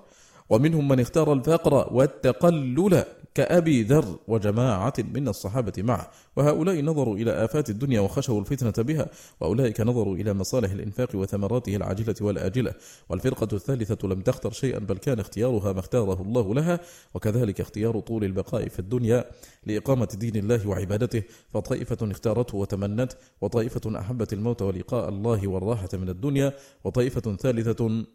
ومنهم 0.49 0.87
من 0.87 0.99
اختار 0.99 1.33
الفقر 1.33 1.93
والتقلل 1.93 3.05
كأبي 3.37 3.83
ذر 3.83 4.19
وجماعة 4.27 4.93
من 5.13 5.27
الصحابة 5.27 5.73
معه. 5.77 6.11
وهؤلاء 6.35 6.81
نظروا 6.81 7.17
إلى 7.17 7.31
آفات 7.45 7.69
الدنيا 7.69 7.99
وخشوا 7.99 8.39
الفتنة 8.39 8.83
بها 8.83 9.09
وأولئك 9.39 9.81
نظروا 9.81 10.15
إلى 10.15 10.33
مصالح 10.33 10.71
الإنفاق 10.71 11.09
وثمراته 11.15 11.75
العاجلة 11.75 12.15
والآجلة. 12.21 12.73
والفرقة 13.09 13.47
الثالثة 13.53 14.07
لم 14.07 14.21
تختر 14.21 14.51
شيئا 14.51 14.79
بل 14.79 14.97
كان 14.97 15.19
اختيارها 15.19 15.73
ما 15.73 15.79
اختاره 15.79 16.21
الله 16.21 16.53
لها 16.53 16.79
وكذلك 17.13 17.61
اختيار 17.61 17.99
طول 17.99 18.23
البقاء 18.23 18.67
في 18.67 18.79
الدنيا 18.79 19.25
لإقامة 19.65 20.09
دين 20.19 20.35
الله 20.35 20.67
وعبادته. 20.67 21.23
فطائفة 21.49 22.11
اختارته 22.11 22.57
وتمنت 22.57 23.13
وطائفة 23.41 23.99
أحبت 23.99 24.33
الموت 24.33 24.61
ولقاء 24.61 25.09
الله 25.09 25.47
والراحة 25.47 25.89
من 25.93 26.09
الدنيا 26.09 26.53
وطائفة 26.83 27.35
ثالثة 27.35 28.05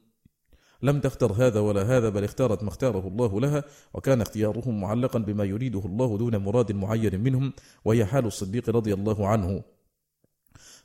لم 0.82 1.00
تختر 1.00 1.32
هذا 1.32 1.60
ولا 1.60 1.82
هذا 1.82 2.08
بل 2.08 2.24
اختارت 2.24 2.62
ما 2.62 2.68
اختاره 2.68 3.08
الله 3.08 3.40
لها 3.40 3.64
وكان 3.94 4.20
اختيارهم 4.20 4.80
معلقا 4.80 5.18
بما 5.18 5.44
يريده 5.44 5.82
الله 5.84 6.18
دون 6.18 6.36
مراد 6.36 6.72
معين 6.72 7.20
منهم 7.20 7.52
وهي 7.84 8.04
حال 8.04 8.26
الصديق 8.26 8.70
رضي 8.70 8.94
الله 8.94 9.28
عنه. 9.28 9.62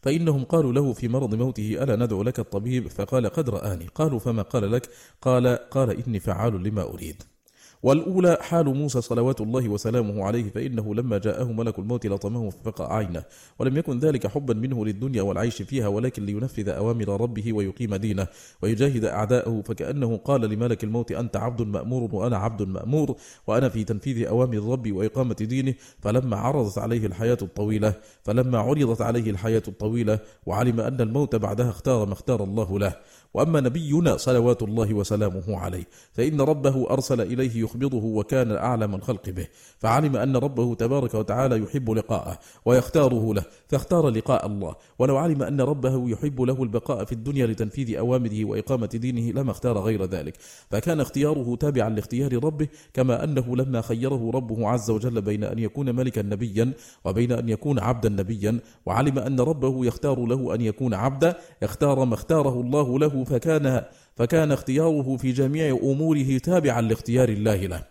فإنهم 0.02 0.44
قالوا 0.44 0.74
له 0.74 0.94
في 0.94 1.08
مرض 1.08 1.36
موته 1.36 1.84
ألا 1.84 1.96
ندعو 1.96 2.24
لك 2.24 2.40
الطبيب؟ 2.40 2.88
فقال 2.88 3.28
قد 3.28 3.50
رآني. 3.50 3.88
قالوا 3.88 4.20
فما 4.20 4.42
قال 4.42 4.72
لك؟ 4.72 4.90
قال 5.22 5.48
قال 5.48 6.08
إني 6.08 6.20
فعال 6.20 6.64
لما 6.64 6.84
أريد. 6.84 7.24
والأولى 7.84 8.38
حال 8.42 8.66
موسى 8.66 9.02
صلوات 9.02 9.42
الله 9.42 9.70
وسلامه 9.70 10.24
عليه 10.24 10.50
فإنه 10.50 10.96
لما 10.96 11.18
جاءه 11.18 11.44
ملك 11.44 11.80
الموت 11.80 12.08
لطمه 12.08 12.50
ففقع 12.50 12.96
عينه 12.96 13.24
ولم 13.60 13.78
يكن 13.78 14.00
ذلك 14.00 14.28
حبا 14.28 14.54
منه 14.54 14.86
للدنيا 14.86 15.22
والعيش 15.22 15.62
فيها 15.62 15.88
ولكن 15.88 16.26
لينفذ 16.26 16.70
أوامر 16.70 17.22
ربه 17.22 17.54
ويقيم 17.54 17.96
دينه 17.96 18.28
ويجاهد 18.62 19.06
أعداءه 19.06 19.62
فكأنه 19.66 20.18
قال 20.18 20.42
لملك 20.42 20.84
الموت 20.84 21.12
أنت 21.12 21.38
عبد 21.38 21.62
مأمور 21.62 22.16
وأنا 22.16 22.38
عبد 22.38 22.62
مأمور 22.62 23.16
وأنا 23.48 23.70
في 23.70 23.84
تنفيذ 23.84 24.28
أوامر 24.28 24.72
ربي 24.72 24.92
وإقامة 24.92 25.36
دينه. 25.36 25.74
فلما 26.00 26.38
عرضت 26.38 26.78
عليه 26.78 27.06
الحياة 27.06 27.38
الطويلة 27.42 27.94
فلما 28.24 28.60
عرضت 28.60 29.02
عليه 29.02 29.30
الحياة 29.32 29.64
الطويلة 29.68 30.20
وعلم 30.46 30.80
أن 30.80 31.02
الموت 31.02 31.36
بعدها 31.36 31.70
اختار 31.70 32.06
ما 32.06 32.14
اختار 32.14 32.44
الله 32.44 32.80
له. 32.80 32.96
وأما 33.34 33.60
نبينا 33.60 34.18
صلوات 34.18 34.64
الله 34.64 34.94
وسلامه 34.94 35.58
عليه 35.58 35.84
فإن 36.14 36.42
ربه 36.42 36.90
أرسل 36.90 37.22
إليه 37.22 37.64
يخبضه 37.64 38.06
وكان 38.06 38.52
أعلم 38.52 38.96
الخلق 38.96 39.30
به 39.30 39.48
فعلم 39.80 40.16
أن 40.16 40.38
ربه 40.38 40.76
تبارك 40.76 41.14
وتعالى 41.14 41.64
يحب 41.64 41.92
لقاءه 41.92 42.40
ويختاره 42.66 43.34
له 43.34 43.44
فاختار 43.68 44.10
لقاء 44.10 44.46
الله. 44.46 44.76
ولو 45.00 45.18
علم 45.18 45.44
أن 45.44 45.62
ربه 45.62 46.10
يحب 46.10 46.42
له 46.42 46.64
البقاء 46.64 47.06
في 47.06 47.12
الدنيا 47.12 47.48
لتنفيذ 47.48 47.98
أوامره 47.98 48.46
وإقامة 48.46 48.88
دينه 48.88 49.42
لما 49.42 49.52
اختار 49.52 49.78
غير 49.78 50.06
ذلك. 50.06 50.38
فكان 50.72 51.00
اختياره 51.00 51.56
تابعا 51.56 51.90
لاختيار 51.90 52.44
ربه 52.44 52.68
كما 52.94 53.24
أنه 53.24 53.56
لما 53.56 53.82
خيره 53.82 54.32
ربه 54.34 54.68
عز 54.68 54.90
وجل 54.90 55.22
بين 55.22 55.44
أن 55.44 55.60
يكون 55.60 55.96
ملكا 55.96 56.22
نبيا 56.22 56.74
وبين 57.06 57.32
أن 57.32 57.50
يكون 57.50 57.80
عبدا 57.80 58.10
نبيا 58.10 58.60
وعلم 58.86 59.20
أن 59.20 59.40
ربه 59.40 59.86
يختار 59.86 60.26
له 60.26 60.56
أن 60.56 60.62
يكون 60.62 60.94
عبدا 60.94 61.38
اختار 61.64 62.06
ما 62.06 62.14
اختاره 62.14 62.62
الله 62.62 63.00
له 63.00 63.17
فكان 63.24 63.84
فكان 64.16 64.52
اختياره 64.52 65.18
في 65.18 65.32
جميع 65.32 65.80
أموره 65.84 66.38
تابعا 66.38 66.82
لاختيار 66.82 67.30
الله 67.30 67.56
له. 67.56 67.84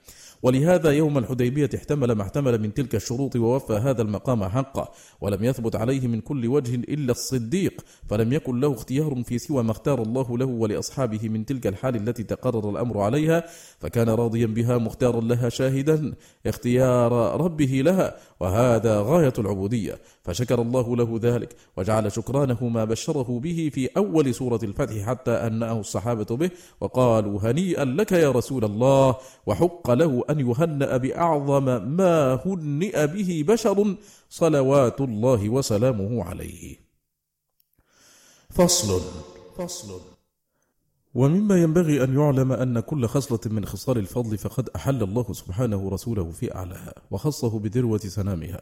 ولهذا 0.43 0.91
يوم 0.91 1.19
الحديبية 1.19 1.71
احتمل 1.75 2.13
ما 2.13 2.23
احتمل 2.23 2.61
من 2.61 2.75
تلك 2.75 2.95
الشروط 2.95 3.37
ووفى 3.37 3.73
هذا 3.73 4.03
المقام 4.03 4.45
حقه 4.45 4.93
ولم 5.21 5.45
يثبت 5.45 5.77
عليه 5.77 6.07
من 6.09 6.21
كل 6.21 6.47
وجه 6.47 6.75
إلا 6.75 7.11
الصديق 7.11 7.85
فلم 8.09 8.33
يكن 8.33 8.61
له 8.61 8.73
اختيار 8.73 9.23
في 9.25 9.39
سوى 9.39 9.63
ما 9.63 9.71
اختار 9.71 10.03
الله 10.03 10.39
له 10.39 10.47
ولأصحابه 10.47 11.29
من 11.29 11.47
تلك 11.47 11.67
الحال 11.67 11.97
التي 11.97 12.23
تقرر 12.23 12.71
الأمر 12.71 13.01
عليها 13.01 13.45
فكان 13.79 14.09
راضيا 14.09 14.47
بها 14.47 14.79
مختارا 14.79 15.21
لها 15.21 15.49
شاهدا 15.49 16.15
اختيار 16.47 17.41
ربه 17.41 17.83
لها 17.85 18.17
وهذا 18.41 19.01
غاية 19.01 19.33
العبودية. 19.39 19.99
فشكر 20.27 20.63
الله 20.63 20.97
له 20.97 21.21
ذلك 21.23 21.57
وجعل 21.77 22.13
شكرانه 22.13 22.69
ما 22.69 22.85
بشره 22.85 23.41
به 23.43 23.71
في 23.75 23.87
أول 23.97 24.35
سورة 24.35 24.61
الفتح 24.63 24.97
حتى 24.97 25.31
أنأه 25.31 25.81
الصحابة 25.81 26.37
به 26.37 26.51
وقالوا 26.81 27.41
هنيئا 27.43 27.85
لك 27.85 28.13
يا 28.13 28.31
رسول 28.31 28.65
الله 28.65 29.17
وحق 29.47 29.91
له 29.91 30.25
أن 30.31 30.41
يهنأ 30.41 30.97
بأعظم 30.97 31.65
ما 31.97 32.41
هنئ 32.47 33.07
به 33.07 33.45
بشر 33.49 33.97
صلوات 34.31 35.01
الله 35.01 35.49
وسلامه 35.49 36.25
عليه. 36.25 36.77
فصل 38.51 39.01
فصل. 39.59 40.16
ومما 41.17 41.63
ينبغي 41.63 42.05
أن 42.05 42.15
يعلم 42.15 42.53
أن 42.53 42.81
كل 42.81 43.07
خصلة 43.07 43.41
من 43.47 43.65
خصال 43.65 43.99
الفضل 43.99 44.39
فقد 44.39 44.69
أحل 44.77 45.03
الله 45.03 45.33
سبحانه 45.33 45.91
رسوله 45.91 46.31
في 46.31 46.55
أعلاها 46.55 46.95
وخصه 47.11 47.59
بذروة 47.59 47.99
سنامها. 47.99 48.61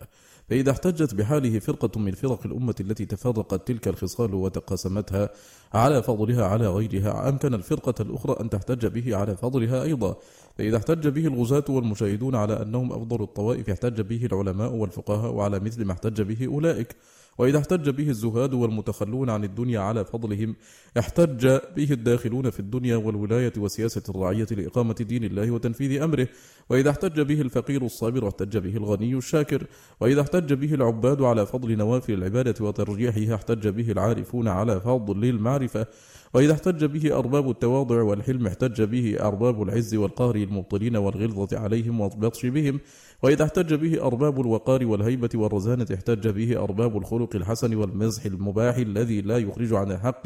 فإذا 0.49 0.71
احتجت 0.71 1.15
بحاله 1.15 1.59
فرقة 1.59 2.01
من 2.01 2.13
فرق 2.13 2.47
الأمة 2.47 2.75
التي 2.81 3.07
تفرقت 3.07 3.69
تلك 3.69 3.89
الخصال 3.89 4.35
وتقاسمتها 4.35 5.29
على 5.75 6.03
فضلها 6.03 6.45
على 6.45 6.69
غيرها 6.69 7.29
أمكن 7.29 7.55
الفرقة 7.55 7.95
الأخرى 8.01 8.37
أن 8.41 8.51
تحتج 8.51 8.87
به 8.87 9.17
على 9.17 9.37
فضلها 9.37 9.83
أيضا. 9.83 10.17
فإذا 10.59 10.77
احتج 10.77 11.09
به 11.09 11.27
الغزاة 11.27 11.65
والمشاهدون 11.69 12.35
على 12.35 12.63
أنهم 12.63 12.93
أفضل 12.93 13.23
الطوائف 13.23 13.71
احتج 13.71 14.01
به 14.01 14.27
العلماء 14.27 14.73
والفقهاء 14.73 15.33
وعلى 15.33 15.61
مثل 15.61 15.85
ما 15.85 15.93
احتج 15.93 16.23
به 16.23 16.47
أولئك. 16.47 16.97
وإذا 17.39 17.59
احتج 17.59 17.91
به 17.91 18.09
الزهاد 18.09 18.55
والمتخلون 18.55 19.30
عن 19.30 19.45
الدنيا 19.45 19.80
على 19.80 20.05
فضلهم 20.05 20.57
احتج 20.99 21.47
به 21.76 21.89
الداخلون 21.91 22.51
في 22.51 22.61
الدنيا 22.61 22.97
والولاية 22.97 23.53
وسياسة 23.59 24.03
الرعية 24.09 24.47
لإقامة 24.51 24.95
دين 24.95 25.24
الله 25.24 25.51
وتنفيذ 25.51 26.03
أمره. 26.03 26.28
وإذا 26.70 26.91
احتج 26.91 27.20
به 27.20 27.41
الفقير 27.41 27.82
الصابر 27.85 28.28
احتج 28.28 28.59
به 28.59 28.76
الغني 28.76 29.14
الشاكر. 29.14 29.66
وإذا 30.01 30.20
احتج 30.20 30.53
به 30.53 30.74
العباد 30.74 31.22
على 31.22 31.47
فضل 31.47 31.76
نوافل 31.76 32.12
العبادة 32.12 32.64
وترجيحها 32.64 33.35
احتج 33.35 33.68
به 33.68 33.91
العارفون 33.91 34.49
على 34.49 34.80
فضل 34.80 35.24
المعرفة. 35.24 35.87
وإذا 36.35 36.53
احتج 36.53 36.85
به 36.85 37.18
أرباب 37.18 37.51
التواضع 37.51 38.03
والحلم 38.03 38.47
احتج 38.47 38.82
به 38.82 39.16
أرباب 39.20 39.62
العز 39.62 39.95
والقهر 39.95 40.35
المبطلين 40.35 40.97
والغلظة 40.97 41.59
عليهم 41.59 42.01
والبطش 42.01 42.47
بهم. 42.47 42.80
وإذا 43.22 43.45
احتج 43.45 43.74
به 43.74 44.07
أرباب 44.07 44.41
الوقار 44.41 44.87
والهيبة 44.87 45.28
والرزانة 45.35 45.87
احتج 45.95 46.28
به 46.28 46.62
أرباب 46.62 46.97
الخلق 46.97 47.37
الحسن 47.37 47.74
والمزح 47.74 48.24
المباح 48.24 48.76
الذي 48.76 49.20
لا 49.20 49.39
يخرج 49.39 49.72
عن 49.72 49.93
الحق 49.93 50.22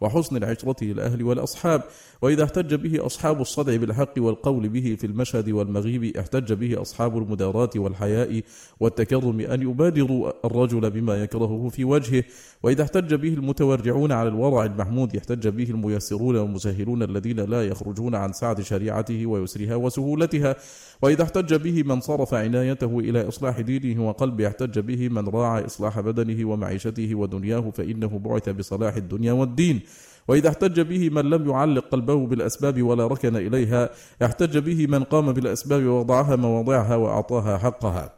وحسن 0.00 0.36
العشرة 0.36 0.84
للأهل 0.84 1.22
والأصحاب. 1.22 1.82
وإذا 2.22 2.44
احتج 2.44 2.74
به 2.74 3.06
أصحاب 3.06 3.40
الصدع 3.40 3.76
بالحق 3.76 4.14
والقول 4.18 4.68
به 4.68 4.96
في 5.00 5.06
المشهد 5.06 5.50
والمغيب 5.50 6.16
احتج 6.16 6.52
به 6.52 6.82
أصحاب 6.82 7.18
المدارات 7.18 7.76
والحياء 7.76 8.42
والتكرم 8.80 9.40
أن 9.40 9.62
يبادروا 9.62 10.46
الرجل 10.46 10.90
بما 10.90 11.22
يكرهه 11.22 11.68
في 11.68 11.84
وجهه. 11.84 12.24
وإذا 12.62 12.82
احتج 12.82 13.14
به 13.14 13.34
المتورعون 13.34 14.12
على 14.12 14.28
الورع 14.28 14.64
المحمود 14.64 15.16
احتج 15.16 15.47
به 15.48 15.70
الميسرون 15.70 16.36
والمسهلون 16.36 17.02
الذين 17.02 17.40
لا 17.40 17.66
يخرجون 17.66 18.14
عن 18.14 18.32
سعة 18.32 18.62
شريعته 18.62 19.26
ويسرها 19.26 19.74
وسهولتها. 19.74 20.56
وإذا 21.02 21.22
احتج 21.22 21.54
به 21.54 21.82
من 21.82 22.00
صرف 22.00 22.34
عنايته 22.34 22.98
إلى 22.98 23.28
إصلاح 23.28 23.60
دينه 23.60 24.08
وقلبه 24.08 24.46
احتج 24.46 24.78
به 24.78 25.08
من 25.08 25.28
راعى 25.28 25.66
إصلاح 25.66 26.00
بدنه 26.00 26.48
ومعيشته 26.48 27.14
ودنياه 27.14 27.70
فإنه 27.70 28.18
بعث 28.18 28.48
بصلاح 28.48 28.96
الدنيا 28.96 29.32
والدين. 29.32 29.80
وإذا 30.28 30.48
احتج 30.48 30.80
به 30.80 31.10
من 31.10 31.24
لم 31.30 31.50
يعلق 31.50 31.84
قلبه 31.88 32.26
بالأسباب 32.26 32.82
ولا 32.82 33.06
ركن 33.06 33.36
إليها 33.36 33.90
احتج 34.22 34.58
به 34.58 34.86
من 34.86 35.04
قام 35.04 35.32
بالأسباب 35.32 35.82
ووضعها 35.82 36.36
مواضعها 36.36 36.96
وأعطاها 36.96 37.58
حقها. 37.58 38.17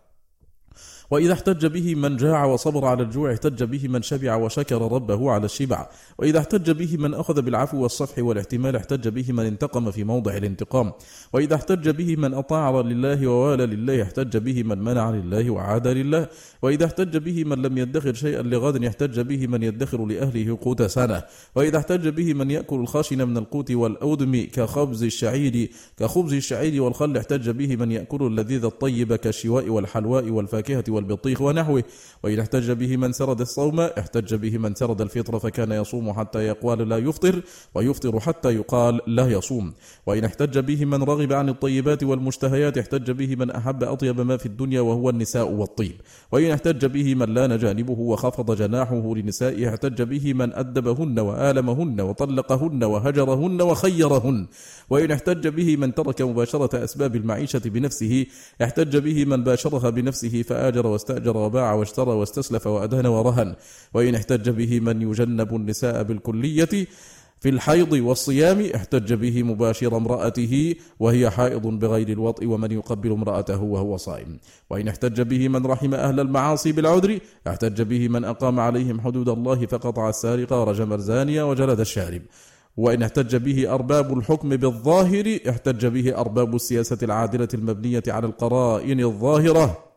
وإذا 1.10 1.32
احتج 1.32 1.66
به 1.66 1.94
من 1.94 2.16
جاع 2.16 2.44
وصبر 2.44 2.84
على 2.84 3.02
الجوع 3.02 3.32
احتج 3.32 3.62
به 3.62 3.88
من 3.88 4.02
شبع 4.02 4.36
وشكر 4.36 4.92
ربه 4.92 5.30
على 5.30 5.44
الشبع 5.44 5.86
وإذا 6.18 6.38
احتج 6.38 6.70
به 6.70 6.96
من 6.96 7.14
أخذ 7.14 7.42
بالعفو 7.42 7.82
والصفح 7.82 8.18
والاحتمال 8.18 8.76
احتج 8.76 9.08
به 9.08 9.32
من 9.32 9.46
انتقم 9.46 9.90
في 9.90 10.04
موضع 10.04 10.36
الانتقام 10.36 10.92
وإذا 11.32 11.54
احتج 11.54 11.88
به 11.88 12.16
من 12.16 12.34
أطاع 12.34 12.80
لله 12.80 13.26
ووالى 13.26 13.66
لله 13.66 14.02
احتج 14.02 14.36
به 14.36 14.62
من 14.62 14.78
منع 14.78 15.10
لله 15.10 15.50
وعاد 15.50 15.86
لله 15.86 16.28
وإذا 16.62 16.84
احتج 16.84 17.16
به 17.16 17.44
من 17.44 17.62
لم 17.62 17.78
يدخر 17.78 18.14
شيئا 18.14 18.42
لغد 18.42 18.84
احتج 18.84 19.20
به 19.20 19.46
من 19.46 19.62
يدخر 19.62 20.06
لأهله 20.06 20.58
قوت 20.62 20.82
سنة 20.82 21.22
وإذا 21.54 21.78
احتج 21.78 22.08
به 22.08 22.34
من 22.34 22.50
يأكل 22.50 22.76
الخاشن 22.76 23.28
من 23.28 23.36
القوت 23.36 23.70
والأودم 23.70 24.46
كخبز 24.52 25.02
الشعير 25.02 25.70
كخبز 25.98 26.32
الشعير 26.32 26.82
والخل 26.82 27.16
احتج 27.16 27.50
به 27.50 27.76
من 27.76 27.92
يأكل 27.92 28.22
اللذيذ 28.22 28.64
الطيب 28.64 29.14
كالشواء 29.14 29.68
والحلواء 29.68 30.30
والفاكهة 30.30 30.84
والبطيخ 31.00 31.40
ونحوه. 31.40 31.84
وإذا 32.22 32.42
احتج 32.42 32.70
به 32.70 32.96
من 32.96 33.12
سرد 33.12 33.40
الصوم 33.40 33.80
احتج 33.80 34.34
به 34.34 34.58
من 34.58 34.74
سرد 34.74 35.00
الفطر 35.00 35.38
فكان 35.38 35.72
يصوم 35.72 36.12
حتى 36.12 36.38
يقال 36.38 36.88
لا 36.88 36.98
يفطر 36.98 37.42
ويفطر 37.74 38.20
حتى 38.20 38.54
يقال 38.54 39.00
لا 39.06 39.28
يصوم. 39.30 39.72
وإن 40.06 40.24
احتج 40.24 40.58
به 40.58 40.84
من 40.84 41.02
رغب 41.02 41.32
عن 41.32 41.48
الطيبات 41.48 42.04
والمشتهيات 42.04 42.78
احتج 42.78 43.10
به 43.10 43.36
من 43.36 43.50
أحب 43.50 43.84
أطيب 43.84 44.20
ما 44.20 44.36
في 44.36 44.46
الدنيا 44.46 44.80
وهو 44.80 45.10
النساء 45.10 45.50
والطيب. 45.50 45.94
وإن 46.32 46.50
احتج 46.50 46.86
به 46.86 47.14
من 47.14 47.34
لأن 47.34 47.58
جانبه 47.58 47.98
وخفض 47.98 48.56
جناحه 48.56 49.14
لنسائه 49.14 49.68
احتج 49.68 50.02
به 50.02 50.34
من 50.34 50.52
أدبهن 50.52 51.18
وآلمهن 51.18 52.00
وطلقهن 52.00 52.84
وهجرهن 52.84 53.62
وخيرهن. 53.62 54.46
وإن 54.90 55.10
احتج 55.10 55.48
به 55.48 55.76
من 55.76 55.94
ترك 55.94 56.22
مباشرة 56.22 56.84
أسباب 56.84 57.16
المعيشة 57.16 57.62
بنفسه 57.64 58.26
احتج 58.62 58.96
به 58.96 59.24
من 59.24 59.44
باشرها 59.44 59.90
بنفسه 59.90 60.42
فآجر 60.42 60.89
واستأجر 60.92 61.36
وباع 61.36 61.72
واشترى 61.72 62.10
واستسلف 62.10 62.66
وأدهن 62.66 63.06
ورهن. 63.06 63.54
وإن 63.94 64.14
احتج 64.14 64.50
به 64.50 64.80
من 64.80 65.02
يجنب 65.02 65.54
النساء 65.54 66.02
بالكلية 66.02 66.86
في 67.40 67.48
الحيض 67.48 67.92
والصيام 67.92 68.60
احتج 68.74 69.14
به 69.14 69.42
مباشر 69.42 69.96
امرأته 69.96 70.74
وهي 71.00 71.30
حائض 71.30 71.66
بغير 71.66 72.08
الوطء 72.08 72.46
ومن 72.46 72.70
يقبل 72.72 73.12
امرأته 73.12 73.62
وهو 73.62 73.96
صائم. 73.96 74.38
وإن 74.70 74.88
احتج 74.88 75.20
به 75.20 75.48
من 75.48 75.66
رحم 75.66 75.94
أهل 75.94 76.20
المعاصي 76.20 76.72
بالعذر 76.72 77.18
احتج 77.48 77.82
به 77.82 78.08
من 78.08 78.24
أقام 78.24 78.60
عليهم 78.60 79.00
حدود 79.00 79.28
الله 79.28 79.66
فقطع 79.66 80.08
السارق 80.08 80.52
ورجم 80.52 80.92
الزانية 80.92 81.50
وجلد 81.50 81.80
الشارب. 81.80 82.22
وإن 82.76 83.02
احتج 83.02 83.36
به 83.36 83.74
أرباب 83.74 84.18
الحكم 84.18 84.48
بالظاهر 84.48 85.38
احتج 85.48 85.86
به 85.86 86.16
أرباب 86.16 86.54
السياسة 86.54 86.98
العادلة 87.02 87.48
المبنية 87.54 88.02
على 88.08 88.26
القرائن 88.26 89.00
الظاهرة. 89.00 89.89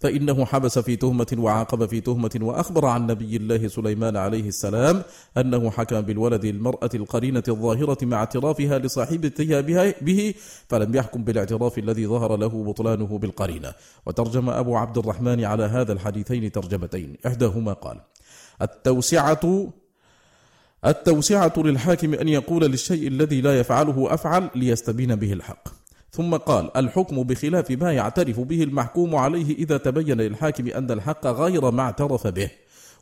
فإنه 0.00 0.44
حبس 0.44 0.78
في 0.78 0.96
تهمة 0.96 1.36
وعاقب 1.38 1.86
في 1.86 2.00
تهمة 2.00 2.38
وأخبر 2.40 2.86
عن 2.86 3.06
نبي 3.06 3.36
الله 3.36 3.68
سليمان 3.68 4.16
عليه 4.16 4.48
السلام 4.48 5.02
أنه 5.36 5.70
حكم 5.70 6.00
بالولد 6.00 6.44
المرأة 6.44 6.90
القرينة 6.94 7.42
الظاهرة 7.48 7.98
مع 8.02 8.16
اعترافها 8.16 8.78
لصاحبتها 8.78 9.60
به 10.00 10.34
فلم 10.68 10.94
يحكم 10.94 11.24
بالاعتراف 11.24 11.78
الذي 11.78 12.06
ظهر 12.06 12.36
له 12.36 12.64
بطلانه 12.64 13.18
بالقرينة. 13.18 13.72
وترجم 14.06 14.50
أبو 14.50 14.76
عبد 14.76 14.98
الرحمن 14.98 15.44
على 15.44 15.64
هذا 15.64 15.92
الحديثين 15.92 16.52
ترجمتين. 16.52 17.16
إحداهما 17.26 17.72
قال 17.72 18.00
التوسعة 18.62 19.72
التوسعة 20.86 21.52
للحاكم 21.56 22.14
أن 22.14 22.28
يقول 22.28 22.64
للشيء 22.64 23.08
الذي 23.08 23.40
لا 23.40 23.60
يفعله 23.60 24.14
أفعل 24.14 24.50
ليستبين 24.54 25.14
به 25.14 25.32
الحق. 25.32 25.85
ثم 26.16 26.36
قال 26.36 26.76
الحكم 26.76 27.22
بخلاف 27.22 27.70
ما 27.70 27.92
يعترف 27.92 28.40
به 28.40 28.62
المحكوم 28.62 29.16
عليه 29.16 29.54
إذا 29.54 29.76
تبين 29.76 30.20
للحاكم 30.20 30.66
أن 30.68 30.90
الحق 30.90 31.26
غير 31.26 31.70
ما 31.70 31.82
اعترف 31.82 32.26
به. 32.26 32.50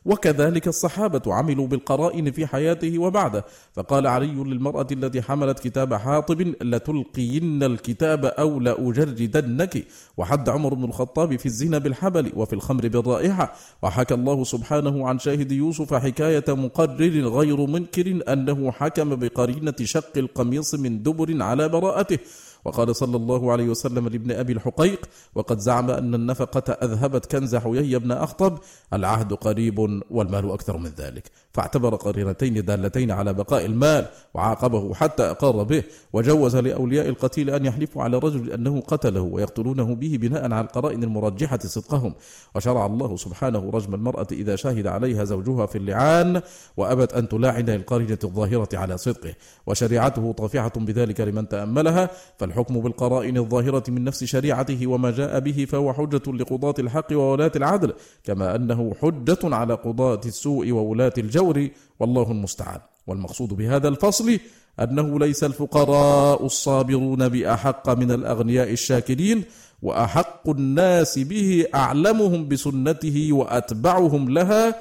وكذلك 0.05 0.67
الصحابة 0.67 1.33
عملوا 1.33 1.67
بالقرائن 1.67 2.31
في 2.31 2.47
حياته 2.47 2.99
وبعده. 2.99 3.45
فقال 3.73 4.07
علي 4.07 4.27
للمرأة 4.27 4.87
التي 4.91 5.21
حملت 5.21 5.59
كتاب 5.59 5.93
حاطب 5.93 6.41
لتلقين 6.61 7.63
الكتاب 7.63 8.25
أو 8.25 8.59
لأجردنك 8.59 9.83
وحد 10.17 10.49
عمر 10.49 10.73
بن 10.73 10.83
الخطاب 10.83 11.35
في 11.35 11.45
الزنا 11.45 11.77
بالحبل 11.77 12.31
وفي 12.35 12.53
الخمر 12.53 12.87
بالرائحة. 12.87 13.53
وحكى 13.83 14.13
الله 14.13 14.43
سبحانه 14.43 15.07
عن 15.07 15.19
شاهد 15.19 15.51
يوسف 15.51 15.93
حكاية 15.93 16.45
مقرر 16.47 17.27
غير 17.27 17.65
منكر 17.65 18.19
أنه 18.27 18.71
حكم 18.71 19.15
بقرينة 19.15 19.75
شق 19.83 20.17
القميص 20.17 20.75
من 20.75 21.03
دبر 21.03 21.43
على 21.43 21.69
براءته. 21.69 22.17
وقال 22.65 22.95
صلى 22.95 23.17
الله 23.17 23.51
عليه 23.51 23.69
وسلم 23.69 24.07
لابن 24.07 24.31
أبي 24.31 24.53
الحقيق 24.53 25.09
وقد 25.35 25.59
زعم 25.59 25.91
أن 25.91 26.15
النفقة 26.15 26.73
أذهبت 26.73 27.25
كنز 27.25 27.55
حيي 27.55 27.99
بن 27.99 28.11
أخطب 28.11 28.57
العهد 28.93 29.33
قريب 29.33 29.79
والمال 30.09 30.51
أكثر 30.51 30.77
من 30.77 30.89
ذلك. 30.97 31.31
فاعتبر 31.55 31.95
قرينتين 31.95 32.65
دالتين 32.65 33.11
على 33.11 33.33
بقاء 33.33 33.65
المال 33.65 34.05
وعاقبه 34.33 34.93
حتى 34.93 35.23
أقر 35.23 35.63
به 35.63 35.83
وجوز 36.13 36.55
لأولياء 36.55 37.09
القتيل 37.09 37.49
أن 37.49 37.65
يحلفوا 37.65 38.03
على 38.03 38.17
الرجل 38.17 38.51
أنه 38.51 38.81
قتله 38.81 39.21
ويقتلونه 39.21 39.95
به 39.95 40.17
بناء 40.21 40.43
على 40.43 40.61
القرائن 40.61 41.03
المرجحة 41.03 41.59
صدقهم. 41.59 42.13
وشرع 42.55 42.85
الله 42.85 43.15
سبحانه 43.15 43.69
رجم 43.73 43.93
المرأة 43.93 44.27
إذا 44.31 44.55
شهد 44.55 44.87
عليها 44.87 45.23
زوجها 45.23 45.65
في 45.65 45.77
اللعان 45.77 46.41
وأبت 46.77 47.13
أن 47.13 47.29
تلاعن 47.29 47.69
القرينة 47.69 48.19
الظاهرة 48.23 48.69
على 48.73 48.97
صدقه. 48.97 49.33
وشريعته 49.67 50.31
طافحة 50.31 50.71
بذلك 50.75 51.21
لمن 51.21 51.49
تأملها 51.49 52.09
فالحكم 52.37 52.79
بالقرائن 52.79 53.37
الظاهرة 53.37 53.83
من 53.89 54.03
نفس 54.03 54.23
شريعته 54.23 54.87
وما 54.87 55.11
جاء 55.11 55.39
به 55.39 55.65
فهو 55.69 55.93
حجة 55.93 56.31
لقضاة 56.31 56.75
الحق 56.79 57.07
وولاة 57.11 57.51
العدل 57.55 57.93
كما 58.23 58.55
أنه 58.55 58.93
حجة 59.01 59.37
على 59.43 59.73
قضاة 59.73 60.21
السوء 60.25 60.71
وولاة 60.71 61.13
الجور 61.51 61.69
والله 61.99 62.31
المستعان. 62.31 62.79
والمقصود 63.07 63.53
بهذا 63.53 63.87
الفصل 63.87 64.39
أنه 64.79 65.19
ليس 65.19 65.43
الفقراء 65.43 66.45
الصابرون 66.45 67.29
بأحق 67.29 67.89
من 67.89 68.11
الأغنياء 68.11 68.71
الشاكرين 68.71 69.43
وأحق 69.81 70.49
الناس 70.49 71.19
به 71.19 71.65
أعلمهم 71.75 72.47
بسنته 72.47 73.29
وأتبعهم 73.31 74.29
لها 74.29 74.75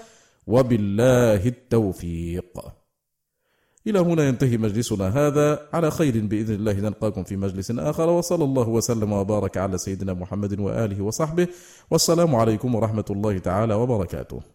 وبالله 0.47 1.47
التوفيق. 1.47 2.61
إلى 3.87 3.99
هنا 3.99 4.29
ينتهي 4.29 4.57
مجلسنا 4.57 5.09
هذا. 5.09 5.69
على 5.73 5.91
خير 5.91 6.27
بإذن 6.27 6.55
الله 6.55 6.73
نلقاكم 6.73 7.25
في 7.25 7.37
مجلس 7.37 7.71
آخر. 7.71 8.09
وصلى 8.09 8.45
الله 8.45 8.69
وسلم 8.69 9.13
وبارك 9.13 9.57
على 9.57 9.79
سيدنا 9.79 10.15
محمد 10.15 10.61
وآله 10.61 11.03
وصحبه. 11.03 11.47
والسلام 11.91 12.35
عليكم 12.35 12.75
ورحمة 12.75 13.05
الله 13.11 13.39
تعالى 13.39 13.75
وبركاته. 13.75 14.54